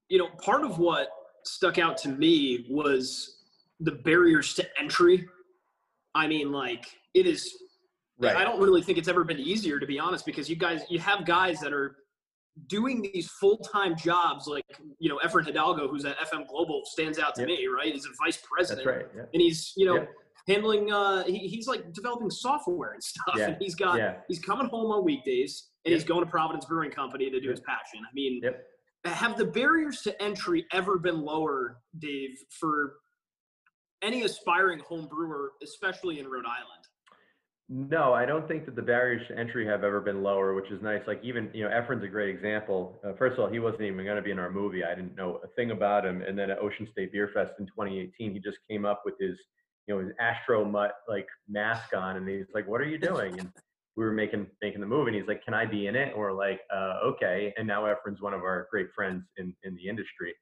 [0.09, 1.09] you know, part of what
[1.45, 3.43] stuck out to me was
[3.79, 5.29] the barriers to entry.
[6.15, 7.59] I mean, like, it is,
[8.23, 10.99] I don't really think it's ever been easier, to be honest, because you guys, you
[10.99, 11.97] have guys that are
[12.69, 14.65] doing these full-time jobs like
[14.99, 17.49] you know Efren Hidalgo who's at FM Global stands out to Yep.
[17.49, 20.07] me right he's a vice president right yeah and he's you know Yeah.
[20.53, 23.49] Handling uh he, he's like developing software and stuff Yeah.
[23.49, 26.01] and he's got yeah he's coming home on weekdays and Yep.
[26.01, 27.57] he's going to providence brewing company to do Yep.
[27.57, 28.65] his passion i mean yep
[29.05, 32.95] have the barriers to entry ever been lower dave for
[34.03, 36.85] any aspiring home brewer especially in rhode island
[37.71, 40.81] No, I don't think that the barriers to entry have ever been lower, which is
[40.81, 41.03] nice.
[41.07, 42.99] Like even, you know, Efren's a great example.
[43.05, 44.83] Uh, first of all, he wasn't even going to be in our movie.
[44.85, 46.23] I didn't know a thing about him.
[46.27, 49.37] And then at Ocean State Beer Fest in 2018, he just came up with his,
[49.89, 53.39] you know, his Astro Mutt like mask on, and he's like, "What are you doing?"
[53.41, 53.51] And
[53.97, 56.19] we were making making the movie, and he's like, "Can I be in it?" And
[56.19, 59.89] we're like, uh, "Okay." And now Efren's one of our great friends in in the
[59.89, 60.35] industry.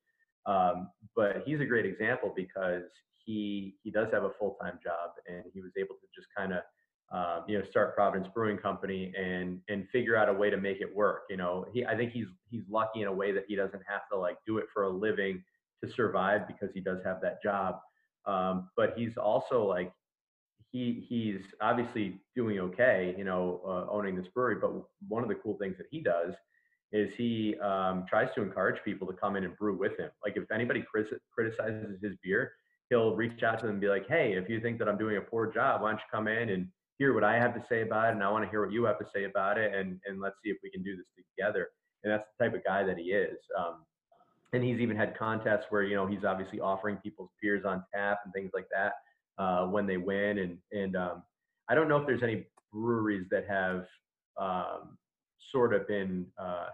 [0.44, 2.84] Um, but he's a great example because
[3.24, 6.52] he he does have a full time job, and he was able to just kind
[6.52, 6.62] of
[7.12, 10.80] um, you know, start Providence Brewing Company and and figure out a way to make
[10.80, 11.22] it work.
[11.30, 14.02] You know, he I think he's he's lucky in a way that he doesn't have
[14.12, 15.42] to like do it for a living
[15.84, 17.76] to survive because he does have that job.
[18.26, 19.92] Um, but he's also like
[20.72, 24.56] he he's obviously doing okay, you know, uh, owning this brewery.
[24.60, 24.72] But
[25.08, 26.34] one of the cool things that he does
[26.92, 30.10] is he um, tries to encourage people to come in and brew with him.
[30.24, 30.84] Like if anybody
[31.34, 32.52] criticizes his beer,
[32.90, 35.16] he'll reach out to them and be like, "Hey, if you think that I'm doing
[35.16, 36.68] a poor job, why don't you come in and
[36.98, 38.84] hear what I have to say about it, and I want to hear what you
[38.84, 41.06] have to say about it, and and let's see if we can do this
[41.36, 41.68] together."
[42.04, 43.38] And that's the type of guy that he is.
[43.58, 43.84] Um,
[44.52, 48.20] and he's even had contests where you know he's obviously offering people's beers on tap
[48.24, 48.92] and things like that
[49.42, 50.38] uh, when they win.
[50.38, 51.22] And and um,
[51.68, 53.86] I don't know if there's any breweries that have
[54.38, 54.96] um,
[55.52, 56.66] sort of been uh,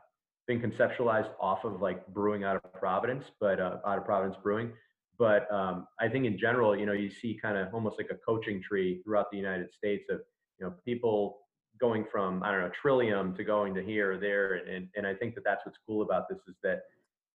[0.47, 4.73] been conceptualized off of like brewing out of Providence, but uh, out of Providence Brewing.
[5.18, 8.16] But um, I think in general, you know, you see kind of almost like a
[8.27, 10.20] coaching tree throughout the United States of
[10.59, 11.39] you know people
[11.81, 15.07] going from I don't know Trillium to going to here or there, and and, and
[15.07, 16.83] I think that that's what's cool about this is that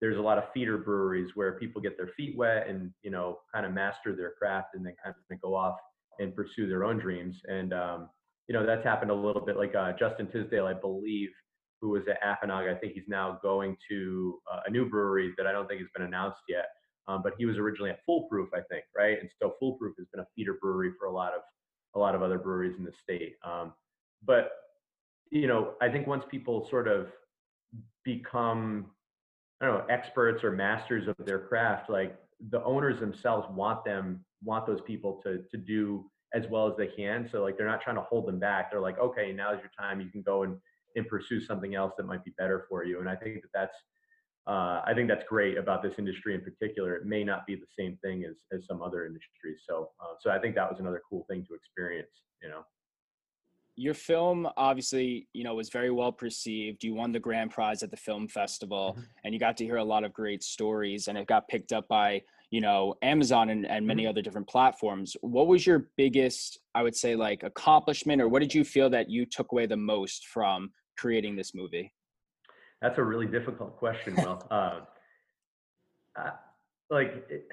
[0.02, 3.40] there's a lot of feeder breweries where people get their feet wet and you know
[3.54, 5.78] kind of master their craft and then kind of go off
[6.20, 7.36] and pursue their own dreams.
[7.48, 8.10] And um,
[8.48, 11.30] you know that's happened a little bit like uh, justin tisdale i believe
[11.82, 12.74] who was at Apponaug.
[12.74, 15.90] i think he's now going to uh, a new brewery that i don't think has
[15.96, 16.66] been announced yet.
[17.10, 19.18] Um, but he was originally at foolproof i think right?
[19.20, 21.42] And so foolproof has been a feeder brewery for a lot of
[21.96, 23.36] a lot of other breweries in the state.
[23.44, 23.74] Um,
[24.26, 24.52] but
[25.30, 27.08] you know i think once people sort of
[28.06, 28.86] become
[29.62, 32.18] I don't know, experts or masters of their craft, like
[32.50, 36.88] the owners themselves want them, want those people to to do as well as they
[36.88, 37.28] can.
[37.32, 38.72] So like they're not trying to hold them back.
[38.72, 40.02] They're like, okay, now's your time.
[40.02, 40.58] You can go and
[40.96, 43.00] and pursue something else that might be better for you.
[43.00, 43.78] And I think that that's
[44.48, 46.96] uh, I think that's great about this industry in particular.
[46.96, 49.60] It may not be the same thing as as some other industries.
[49.68, 52.12] So uh, so I think that was another cool thing to experience.
[52.42, 52.62] You know
[53.78, 57.92] your film obviously you know was very well perceived you won the grand prize at
[57.92, 59.06] the film festival mm-hmm.
[59.24, 61.88] and you got to hear a lot of great stories and it got picked up
[61.88, 62.20] by
[62.50, 64.10] you know amazon and, and many mm-hmm.
[64.10, 68.54] other different platforms what was your biggest i would say like accomplishment or what did
[68.54, 71.94] you feel that you took away the most from creating this movie
[72.82, 74.80] that's a really difficult question well uh,
[76.20, 76.32] uh,
[76.90, 77.48] like it,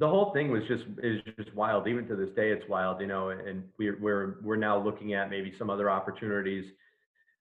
[0.00, 1.86] the whole thing was just is just wild.
[1.86, 3.28] Even to this day, it's wild, you know.
[3.28, 6.72] And we're we're we're now looking at maybe some other opportunities,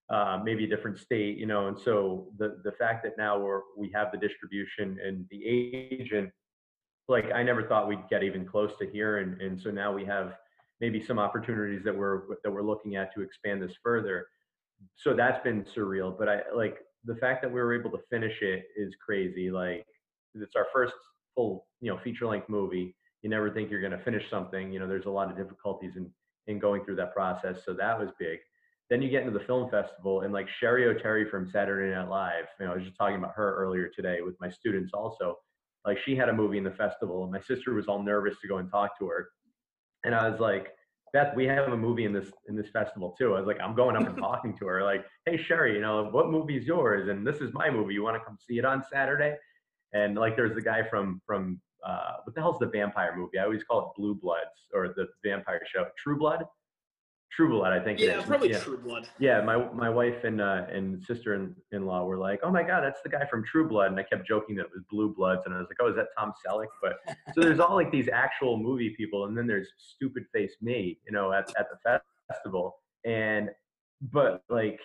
[0.09, 1.69] uh, maybe a different state, you know.
[1.69, 6.31] And so the the fact that now we're we have the distribution and the agent,
[7.07, 10.03] like I never thought we'd get even close to here, and and so now we
[10.05, 10.33] have
[10.81, 14.27] maybe some opportunities that we're that we're looking at to expand this further.
[14.97, 16.17] So that's been surreal.
[16.17, 19.49] But I like the fact that we were able to finish it is crazy.
[19.49, 19.85] Like
[20.35, 20.93] it's our first
[21.39, 24.79] full you know feature length movie you never think you're going to finish something you
[24.79, 26.11] know there's a lot of difficulties in
[26.47, 28.39] in going through that process so that was big
[28.89, 32.47] then you get into the film festival and like Cheri Oteri from Saturday Night Live
[32.59, 35.37] you know I was just talking about her earlier today with my students also
[35.85, 38.47] like she had a movie in the festival and my sister was all nervous to
[38.49, 39.29] go and talk to her
[40.03, 40.73] and I was like
[41.11, 43.33] Beth, we have a movie in this in this festival too.
[43.33, 46.07] I was like, I'm going up and talking to her, like, hey Sherry, you know,
[46.11, 47.09] what movie is yours?
[47.09, 47.95] And this is my movie.
[47.95, 49.35] You want to come see it on Saturday?
[49.93, 53.39] And like there's the guy from from uh, what the hell's the vampire movie?
[53.39, 55.85] I always call it Blue Bloods or the vampire show.
[55.97, 56.45] True Blood.
[57.31, 57.99] True Blood, I think.
[57.99, 58.59] Yeah, probably yeah.
[58.59, 59.07] True Blood.
[59.19, 62.63] Yeah, my my wife and uh, and sister in, in law were like, "Oh my
[62.63, 65.13] God, that's the guy from True Blood," and I kept joking that it was Blue
[65.13, 66.97] Bloods, and I was like, "Oh, is that Tom Selleck?" But
[67.33, 71.11] so there's all like these actual movie people, and then there's stupid face me, you
[71.11, 73.49] know, at at the festival, and
[74.11, 74.79] but like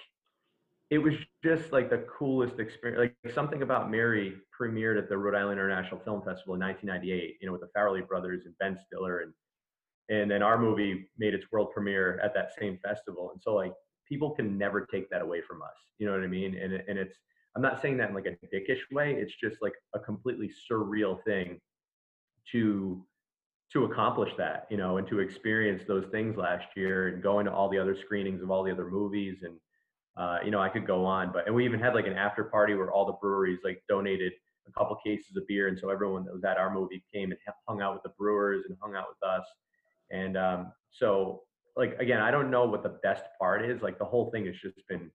[0.94, 3.12] it was just like the coolest experience.
[3.24, 7.38] Like something about Mary premiered at the Rhode Island International Film Festival in 1998.
[7.40, 9.32] You know, with the Farrelly brothers and Ben Stiller, and
[10.08, 13.30] and then our movie made its world premiere at that same festival.
[13.32, 13.72] And so like
[14.08, 15.74] people can never take that away from us.
[15.98, 16.56] You know what I mean?
[16.56, 17.16] And and it's
[17.56, 19.14] I'm not saying that in like a dickish way.
[19.14, 21.58] It's just like a completely surreal thing
[22.52, 23.04] to
[23.72, 27.52] to accomplish that, you know, and to experience those things last year and going to
[27.52, 29.54] all the other screenings of all the other movies and
[30.16, 32.44] uh, you know, I could go on, but and we even had like an after
[32.44, 34.32] party where all the breweries like donated
[34.66, 37.40] a couple cases of beer, and so everyone that was at our movie came and
[37.68, 39.44] hung out with the brewers and hung out with us,
[40.10, 41.42] and um, so
[41.76, 43.82] like again, I don't know what the best part is.
[43.82, 45.10] Like the whole thing has just been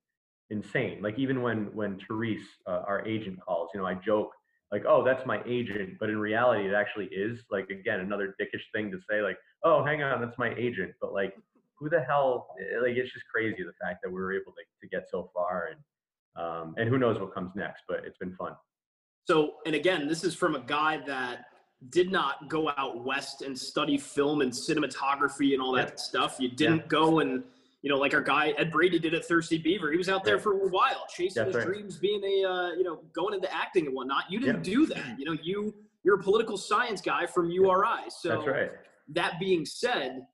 [0.50, 1.02] insane.
[1.02, 4.32] Like even when when Therese, uh, our agent, calls, you know, I joke
[4.72, 8.64] like, "Oh, that's my agent," but in reality, it actually is like again another dickish
[8.74, 11.34] thing to say, like, "Oh, hang on, that's my agent," but like
[11.80, 12.48] who the hell?
[12.60, 15.30] Eh, like it's just crazy the fact that we were able to, to get so
[15.34, 17.84] far, and um, and who knows what comes next.
[17.88, 18.54] But it's been fun.
[19.26, 21.46] So, and again, this is from a guy that
[21.90, 25.96] did not go out west and study film and cinematography and all that yeah.
[25.96, 26.38] stuff.
[26.40, 26.88] You didn't yeah.
[26.88, 27.44] go and
[27.82, 29.92] you know, like our guy Ed Brady did at Thirsty Beaver.
[29.92, 31.66] He was out there for a while, chasing That's his right.
[31.66, 34.26] dreams, being a uh, you know, going into acting and whatnot.
[34.30, 34.74] You didn't yeah.
[34.74, 35.18] do that.
[35.18, 35.74] You know, you
[36.04, 38.10] you're a political science guy from URI.
[38.10, 38.72] So That's right.
[39.10, 40.26] that being said,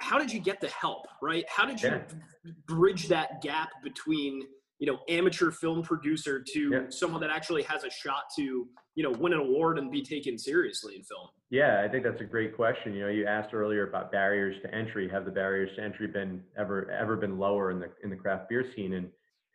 [0.00, 2.52] how did you get the help right how did you yeah.
[2.66, 4.42] bridge that gap between
[4.78, 6.80] you know amateur film producer to Yeah.
[6.90, 10.36] someone that actually has a shot to you know win an award and be taken
[10.38, 11.28] seriously in film?
[11.50, 12.94] Yeah, I think that's a great question.
[12.94, 15.08] You know, you asked earlier about barriers to entry.
[15.08, 18.48] Have the barriers to entry been ever ever been lower in the in the craft
[18.48, 18.94] beer scene?
[18.94, 19.08] And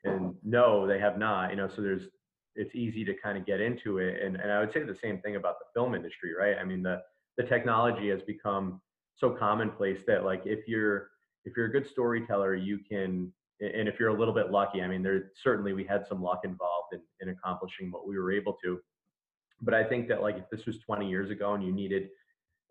[0.05, 1.51] and no, they have not.
[1.51, 2.03] You know, so there's
[2.55, 4.21] it's easy to kind of get into it.
[4.23, 6.55] And and I would say the same thing about the film industry, right?
[6.59, 7.01] I mean, the
[7.37, 8.81] the technology has become
[9.19, 11.09] so commonplace that like if you're
[11.45, 14.87] if you're a good storyteller, you can and if you're a little bit lucky, I
[14.87, 18.57] mean, there certainly we had some luck involved in, in accomplishing what we were able
[18.63, 18.79] to.
[19.61, 22.09] But I think that like if this was 20 years ago and you needed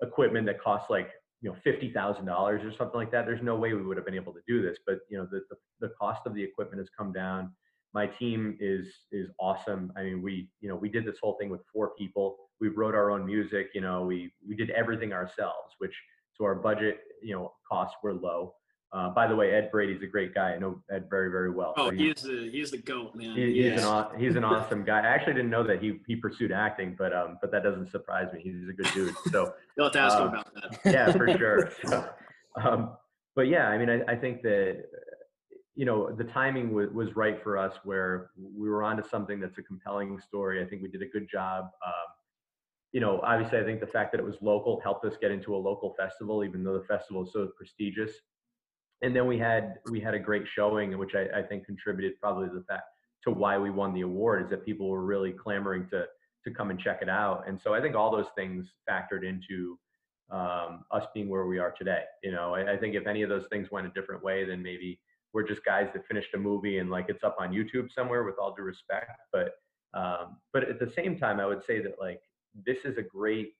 [0.02, 1.10] equipment that costs like
[1.42, 4.06] you know fifty thousand dollars or something like that, there's no way we would have
[4.06, 4.78] been able to do this.
[4.86, 7.52] But you know the, the the cost of the equipment has come down.
[7.94, 9.92] My team is is awesome.
[9.96, 12.36] I mean, we you know we did this whole thing with four people.
[12.60, 13.68] We wrote our own music.
[13.74, 15.94] You know, we we did everything ourselves, which
[16.38, 18.54] so our budget you know costs were low.
[18.90, 20.54] Uh, by the way, Ed Brady's a great guy.
[20.54, 21.74] I know Ed very, very well.
[21.76, 23.36] Oh, So he is the he is the goat, man.
[23.36, 25.00] he- He he's an he's an awesome guy.
[25.00, 28.32] I actually didn't know that he he pursued acting, but um, but that doesn't surprise
[28.32, 28.40] me.
[28.42, 29.14] He's a good dude.
[29.30, 30.78] So You'll have to ask him uh, about that.
[30.92, 31.70] yeah, for sure.
[31.84, 32.08] So,
[32.62, 32.96] um,
[33.36, 34.84] but yeah, I mean, I, I think that
[35.74, 39.58] you know the timing was, was right for us, where we were onto something that's
[39.58, 40.62] a compelling story.
[40.64, 41.64] I think we did a good job.
[41.86, 42.08] Um,
[42.92, 45.54] you know, obviously, I think the fact that it was local helped us get into
[45.54, 48.12] a local festival, even though the festival is so prestigious.
[49.02, 52.48] And then we had we had a great showing, which I, I think contributed probably
[52.48, 52.84] to the fact
[53.24, 56.06] to why we won the award is that people were really clamoring to
[56.44, 57.44] to come and check it out.
[57.46, 59.78] And so I think all those things factored into
[60.30, 62.02] um, us being where we are today.
[62.22, 64.62] You know, I, I think if any of those things went a different way, then
[64.62, 65.00] maybe
[65.32, 68.24] we're just guys that finished a movie and like it's up on YouTube somewhere.
[68.24, 69.52] With all due respect, but
[69.94, 72.20] um, but at the same time, I would say that like
[72.54, 73.54] this is a great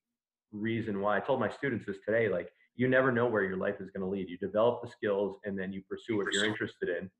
[0.52, 2.28] reason why I told my students this today.
[2.28, 4.28] Like you never know where your life is going to lead.
[4.28, 7.10] You develop the skills and then you pursue what you're interested in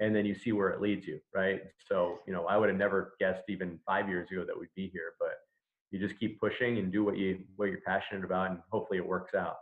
[0.00, 1.20] and then you see where it leads you.
[1.34, 1.62] Right.
[1.88, 4.88] So, you know, I would have never guessed even five years ago that we'd be
[4.92, 5.34] here, but
[5.90, 9.06] you just keep pushing and do what you, what you're passionate about and hopefully it
[9.06, 9.56] works out.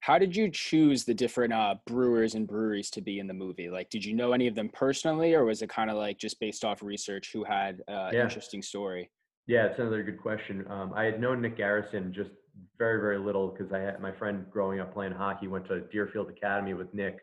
[0.00, 3.68] How did you choose the different uh, brewers and breweries to be in the movie?
[3.68, 6.40] Like, did you know any of them personally, or was it kind of like just
[6.40, 8.22] based off research who had uh, Yeah.
[8.22, 9.10] interesting story?
[9.46, 10.64] Yeah, it's another good question.
[10.68, 12.30] Um, I had known Nick Garrison just
[12.78, 16.28] very, very little because I had my friend growing up playing hockey went to Deerfield
[16.28, 17.18] Academy with Nick,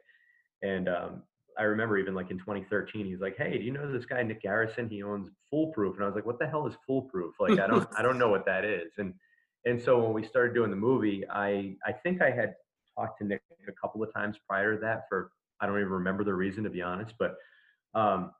[0.61, 1.23] and um,
[1.57, 4.41] I remember even like in 2013, he's like, "Hey, do you know this guy Nick
[4.41, 4.89] Garrison?
[4.89, 7.35] He owns Foolproof," and I was like, "What the hell is Foolproof?
[7.39, 9.13] Like, I don't, I don't know what that is." And
[9.65, 12.55] and so when we started doing the movie, I I think I had
[12.97, 16.23] talked to Nick a couple of times prior to that for I don't even remember
[16.23, 17.35] the reason to be honest, but
[17.93, 18.31] um,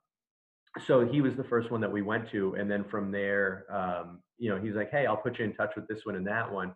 [0.86, 4.20] so he was the first one that we went to and then from there um,
[4.38, 6.50] you know he's like hey i'll put you in touch with this one and that
[6.50, 6.74] one.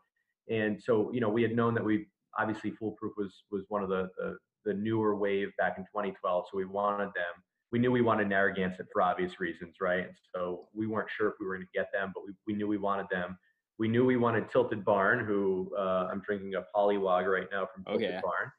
[0.50, 2.06] And so you know we had known that we
[2.38, 6.56] obviously foolproof was was one of the the, the newer wave back in 2012 so
[6.56, 7.34] we wanted them.
[7.70, 10.04] We knew we wanted narragansett for obvious reasons right?
[10.06, 12.54] And so we weren't sure if we were going to get them but we, we
[12.54, 13.38] knew we wanted them.
[13.78, 17.84] We knew we wanted tilted barn who uh, i'm drinking a polywog right now from
[17.84, 18.20] tilted Okay.
[18.22, 18.50] barn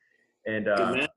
[0.45, 1.07] and uh,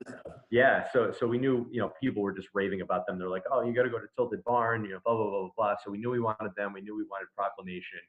[0.49, 3.19] yeah, so so we knew, you know, people were just raving about them.
[3.19, 5.41] They're like, oh, you got to go to Tilted Barn, you know, blah blah blah
[5.41, 5.75] blah blah.
[5.83, 6.73] So we knew we wanted them.
[6.73, 7.99] We knew we wanted Proclamation,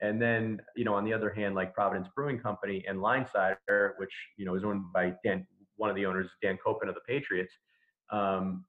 [0.00, 4.12] and then you know, on the other hand, like Providence Brewing Company and Linesider, which
[4.36, 5.46] you know is owned by Dan,
[5.76, 7.52] one of the owners, Dan Koppen of the Patriots.
[8.10, 8.64] Um,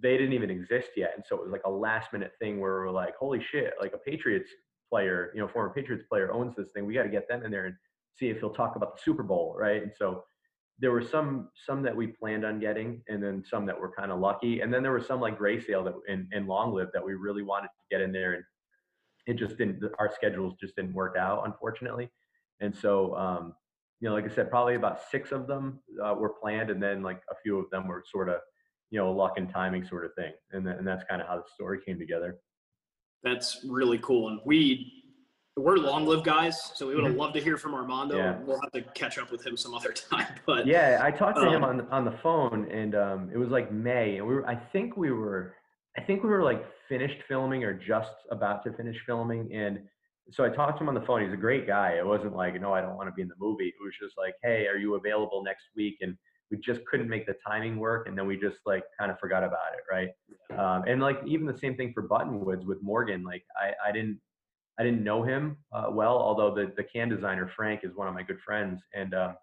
[0.00, 2.72] they didn't even exist yet, and so it was like a last minute thing where
[2.72, 4.50] we're like, holy shit, like a Patriots
[4.88, 6.86] player, you know, former Patriots player owns this thing.
[6.86, 7.74] We got to get them in there and
[8.14, 9.82] see if he'll talk about the Super Bowl, right?
[9.82, 10.24] And so
[10.78, 14.12] there were some some that we planned on getting and then some that were kind
[14.12, 14.60] of lucky.
[14.60, 17.14] And then there were some like Grey Sail that and, and long live that we
[17.14, 18.44] really wanted to get in there and
[19.26, 22.10] it just didn't our schedules just didn't work out unfortunately.
[22.60, 23.54] And so um
[24.00, 27.02] you know like i said probably about six of them uh, were planned and then
[27.02, 28.40] like a few of them were sort of
[28.90, 30.32] you know luck and timing sort of thing.
[30.52, 32.38] And, then, and that's kind of how the story came together.
[33.22, 34.28] That's really cool.
[34.28, 34.92] And we
[35.56, 37.18] we're long live guys, so we would have Mhm.
[37.18, 38.16] loved to hear from Armando.
[38.16, 38.38] Yeah.
[38.40, 40.26] We'll have to catch up with him some other time.
[40.44, 43.48] But Yeah, I talked to him Um, on on the phone, and um, it was
[43.50, 44.46] like May, and we were.
[44.46, 45.54] I think we were.
[45.96, 49.88] I think we were like finished filming or just about to finish filming, and
[50.30, 51.22] so I talked to him on the phone.
[51.22, 51.92] He's a great guy.
[51.92, 53.68] It wasn't like, no, I don't want to be in the movie.
[53.68, 55.98] It was just like, hey, are you available next week?
[56.02, 56.18] And
[56.50, 59.42] we just couldn't make the timing work, and then we just like kind of forgot
[59.42, 60.10] about it, right?
[60.58, 63.22] Um, and like even the same thing for Buttonwoods with Morgan.
[63.24, 64.20] Like I, I didn't.
[64.78, 68.14] I didn't know him uh, well, although the, the can designer Frank is one of
[68.14, 69.36] my good friends, and um,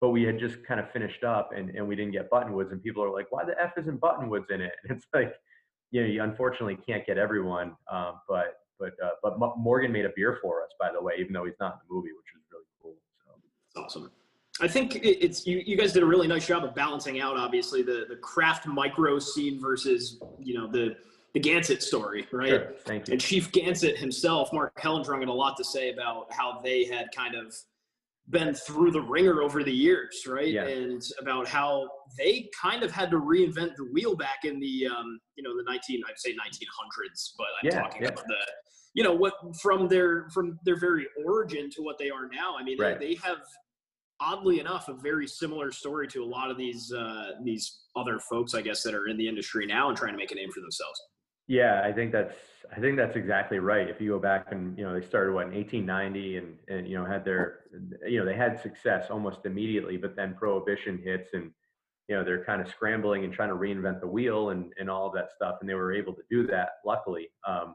[0.00, 2.82] but we had just kind of finished up and, and we didn't get Buttonwoods and
[2.82, 4.72] people are like, why the F isn't Buttonwoods in it?
[4.84, 5.34] And it's like,
[5.90, 7.76] you know, you unfortunately can't get everyone.
[7.90, 11.14] Um, but, but, uh, but Mo- Morgan made a beer for us, by the way,
[11.18, 12.94] even though he's not in the movie, which is really cool.
[13.24, 13.32] So
[13.66, 14.10] it's awesome.
[14.60, 15.62] I think it's you.
[15.64, 19.20] You guys did a really nice job of balancing out, obviously, the the craft micro
[19.20, 20.96] scene versus you know the
[21.42, 22.48] the Gansett story, right?
[22.48, 22.72] Sure.
[22.84, 23.12] Thank you.
[23.12, 27.06] And Chief Gansett himself, Mark Hellendrung, had a lot to say about how they had
[27.14, 27.54] kind of
[28.30, 30.48] been through the ringer over the years, right?
[30.52, 30.64] Yeah.
[30.66, 35.18] And about how they kind of had to reinvent the wheel back in the, um,
[35.36, 38.08] you know, the 19, I'd say 1900s, but I'm Yeah, talking yeah.
[38.08, 38.36] about the,
[38.94, 42.56] you know, what from their from their very origin to what they are now.
[42.58, 43.00] I mean, they- Right.
[43.00, 43.38] they, have,
[44.20, 48.52] oddly enough, a very similar story to a lot of these uh, these other folks,
[48.54, 50.60] I guess, that are in the industry now and trying to make a name for
[50.60, 51.00] themselves.
[51.48, 52.34] Yeah, I think that's
[52.76, 53.88] I think that's exactly right.
[53.88, 56.96] If you go back and you know they started what in 1890 and and you
[56.98, 57.60] know had their
[58.06, 61.50] you know they had success almost immediately, but then prohibition hits and
[62.06, 65.06] you know they're kind of scrambling and trying to reinvent the wheel and and all
[65.06, 67.28] of that stuff, and they were able to do that luckily.
[67.46, 67.74] Um,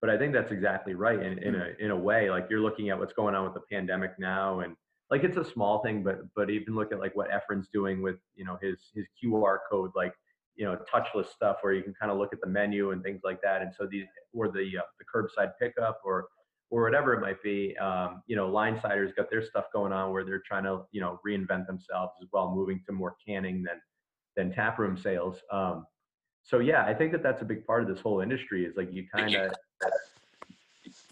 [0.00, 2.30] but I think that's exactly right in, in a in a way.
[2.30, 4.74] Like you're looking at what's going on with the pandemic now, and
[5.10, 8.16] like it's a small thing, but but even look at like what Efren's doing with
[8.34, 10.14] you know his his QR code, like
[10.60, 13.22] you know touchless stuff where you can kind of look at the menu and things
[13.24, 13.62] like that.
[13.62, 14.04] And so these
[14.34, 16.28] or the uh, the curbside pickup or
[16.70, 20.24] or whatever it might be um, you know Linesider's got their stuff going on where
[20.24, 23.80] they're trying to you know reinvent themselves as well moving to more canning than
[24.36, 25.38] than tap room sales.
[25.50, 25.86] Um,
[26.42, 28.92] so yeah i think that that's a big part of this whole industry is like
[28.92, 29.52] you kind of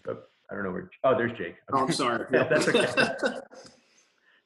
[0.06, 1.56] i don't know where oh there's jake.
[1.72, 2.24] Oh, I'm sorry.
[2.32, 2.86] Yeah, that's okay.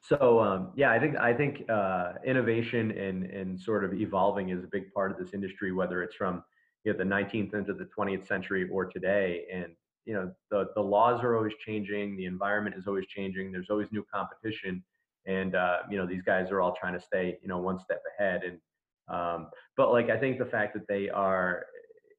[0.03, 4.61] So um, yeah, I think I think uh, innovation and and sort of evolving is
[4.63, 6.43] a big part of this industry, whether it's from
[6.83, 9.45] you know, the 19th into the 20th century or today.
[9.51, 9.67] And
[10.05, 13.53] you know the the laws are always changing, the environment is always changing.
[13.53, 14.83] There's always new competition,
[15.25, 18.01] and uh, you know these guys are all trying to stay you know one step
[18.19, 18.41] ahead.
[18.43, 18.59] And
[19.07, 21.65] um, but like I think the fact that they are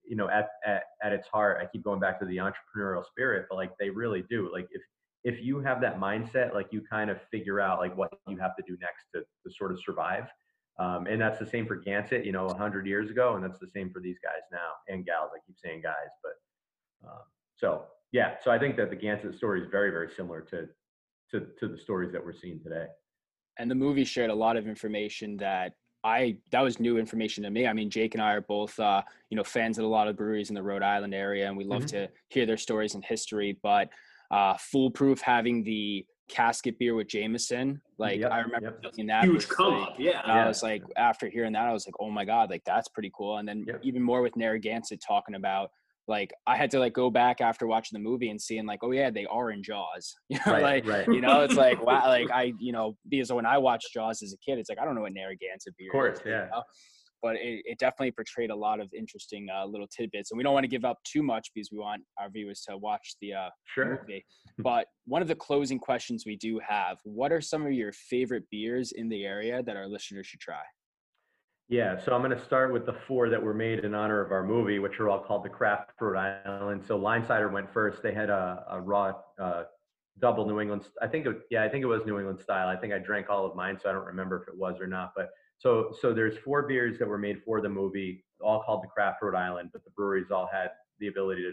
[0.08, 3.44] you know at, at at its heart, I keep going back to the entrepreneurial spirit,
[3.50, 4.50] but like they really do.
[4.50, 4.80] Like if
[5.24, 8.54] if you have that mindset, like you kind of figure out like what you have
[8.56, 10.24] to do next to, to sort of survive.
[10.78, 13.68] Um, and that's the same for Gansett, you know, 100 years ago, and that's the
[13.74, 15.30] same for these guys now and gals.
[15.34, 17.20] I keep saying guys, but um,
[17.56, 18.34] so yeah.
[18.42, 20.68] So I think that the Gansett story is very, very similar to
[21.30, 22.86] to to the stories that we're seeing today.
[23.58, 25.72] and the movie shared a lot of information that
[26.02, 27.66] I that was new information to me.
[27.68, 30.16] I mean, Jake and I are both uh, you know fans of a lot of
[30.16, 31.88] breweries in the Rhode Island area, and we love Mhm.
[31.90, 33.58] to hear their stories and history.
[33.62, 33.90] But
[34.30, 38.80] uh, Foolproof having the casket beer with Jameson, like Yep, I remember yep.
[38.82, 40.22] looking that Huge was come like- up, yeah.
[40.22, 42.88] and I was like, after hearing that, I was like, oh my god, like that's
[42.88, 43.38] pretty cool.
[43.38, 43.80] And then Yep.
[43.84, 45.70] even more with Narragansett talking about.
[46.06, 48.90] Like I had to like go back after watching the movie and seeing like, oh
[48.90, 50.14] yeah, they are in Jaws.
[50.28, 51.06] You know, Right, like right.
[51.08, 54.34] you know, it's like wow, like I, you know, because when I watched Jaws as
[54.34, 56.24] a kid, it's like I don't know what Narragansett beer Of course, is.
[56.26, 56.48] you yeah.
[56.52, 56.62] know?
[57.24, 60.52] But it, it definitely portrayed a lot of interesting uh, little tidbits, and we don't
[60.52, 63.48] want to give up too much because we want our viewers to watch the uh,
[63.64, 63.98] Sure.
[64.06, 64.24] movie.
[64.58, 68.44] But one of the closing questions we do have: What are some of your favorite
[68.50, 70.62] beers in the area that our listeners should try?
[71.68, 74.30] Yeah, so I'm going to start with the four that were made in honor of
[74.30, 76.84] our movie, which are all called the Craft Rhode Island.
[76.86, 78.02] So Linesider went first.
[78.02, 79.62] They had a, a raw uh,
[80.18, 80.88] double New England.
[81.00, 82.68] I think, it, yeah, I think it was New England style.
[82.68, 84.86] I think I drank all of mine, so I don't remember if it was or
[84.86, 85.12] not.
[85.16, 88.88] But so so there's four beers that were made for the movie, all called the
[88.88, 91.52] Craft Rhode Island, but the breweries all had the ability to,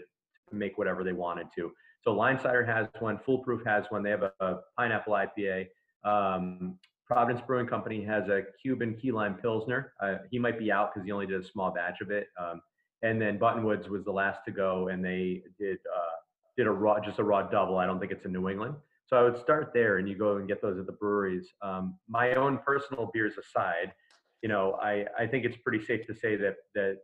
[0.54, 1.72] make whatever they wanted to.
[2.04, 4.02] So Linesider has one, Foolproof has one.
[4.02, 5.68] They have a, a pineapple IPA.
[6.04, 9.94] Um, Providence Brewing Company has a Cuban key lime pilsner.
[9.98, 12.26] Uh, he might be out because he only did a small batch of it.
[12.38, 12.60] Um,
[13.02, 16.16] and then Buttonwoods was the last to go, and they did uh,
[16.56, 17.78] did a raw, just a raw double.
[17.78, 18.74] I don't think it's in New England.
[19.12, 21.52] So I would start there, and you go and get those at the breweries.
[21.60, 23.92] Um, my own personal beers aside,
[24.40, 26.96] you know, I I think it's pretty safe to say that that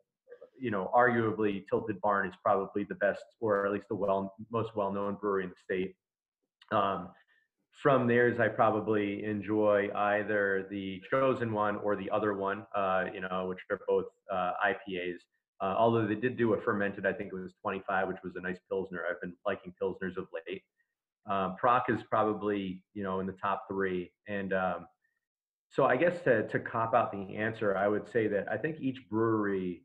[0.59, 4.74] you know, arguably Tilted Barn is probably the best, or at least the well most
[4.74, 5.97] well known brewery in the state.
[6.72, 7.10] Um,
[7.82, 13.20] from theirs, I probably enjoy either the chosen one or the other one, uh, you
[13.20, 15.18] know, which are both uh, IPAs.
[15.60, 18.40] Uh, although they did do a fermented, I think it was 25, which was a
[18.40, 19.02] nice pilsner.
[19.10, 20.62] I've been liking pilsners of late.
[21.28, 24.12] Um, Proc is probably, you know, in the top three.
[24.28, 24.86] And um,
[25.70, 28.80] so I guess to, to cop out the answer, I would say that I think
[28.80, 29.82] each brewery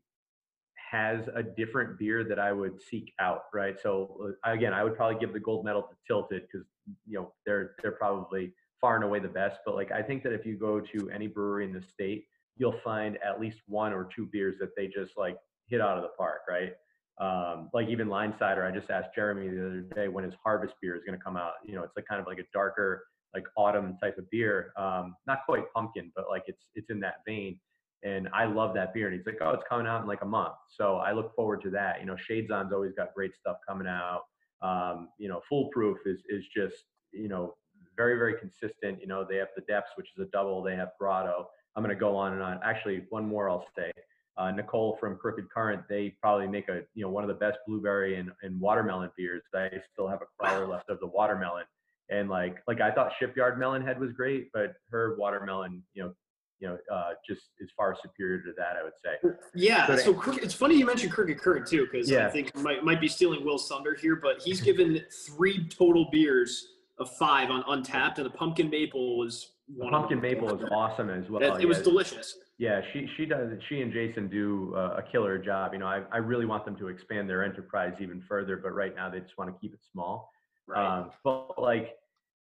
[0.90, 3.78] has a different beer that I would seek out, right?
[3.80, 6.66] So uh, again, I would probably give the gold medal to Tilted because
[7.06, 9.58] you know they're they're probably far and away the best.
[9.66, 12.26] But like I think that if you go to any brewery in the state,
[12.56, 16.02] you'll find at least one or two beers that they just like hit out of
[16.02, 16.74] the park, right?
[17.18, 20.96] Um, like even Linesider, I just asked Jeremy the other day when his harvest beer
[20.96, 21.52] is going to come out.
[21.64, 23.04] You know, it's like kind of like a darker,
[23.34, 24.72] like autumn type of beer.
[24.76, 27.58] Um, not quite pumpkin, but like it's it's in that vein
[28.04, 29.08] and I love that beer.
[29.08, 30.54] And he's like, oh, it's coming out in like a month.
[30.68, 32.00] So I look forward to that.
[32.00, 34.22] You know, Shaidzon's always got great stuff coming out.
[34.62, 37.54] Um, you know, Foolproof is is just you know
[37.96, 39.00] very very consistent.
[39.00, 40.62] You know, they have the depths, which is a double.
[40.62, 41.48] They have grotto.
[41.76, 42.60] I'm going to go on and on.
[42.62, 43.90] Actually, one more I'll say.
[44.36, 47.58] Uh, Nicole from Crooked Current, they probably make a you know one of the best
[47.66, 49.42] blueberry and, and watermelon beers.
[49.54, 51.64] I still have a crowler left of the watermelon,
[52.10, 56.14] and like like I thought Shipyard Melon Head was great, but her watermelon, you know,
[56.58, 58.76] you know, uh, just is far superior to that.
[58.76, 59.36] I would say.
[59.54, 59.86] Yeah.
[59.86, 62.26] But so it's funny you mentioned Crooked Current too, because yeah.
[62.26, 66.66] I think might might be stealing Will's thunder here, but he's given three total beers
[66.98, 69.92] of five on Untappd, and the pumpkin maple was one.
[69.92, 71.42] The pumpkin maple is awesome as well.
[71.42, 72.36] It, it was delicious.
[72.58, 73.50] Yeah, she she does.
[73.68, 75.72] She and Jason do uh, a killer job.
[75.72, 78.94] You know, I I really want them to expand their enterprise even further, but right
[78.94, 80.30] now they just want to keep it small.
[80.68, 81.00] Right.
[81.00, 81.96] Um, but like,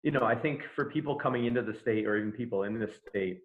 [0.03, 2.89] you know, I think for people coming into the state or even people in the
[3.09, 3.41] state,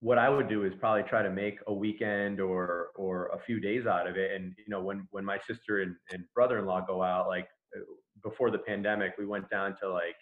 [0.00, 3.60] what I would do is probably try to make a weekend or or a few
[3.60, 4.32] days out of it.
[4.32, 7.46] And you know, when when my sister and, and brother-in-law go out, like
[7.76, 7.80] uh,
[8.22, 10.16] before the pandemic, we went down to like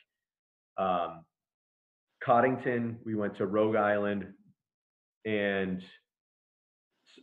[0.77, 1.25] um,
[2.25, 4.27] Coddington, we went to Rogue Island,
[5.25, 5.83] and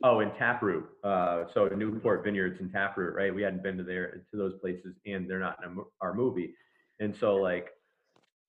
[0.03, 0.85] oh, and Taproot.
[1.03, 3.33] Uh, so Newport Vineyards and Taproot, right?
[3.33, 6.53] We hadn't been to there to those places, and they're not in a, our movie.
[6.99, 7.69] And so like,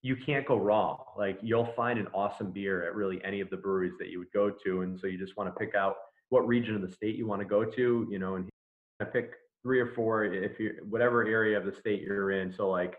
[0.02, 0.98] you can't go wrong.
[1.16, 4.32] Like you'll find an awesome beer at really any of the breweries that you would
[4.32, 5.96] go to, and so you just want to pick out
[6.30, 8.48] what region of the state you want to go to, you know, and
[9.12, 9.32] pick
[9.62, 12.52] three or four if you whatever area of the state you're in.
[12.52, 12.96] So like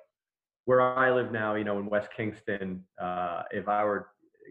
[0.65, 4.09] where I live now, you know, in West Kingston, uh, if I were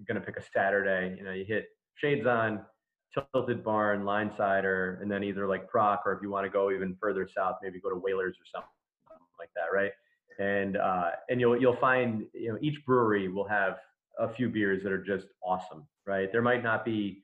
[0.08, 1.66] going to pick a Saturday, you know, you hit
[2.02, 2.64] Shaidzon,
[3.12, 6.96] Tilted Barn, Linesider, and then either like Proc, or if you want to go even
[7.00, 8.68] further south, maybe go to Whalers or something
[9.38, 9.92] like that, right?
[10.38, 13.78] And uh, and you'll you'll find you know each brewery will have
[14.18, 16.30] a few beers that are just awesome, right?
[16.30, 17.22] There might not be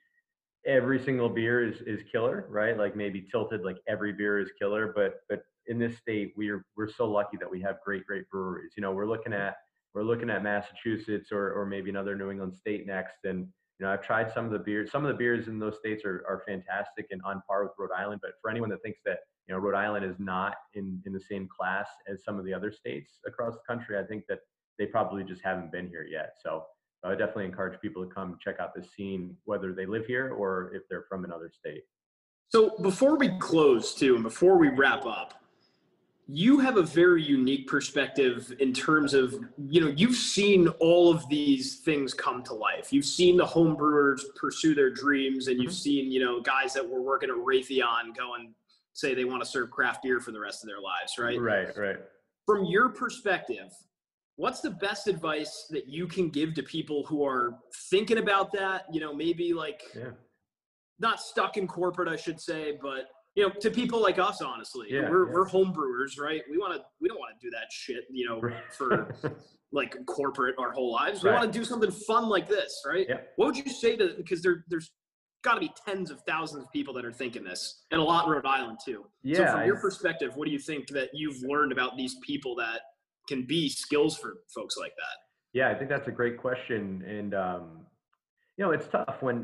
[0.67, 2.77] every single beer is is killer, right?
[2.77, 6.91] Like maybe Tilted, like every beer is killer, but but in this state, we're we're
[6.91, 8.73] so lucky that we have great great breweries.
[8.77, 9.57] You know, we're looking at
[9.95, 13.93] we're looking at Massachusetts or or maybe another New England state next, and you know
[13.93, 14.91] I've tried some of the beers.
[14.91, 17.97] Some of the beers in those states are are fantastic and on par with Rhode
[17.97, 18.21] Island.
[18.23, 21.21] But for anyone that thinks that you know Rhode Island is not in in the
[21.21, 24.41] same class as some of the other states across the country, I think that
[24.79, 26.35] they probably just haven't been here yet.
[26.43, 26.65] So
[27.05, 30.31] I would definitely encourage people to come check out the scene, whether they live here
[30.31, 31.85] or if they're from another state.
[32.49, 35.35] So before we close, too, and before we wrap up,
[36.29, 39.39] you have a very unique perspective in terms of
[39.69, 43.77] you know you've seen all of these things come to life you've seen the home
[43.77, 45.77] brewers pursue their dreams and you've mm-hmm.
[45.77, 48.53] seen you know guys that were working at raytheon go and
[48.93, 51.77] say they want to serve craft beer for the rest of their lives right right
[51.77, 51.97] right
[52.45, 53.73] from your perspective
[54.35, 57.57] what's the best advice that you can give to people who are
[57.89, 60.11] thinking about that you know maybe like yeah.
[60.99, 64.89] not stuck in corporate i should say but you know, to people like us, honestly,
[64.91, 65.35] yeah, we're yeah.
[65.35, 66.43] we're home brewers, right?
[66.51, 68.41] We want to we don't want to do that shit, you know,
[68.77, 69.15] for
[69.73, 71.23] like corporate our whole lives.
[71.23, 71.41] We right.
[71.41, 73.07] want to do something fun like this, right?
[73.09, 73.19] Yeah.
[73.37, 74.91] What would you say to because there there's
[75.45, 78.27] got to be tens of thousands of people that are thinking this, and a lot
[78.27, 79.05] in Rhode Island too.
[79.23, 79.37] Yeah.
[79.37, 82.81] So from your perspective, what do you think that you've learned about these people that
[83.29, 85.19] can be skills for folks like that?
[85.53, 87.87] Yeah, I think that's a great question, and um,
[88.57, 89.43] you know it's tough when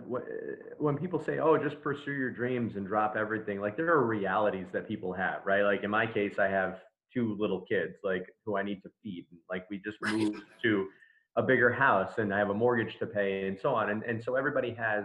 [0.78, 4.66] when people say oh just pursue your dreams and drop everything like there are realities
[4.72, 5.62] that people have right?
[5.62, 6.80] Like in my case i have
[7.12, 10.88] two little kids like who i need to feed like we just moved to
[11.36, 14.22] a bigger house and i have a mortgage to pay and so on and, and
[14.22, 15.04] so everybody has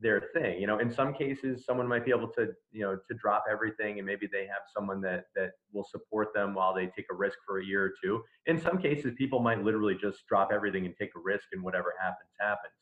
[0.00, 0.78] their thing you know?
[0.78, 4.26] In some cases someone might be able to you know to drop everything and maybe
[4.30, 7.64] they have someone that that will support them while they take a risk for a
[7.64, 8.22] year or two.
[8.46, 11.94] In some cases people might literally just drop everything and take a risk and whatever
[12.00, 12.74] happens happens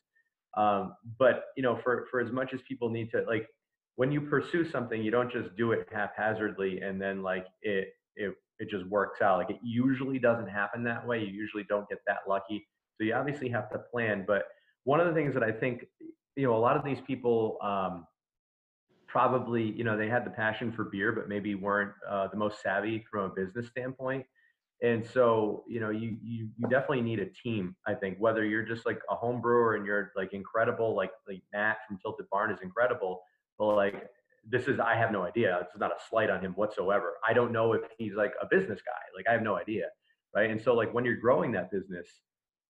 [0.55, 3.47] um, but you know, for for as much as people need to like,
[3.95, 8.35] when you pursue something, you don't just do it haphazardly and then like it it
[8.59, 9.39] it just works out.
[9.39, 11.19] Like it usually doesn't happen that way.
[11.19, 12.67] You usually don't get that lucky.
[12.97, 14.23] So you obviously have to plan.
[14.27, 14.43] But
[14.83, 15.85] one of the things that I think,
[16.35, 18.05] you know, a lot of these people um,
[19.07, 22.61] probably, you know, they had the passion for beer, but maybe weren't uh, the most
[22.61, 24.25] savvy from a business standpoint
[24.83, 28.65] and so you know you, you you definitely need a team i think whether you're
[28.65, 32.51] just like a home brewer and you're like incredible like like matt from tilted barn
[32.51, 33.21] is incredible
[33.57, 34.09] but like
[34.49, 35.59] this is i have no idea.
[35.61, 37.13] It's not a slight on him whatsoever.
[37.27, 39.01] I don't know if he's like a business guy.
[39.15, 39.85] Like i have no idea
[40.35, 40.49] right?
[40.49, 42.07] And so like when you're growing that business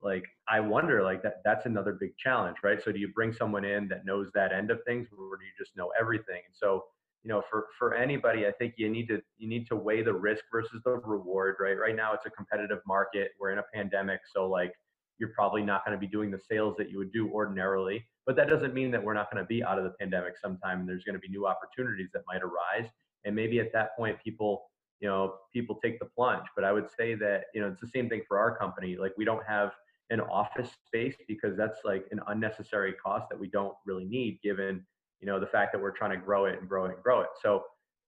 [0.02, 2.84] like i wonder like that that's another big challenge right?
[2.84, 5.52] So do you bring someone in that knows that end of things or do you
[5.57, 6.41] just know everything?
[6.45, 6.84] And so
[7.24, 10.14] you know for for anybody i think you need to you need to weigh the
[10.14, 11.78] risk versus the reward right?
[11.78, 13.32] Right now it's a competitive market.
[13.40, 14.74] We're in a pandemic so like
[15.20, 18.36] you're probably not going to be doing the sales that you would do ordinarily but
[18.36, 20.90] that doesn't mean that we're not going to be out of the pandemic sometime and
[20.90, 22.90] there's going to be new opportunities that might arise.
[23.26, 24.70] And maybe at that point people
[25.00, 26.45] you know people take the plunge.
[26.56, 28.95] But i would say that you know it's the same thing for our company.
[28.98, 29.72] Like we don't have
[30.10, 34.86] an office space because that's like an unnecessary cost that we don't really need given
[35.24, 37.22] you know the fact that we're trying to grow it and grow it and grow
[37.22, 37.30] it.
[37.41, 37.64] So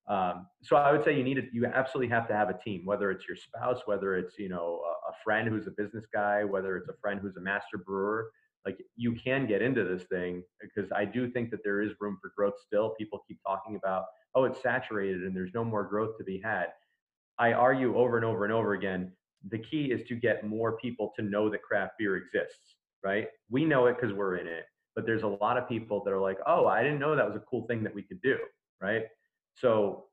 [0.08, 2.86] um, so i would say you need it you absolutely have to have a team
[2.86, 6.44] whether it's your spouse whether it's you know a, a friend who's a business guy
[6.44, 8.30] whether it's a friend who's a master brewer.
[8.68, 12.18] Like you can get into this thing because i do think that there is room
[12.22, 12.94] for growth still.
[13.00, 14.06] People keep talking about
[14.36, 16.68] oh it's saturated and there's no more growth to be had.
[17.40, 19.12] I argue over and over and over again
[19.50, 23.28] the key is to get more people to know that craft beer exists, right?
[23.50, 24.66] We know it because we're in it,
[24.96, 27.36] but there's a lot of people that are like, oh, I didn't know that was
[27.36, 28.38] a cool thing that we could do,
[28.82, 29.04] right?
[29.56, 30.06] So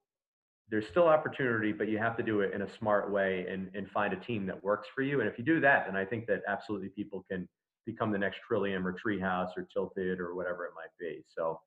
[0.70, 3.90] there's still opportunity, but you have to do it in a smart way and, and
[3.90, 5.20] find a team that works for you.
[5.20, 7.48] And if you do that, then I think that absolutely people can
[7.86, 11.24] become the next Trillium or Treehouse or Tilted or whatever it might be.
[11.28, 11.60] So,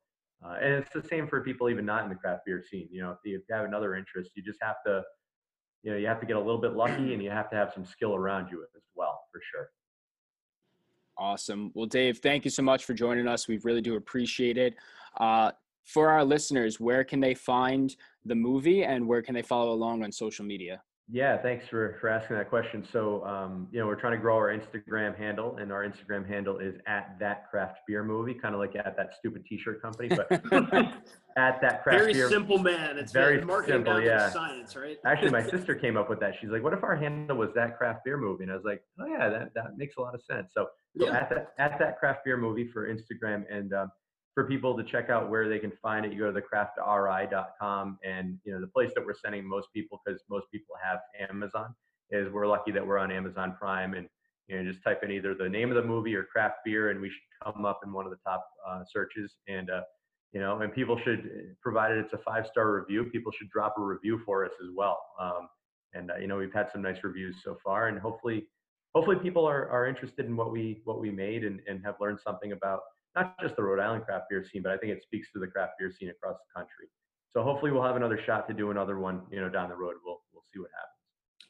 [0.45, 2.87] uh, and it's the same for people even not in the craft beer scene.
[2.91, 5.03] You know, if you have another interest, you just have to
[5.85, 7.71] you know you have to get a little bit lucky and you have to have
[7.73, 9.69] some skill around you as well for sure
[11.17, 11.71] awesome.
[11.73, 13.47] Well dave thank you so much for joining us.
[13.47, 14.75] We really do appreciate it.
[15.17, 15.51] Uh,
[15.85, 20.03] for our listeners where can they find the movie and where can they follow along
[20.03, 22.87] on social media yeah, thanks for, for asking that question.
[22.91, 26.57] So, um, you know, we're trying to grow our Instagram handle, and our Instagram handle
[26.57, 30.31] is at that craft beer movie, kind of like at that stupid T-shirt company, but
[31.37, 32.27] at that craft very beer.
[32.27, 32.97] Very simple, man.
[32.97, 34.01] It's very simple.
[34.01, 34.97] Yeah, science, right?
[35.05, 36.33] Actually, my sister came up with that.
[36.41, 38.81] She's like, "What if our handle was that craft beer movie?" And I was like,
[38.99, 40.67] "Oh yeah, that that makes a lot of sense." So,
[40.97, 41.17] so yeah.
[41.17, 43.91] at that at that craft beer movie for Instagram, and um,
[44.35, 47.97] for people to check out where they can find it, you go to thecraftri.com.
[48.03, 50.99] And, you know, the place that we're sending most people, because most people have
[51.29, 51.73] Amazon,
[52.11, 53.93] is we're lucky that we're on Amazon Prime.
[53.93, 54.07] And,
[54.47, 56.99] you know, just type in either the name of the movie or craft beer, and
[56.99, 59.33] we should come up in one of the top uh, searches.
[59.47, 59.81] And, uh,
[60.33, 63.81] you know, and people should, provided it's a five star review, people should drop a
[63.81, 64.99] review for us as well.
[65.19, 65.47] Um,
[65.93, 68.47] and, uh, you know, we've had some nice reviews so far, and hopefully,
[68.93, 72.19] hopefully people are, are interested in what we what we made and, and have learned
[72.21, 72.81] something about
[73.15, 75.47] not just the Rhode Island craft beer scene, but I think it speaks to the
[75.47, 76.87] craft beer scene across the country.
[77.33, 79.95] So hopefully we'll have another shot to do another one, you know, down the road.
[80.05, 80.95] We'll we'll see what happens.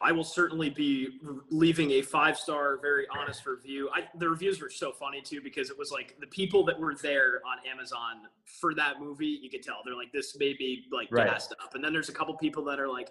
[0.01, 1.19] I will certainly be
[1.49, 3.89] leaving a five star, very honest review.
[3.93, 6.95] I, the reviews were so funny too because it was like the people that were
[6.95, 8.23] there on Amazon
[8.59, 9.39] for that movie.
[9.41, 11.27] You could tell they're like, this may be like right.
[11.27, 13.09] gassed up, and then there's a couple people that are like,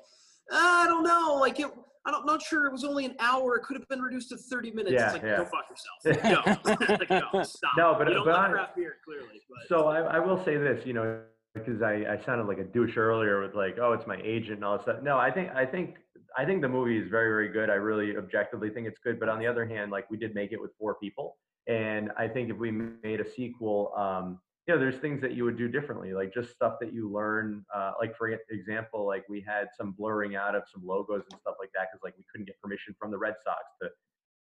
[0.53, 1.71] I don't know, like it.
[2.07, 3.57] I'm not sure it was only an hour.
[3.57, 4.93] It could have been reduced to 30 minutes.
[4.93, 5.37] Yeah, it's like, yeah.
[5.39, 6.59] go fuck yourself.
[6.85, 7.73] No, like, no stop.
[7.79, 9.41] No, but, you don't but like craft beer, clearly.
[9.49, 9.69] But.
[9.69, 11.21] So I, I will say this, you know,
[11.55, 14.65] because I, I sounded like a douche earlier with like, oh, it's my agent and
[14.65, 15.03] all this stuff.
[15.03, 15.97] No, I think, I think,
[16.37, 17.71] I think the movie is very, very good.
[17.71, 19.19] I really objectively think it's good.
[19.19, 21.39] But on the other hand, like we did make it with four people.
[21.69, 25.45] And I think if we made a sequel, um, you know, there's things that you
[25.45, 27.65] would do differently, like just stuff that you learn.
[27.75, 31.57] Uh, like for example, like we had some blurring out of some logos and stuff
[31.61, 33.91] like that because like we couldn't get permission from the Red Sox to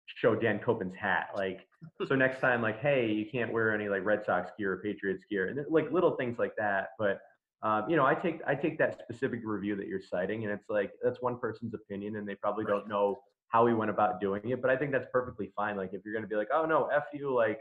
[0.06, 1.30] show Dan Koppen's hat.
[1.34, 1.66] Like,
[2.06, 5.24] so next time, like, hey, you can't wear any like Red Sox gear or Patriots
[5.30, 6.88] gear, and like little things like that.
[6.98, 7.20] But
[7.62, 10.68] um, you know, I take I take that specific review that you're citing, and it's
[10.68, 14.50] like that's one person's opinion, and they probably don't know how we went about doing
[14.50, 14.60] it.
[14.60, 15.76] But I think that's perfectly fine.
[15.76, 17.60] Like, if you're going to be like, oh no, f you, like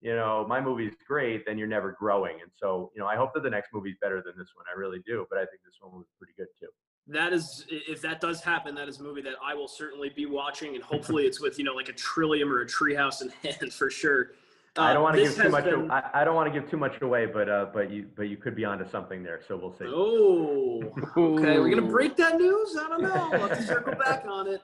[0.00, 2.40] you know, my movie's great, then you're never growing.
[2.40, 4.64] And so, you know, I hope that the next movie's better than this one.
[4.74, 5.26] I really do.
[5.28, 6.68] But I think this one was pretty good too.
[7.06, 10.26] That is, if that does happen, that is a movie that I will certainly be
[10.26, 13.72] watching, and hopefully it's with you know like a Trillium or a Treehouse in hand
[13.72, 14.32] for sure.
[14.78, 15.64] Uh, I don't want to give too much.
[15.64, 15.90] Been...
[15.90, 18.36] I, I, don't want to give too much away, but uh, but you but you
[18.36, 19.40] could be onto something there.
[19.48, 19.86] So we'll see.
[19.86, 20.82] Oh,
[21.16, 21.58] okay.
[21.58, 22.76] We're gonna break that news.
[22.80, 23.28] I don't know.
[23.32, 24.60] We'll have to circle back on it.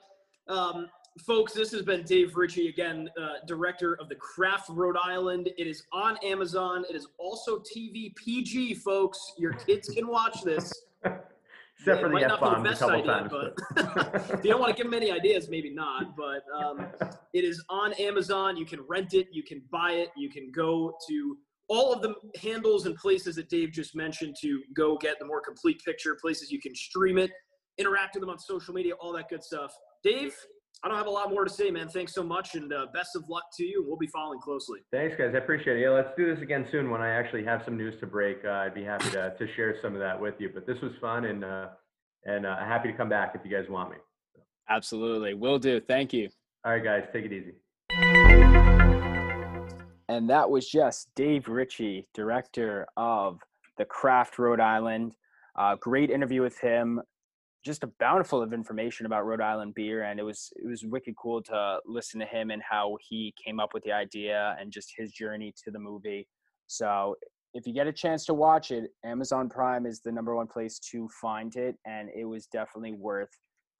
[0.47, 0.87] Um,
[1.21, 5.49] folks, this has been Dave Ricci again, uh, director of the Craft Rhode Island.
[5.57, 6.85] It is on Amazon.
[6.89, 9.33] It is also TV PG, folks.
[9.37, 10.71] Your kids can watch this.
[11.79, 13.31] Except for the F bombs a couple idea, times.
[13.31, 16.15] But if you don't want to give them any ideas, maybe not.
[16.17, 16.87] But um,
[17.33, 18.57] it is on Amazon.
[18.57, 19.27] You can rent it.
[19.31, 20.09] You can buy it.
[20.17, 21.37] You can go to
[21.69, 25.39] all of the handles and places that Dave just mentioned to go get the more
[25.39, 26.17] complete picture.
[26.19, 27.29] Places you can stream it,
[27.77, 29.71] interact with them on social media, all that good stuff.
[30.03, 30.33] Dave,
[30.83, 31.89] I don't have a lot more to say, man.
[31.89, 33.83] Thanks so much, and uh, best of luck to you.
[33.85, 34.81] We'll be following closely.
[34.91, 35.31] Thanks, guys.
[35.33, 35.81] I appreciate it.
[35.81, 38.45] Yeah, let's do this again soon when I actually have some news to break.
[38.45, 40.49] Uh, I'd be happy to, to share some of that with you.
[40.53, 41.69] But this was fun, and uh,
[42.25, 43.97] and uh, happy to come back if you guys want me.
[44.69, 45.79] Absolutely, will do.
[45.79, 46.29] Thank you.
[46.63, 47.53] All right, guys, take it easy.
[50.09, 53.39] And that was just Dave Ricci, director of
[53.77, 55.15] the Craft Rhode Island.
[55.55, 57.01] Uh, great interview with him
[57.67, 61.15] just a bountiful of information about Rhode Island beer, and it was it was wicked
[61.21, 64.93] cool to listen to him and how he came up with the idea and just
[64.97, 66.27] his journey to the movie.
[66.67, 67.15] So
[67.53, 70.79] if you get a chance to watch it, Amazon Prime is the number one place
[70.91, 73.29] to find it, and it was definitely worth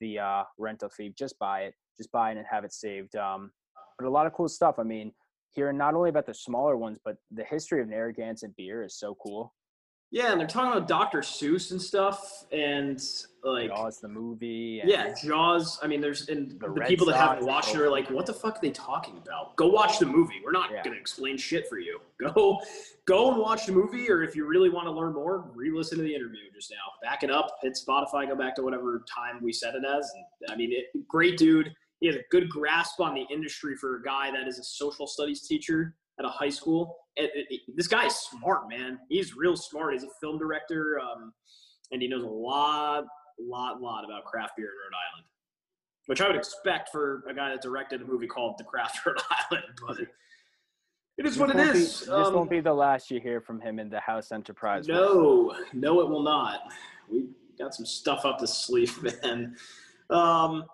[0.01, 1.13] the uh, rental fee.
[1.17, 3.15] Just buy it, just buy it and have it saved.
[3.15, 3.51] Um,
[3.97, 4.75] but a lot of cool stuff.
[4.77, 5.13] I mean,
[5.51, 9.15] hearing not only about the smaller ones, but the history of Narragansett beer is so
[9.25, 9.53] cool.
[10.09, 11.19] Yeah, and they're talking about Dr.
[11.19, 13.01] Seuss and stuff, and
[13.43, 14.79] like Jaws the movie.
[14.79, 15.79] And yeah, Jaws.
[15.83, 18.33] I mean, there's and The the, people that haven't watched it are like, "What the
[18.33, 20.41] fuck are they talking about?" Go watch the movie.
[20.45, 20.81] We're not Yeah.
[20.81, 21.99] gonna explain shit for you.
[22.21, 22.59] Go,
[23.05, 26.03] go and watch the movie, or if you really want to learn more, re-listen to
[26.03, 26.77] the interview just now.
[27.07, 30.09] Back it up, hit Spotify, go back to whatever time we set it as.
[30.15, 31.73] And I mean, it, great dude.
[31.99, 35.05] He has a good grasp on the industry for a guy that is a social
[35.05, 36.97] studies teacher at a high school.
[37.75, 38.99] This guy is smart, man.
[39.09, 39.93] He's real smart.
[39.93, 41.33] He's a film director, um,
[41.91, 43.05] and he knows a lot,
[43.39, 45.25] lot, lot about craft beer in Rhode Island,
[46.07, 49.17] which I would expect for a guy that directed a movie called The Craft Rhode
[49.51, 49.63] Island.
[49.87, 49.97] But
[51.17, 51.73] it is what it is.
[51.73, 54.87] be- this Um, won't be the last you hear from him in the House Enterprise.
[54.87, 56.61] no, no, it will not.
[57.09, 57.25] We
[57.57, 59.55] got some stuff up the sleeve, man.
[60.11, 60.65] Um,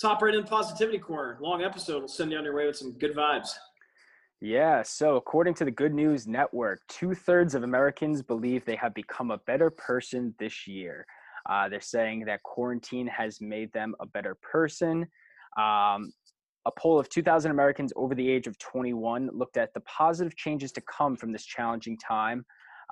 [0.00, 1.98] top rated in positivity corner, long episode.
[1.98, 3.48] We'll send you on your way with some good vibes.
[4.40, 8.94] Yeah, so according to the Good News Network, two thirds of Americans believe they have
[8.94, 11.04] become a better person this year.
[11.48, 15.08] Uh, they're saying that quarantine has made them a better person.
[15.58, 16.12] Um,
[16.66, 20.70] a poll of 2,000 Americans over the age of 21 looked at the positive changes
[20.72, 22.44] to come from this challenging time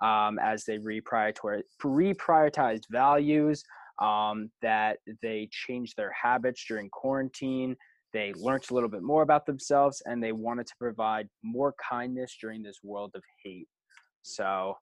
[0.03, 3.63] um, as they reprioritize, reprioritized values,
[4.01, 7.77] um, that they changed their habits during quarantine,
[8.17, 12.39] they learned a little bit more about themselves and they wanted to provide more kindness
[12.41, 13.69] during this world of hate.
[14.23, 14.75] So,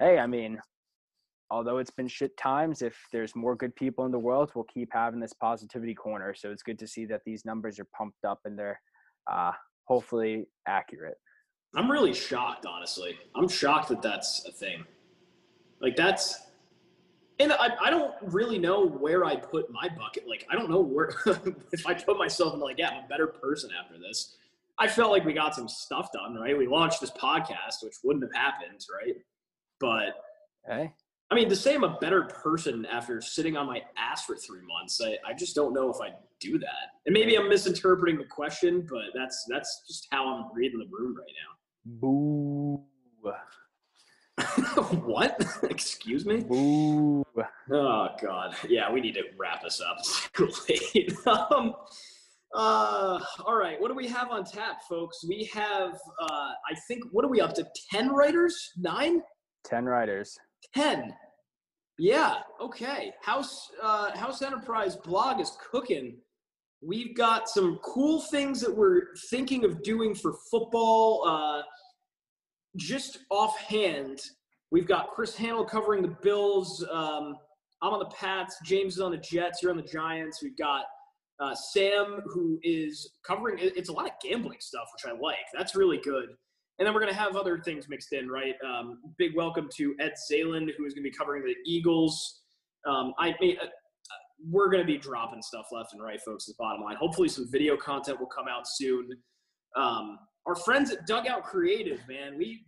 [0.00, 0.58] hey, I mean,
[1.48, 4.88] although it's been shit times, if there's more good people in the world, we'll keep
[4.92, 6.34] having this positivity corner.
[6.34, 8.80] So it's good to see that these numbers are pumped up and they're
[9.30, 9.52] uh,
[9.84, 11.18] hopefully accurate.
[11.76, 13.16] I'm really shocked, honestly.
[13.36, 14.84] I'm shocked that that's a thing.
[15.80, 16.40] Like that's,
[17.38, 20.28] and I, I don't really know where I put my bucket.
[20.28, 21.12] Like I don't know where
[21.72, 24.36] if I put myself in like yeah, I'm a better person after this.
[24.78, 26.56] I felt like we got some stuff done, right?
[26.56, 29.16] We launched this podcast, which wouldn't have happened, right?
[29.80, 30.22] But
[30.66, 30.92] Hey,
[31.30, 34.62] I mean, to say I'm a better person after sitting on my ass for three
[34.66, 37.00] months, I, I just don't know if I do that.
[37.06, 41.16] And maybe I'm misinterpreting the question, but that's that's just how I'm reading the room
[41.16, 42.00] right now.
[42.00, 42.82] boo.
[45.04, 45.44] what?
[45.70, 46.42] Excuse me?
[46.42, 47.24] boo.
[47.70, 48.54] Oh God.
[48.68, 49.98] Yeah, we need to wrap this up.
[49.98, 51.16] It's too late.
[51.26, 51.74] um,
[52.54, 53.80] uh, all right.
[53.80, 55.24] What do we have on tap, folks?
[55.26, 57.66] We have, uh, I think, what are we up to?
[57.90, 58.72] Ten writers?
[58.76, 59.22] Nine?
[59.64, 60.38] 10 writers.
[60.74, 61.14] 10
[61.98, 66.16] yeah okay house uh, house enterprise blog is cooking
[66.82, 71.62] we've got some cool things that we're thinking of doing for football uh,
[72.76, 74.20] just offhand
[74.70, 77.36] we've got chris handel covering the bills um,
[77.82, 80.84] i'm on the pats james is on the jets you're on the giants we've got
[81.40, 85.76] uh, sam who is covering it's a lot of gambling stuff which i like that's
[85.76, 86.28] really good
[86.78, 88.54] and then we're going to have other things mixed in, right?
[88.64, 92.42] Um, big welcome to Ed Zalen, who is going to be covering the Eagles.
[92.86, 93.66] Um, I mean, uh,
[94.50, 96.48] we're going to be dropping stuff left and right, folks.
[96.48, 96.96] Is the bottom line.
[96.96, 99.08] Hopefully, some video content will come out soon.
[99.74, 102.64] Um, our friends at Dugout Creative, man, we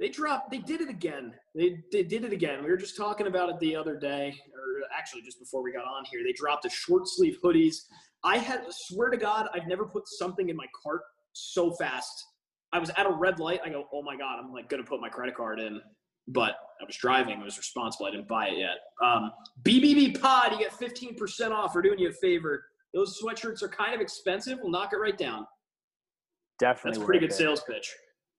[0.00, 0.50] they dropped.
[0.50, 1.32] They did it again.
[1.54, 2.64] They they did it again.
[2.64, 5.84] We were just talking about it the other day, or actually just before we got
[5.84, 6.22] on here.
[6.24, 7.76] They dropped the short sleeve hoodies.
[8.24, 12.24] I had swear to God, I've never put something in my cart so fast.
[12.72, 13.60] I was at a red light.
[13.64, 15.80] I go, oh my god, I'm like gonna put my credit card in,
[16.26, 17.40] but I was driving.
[17.40, 18.06] I was responsible.
[18.06, 18.78] I didn't buy it yet.
[19.04, 19.30] Um,
[19.62, 21.74] BBB Pod, you get 15% off.
[21.74, 22.64] We're doing you a favor.
[22.92, 24.58] Those sweatshirts are kind of expensive.
[24.60, 25.46] We'll knock it right down.
[26.62, 27.36] Definitely That's a pretty good it.
[27.36, 27.92] sales pitch.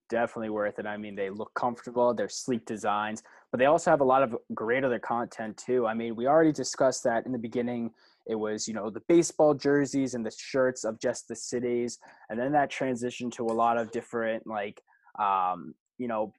[0.10, 0.86] definitely worth it.
[0.86, 3.22] I mean, they look comfortable, they're sleek designs,
[3.52, 5.86] but they also have a lot of great other content too.
[5.86, 7.92] I mean, we already discussed that in the beginning.
[8.26, 12.40] It was, you know, the baseball jerseys and the shirts of just the cities, and
[12.40, 14.82] then that transitioned to a lot of different, like,
[15.20, 16.32] um, you know,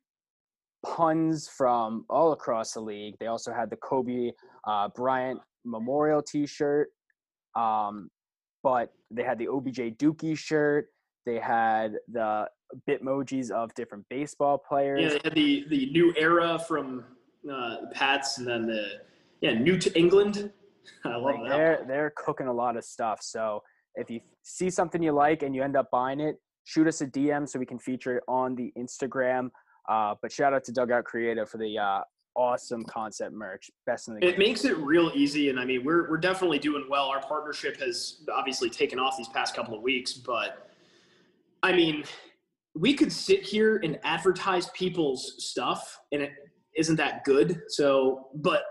[0.87, 3.17] puns from all across the league.
[3.21, 4.31] They also had the Kobe
[4.67, 6.89] uh, Bryant Memorial T-shirt,
[7.55, 8.09] um,
[8.63, 10.87] but they had the OBJ Dookie shirt.
[11.27, 12.49] They had the
[12.89, 15.01] bitmojis of different baseball players.
[15.03, 17.05] Yeah, they had the the new era from
[17.51, 18.87] uh, the Pats, and then the
[19.41, 20.51] yeah new to England.
[21.05, 21.49] I love like that.
[21.51, 23.21] they're they're cooking a lot of stuff.
[23.23, 23.63] So
[23.95, 27.07] if you see something you like and you end up buying it, shoot us a
[27.07, 29.51] DM so we can feature it on the Instagram.
[29.89, 32.01] Uh, but shout out to Dugout Creative for the uh,
[32.37, 33.71] awesome concept merch.
[33.87, 34.39] Best in the It game.
[34.39, 37.07] makes it real easy, and I mean we're we're definitely doing well.
[37.07, 40.69] Our partnership has obviously taken off these past couple of weeks, but
[41.65, 42.05] I mean
[42.75, 46.33] we could sit here and advertise people's stuff, and it
[46.77, 47.63] isn't that good.
[47.69, 48.65] So, but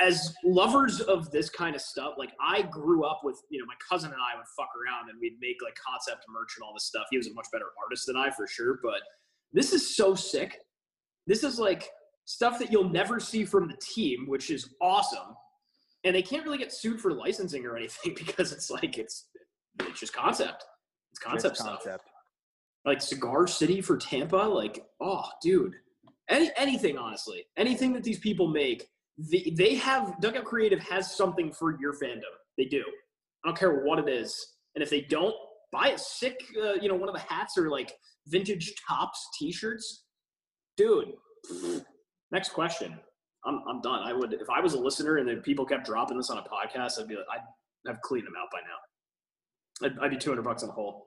[0.00, 3.74] as lovers of this kind of stuff, like I grew up with, you know, my
[3.88, 6.84] cousin and I would fuck around and we'd make like concept merch and all this
[6.84, 7.04] stuff.
[7.10, 9.00] He was a much better artist than I for sure, but
[9.52, 10.58] this is so sick.
[11.26, 11.88] This is like
[12.26, 15.34] stuff that you'll never see from the team, which is awesome.
[16.04, 19.28] And they can't really get sued for licensing or anything because it's like it's
[19.78, 20.64] it's just concept.
[21.20, 21.82] It's concept stuff.
[21.82, 22.04] concept.
[22.84, 25.74] Like Cigar City for Tampa, like oh dude.
[26.28, 27.44] Any anything honestly.
[27.56, 28.86] Anything that these people make,
[29.18, 32.22] they, they have Dugout Creative has something for your fandom.
[32.56, 32.82] They do.
[33.44, 34.34] I don't care what it is.
[34.74, 35.34] And if they don't,
[35.72, 37.92] buy a sick uh, you know, one of the hats or like
[38.26, 40.04] vintage tops t-shirts.
[40.76, 41.12] Dude,
[42.32, 42.98] next question.
[43.44, 44.02] I'm, I'm done.
[44.04, 46.42] I would, if I was a listener and then people kept dropping this on a
[46.42, 49.88] podcast, I'd be like, I'd have cleaned them out by now.
[50.02, 51.06] I'd, I'd be 200 bucks in the hole.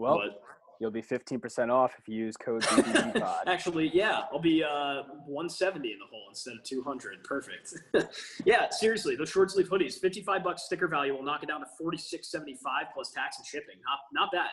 [0.00, 0.40] Well, but
[0.80, 3.40] you'll be 15% off if you use code BBGPod.
[3.46, 7.22] actually, yeah, I'll be uh, 170 in the hole instead of 200.
[7.22, 7.74] Perfect.
[8.46, 11.66] yeah, seriously, those short sleeve hoodies, 55 bucks sticker value will knock it down to
[11.80, 12.56] 46.75
[12.94, 13.76] plus tax and shipping.
[13.84, 14.50] Not, not bad.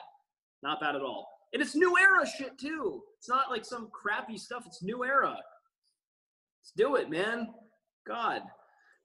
[0.62, 1.30] Not bad at all.
[1.54, 3.02] And it's new era shit too.
[3.18, 4.64] It's not like some crappy stuff.
[4.68, 5.30] It's new era.
[5.30, 7.48] Let's do it, man.
[8.06, 8.42] God.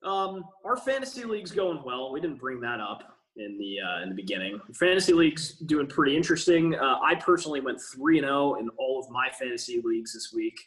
[0.03, 2.13] Um, our fantasy league's going well.
[2.13, 4.61] We didn't bring that up in the uh, in the beginning.
[4.75, 6.75] Fantasy league's doing pretty interesting.
[6.75, 10.59] Uh, I personally went three and zero in all of my fantasy leagues this week.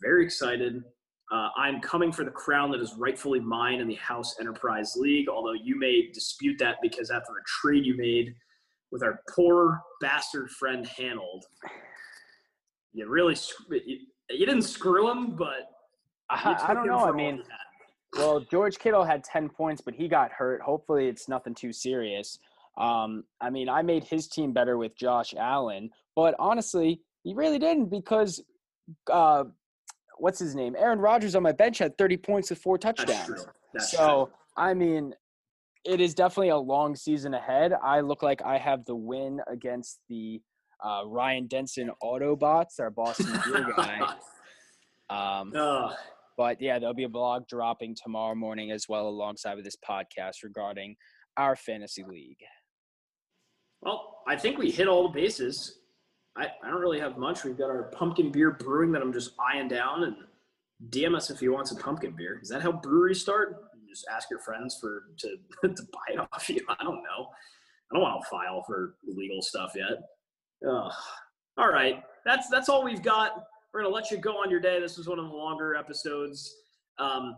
[0.00, 0.82] Very excited.
[1.30, 5.28] Uh, I'm coming for the crown that is rightfully mine in the House Enterprise League.
[5.28, 8.34] Although you may dispute that because after a trade you made
[8.90, 11.42] with our poor bastard friend Hanold,
[12.94, 13.36] you really
[13.70, 13.98] you,
[14.30, 15.70] you didn't screw him, but
[16.30, 17.04] I, I don't know.
[17.04, 17.67] I mean, had.
[18.16, 20.62] Well, George Kittle had 10 points, but he got hurt.
[20.62, 22.38] Hopefully, it's nothing too serious.
[22.76, 27.58] Um, I mean, I made his team better with Josh Allen, but honestly, he really
[27.58, 28.42] didn't because
[29.10, 29.44] uh,
[30.18, 30.76] what's his name?
[30.78, 33.08] Aaron Rodgers on my bench had 30 points with four touchdowns.
[33.08, 33.52] That's true.
[33.74, 35.14] That's so, I mean,
[35.84, 37.72] it is definitely a long season ahead.
[37.82, 40.40] I look like I have the win against the
[40.84, 44.00] uh, Ryan Denson Autobots, our Boston Beer guy.
[45.10, 45.94] Um, Uh,
[46.38, 50.44] but yeah, there'll be a blog dropping tomorrow morning as well, alongside with this podcast
[50.44, 50.94] regarding
[51.36, 52.38] our fantasy league.
[53.82, 55.80] well, I think we hit all the bases.
[56.36, 57.44] I, I don't really have much.
[57.44, 60.16] We've got our pumpkin beer brewing that I'm just eyeing down and
[60.90, 62.38] DM us if you want some pumpkin beer.
[62.40, 63.64] Is that how breweries start?
[63.88, 65.28] Just ask your friends for to
[65.68, 66.60] to buy it off you.
[66.68, 67.26] I don't know.
[67.90, 69.98] I don't want to file for legal stuff yet.
[70.70, 70.92] Ugh.
[71.56, 73.32] All right, that's that's all we've got.
[73.78, 74.80] We're gonna let you go on your day.
[74.80, 76.52] This was one of the longer episodes.
[76.98, 77.36] Um,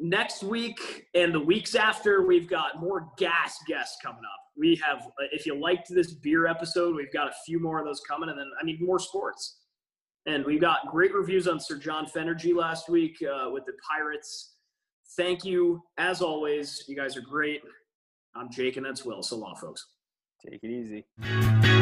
[0.00, 4.40] next week and the weeks after, we've got more gas guests coming up.
[4.58, 8.00] We have, if you liked this beer episode, we've got a few more of those
[8.00, 9.60] coming, and then I mean more sports.
[10.26, 14.56] And we got great reviews on Sir John Fenergy last week uh, with the Pirates.
[15.16, 16.82] Thank you, as always.
[16.88, 17.62] You guys are great.
[18.34, 19.22] I'm Jake, and that's Will.
[19.22, 19.86] So long, folks.
[20.44, 21.75] Take it easy.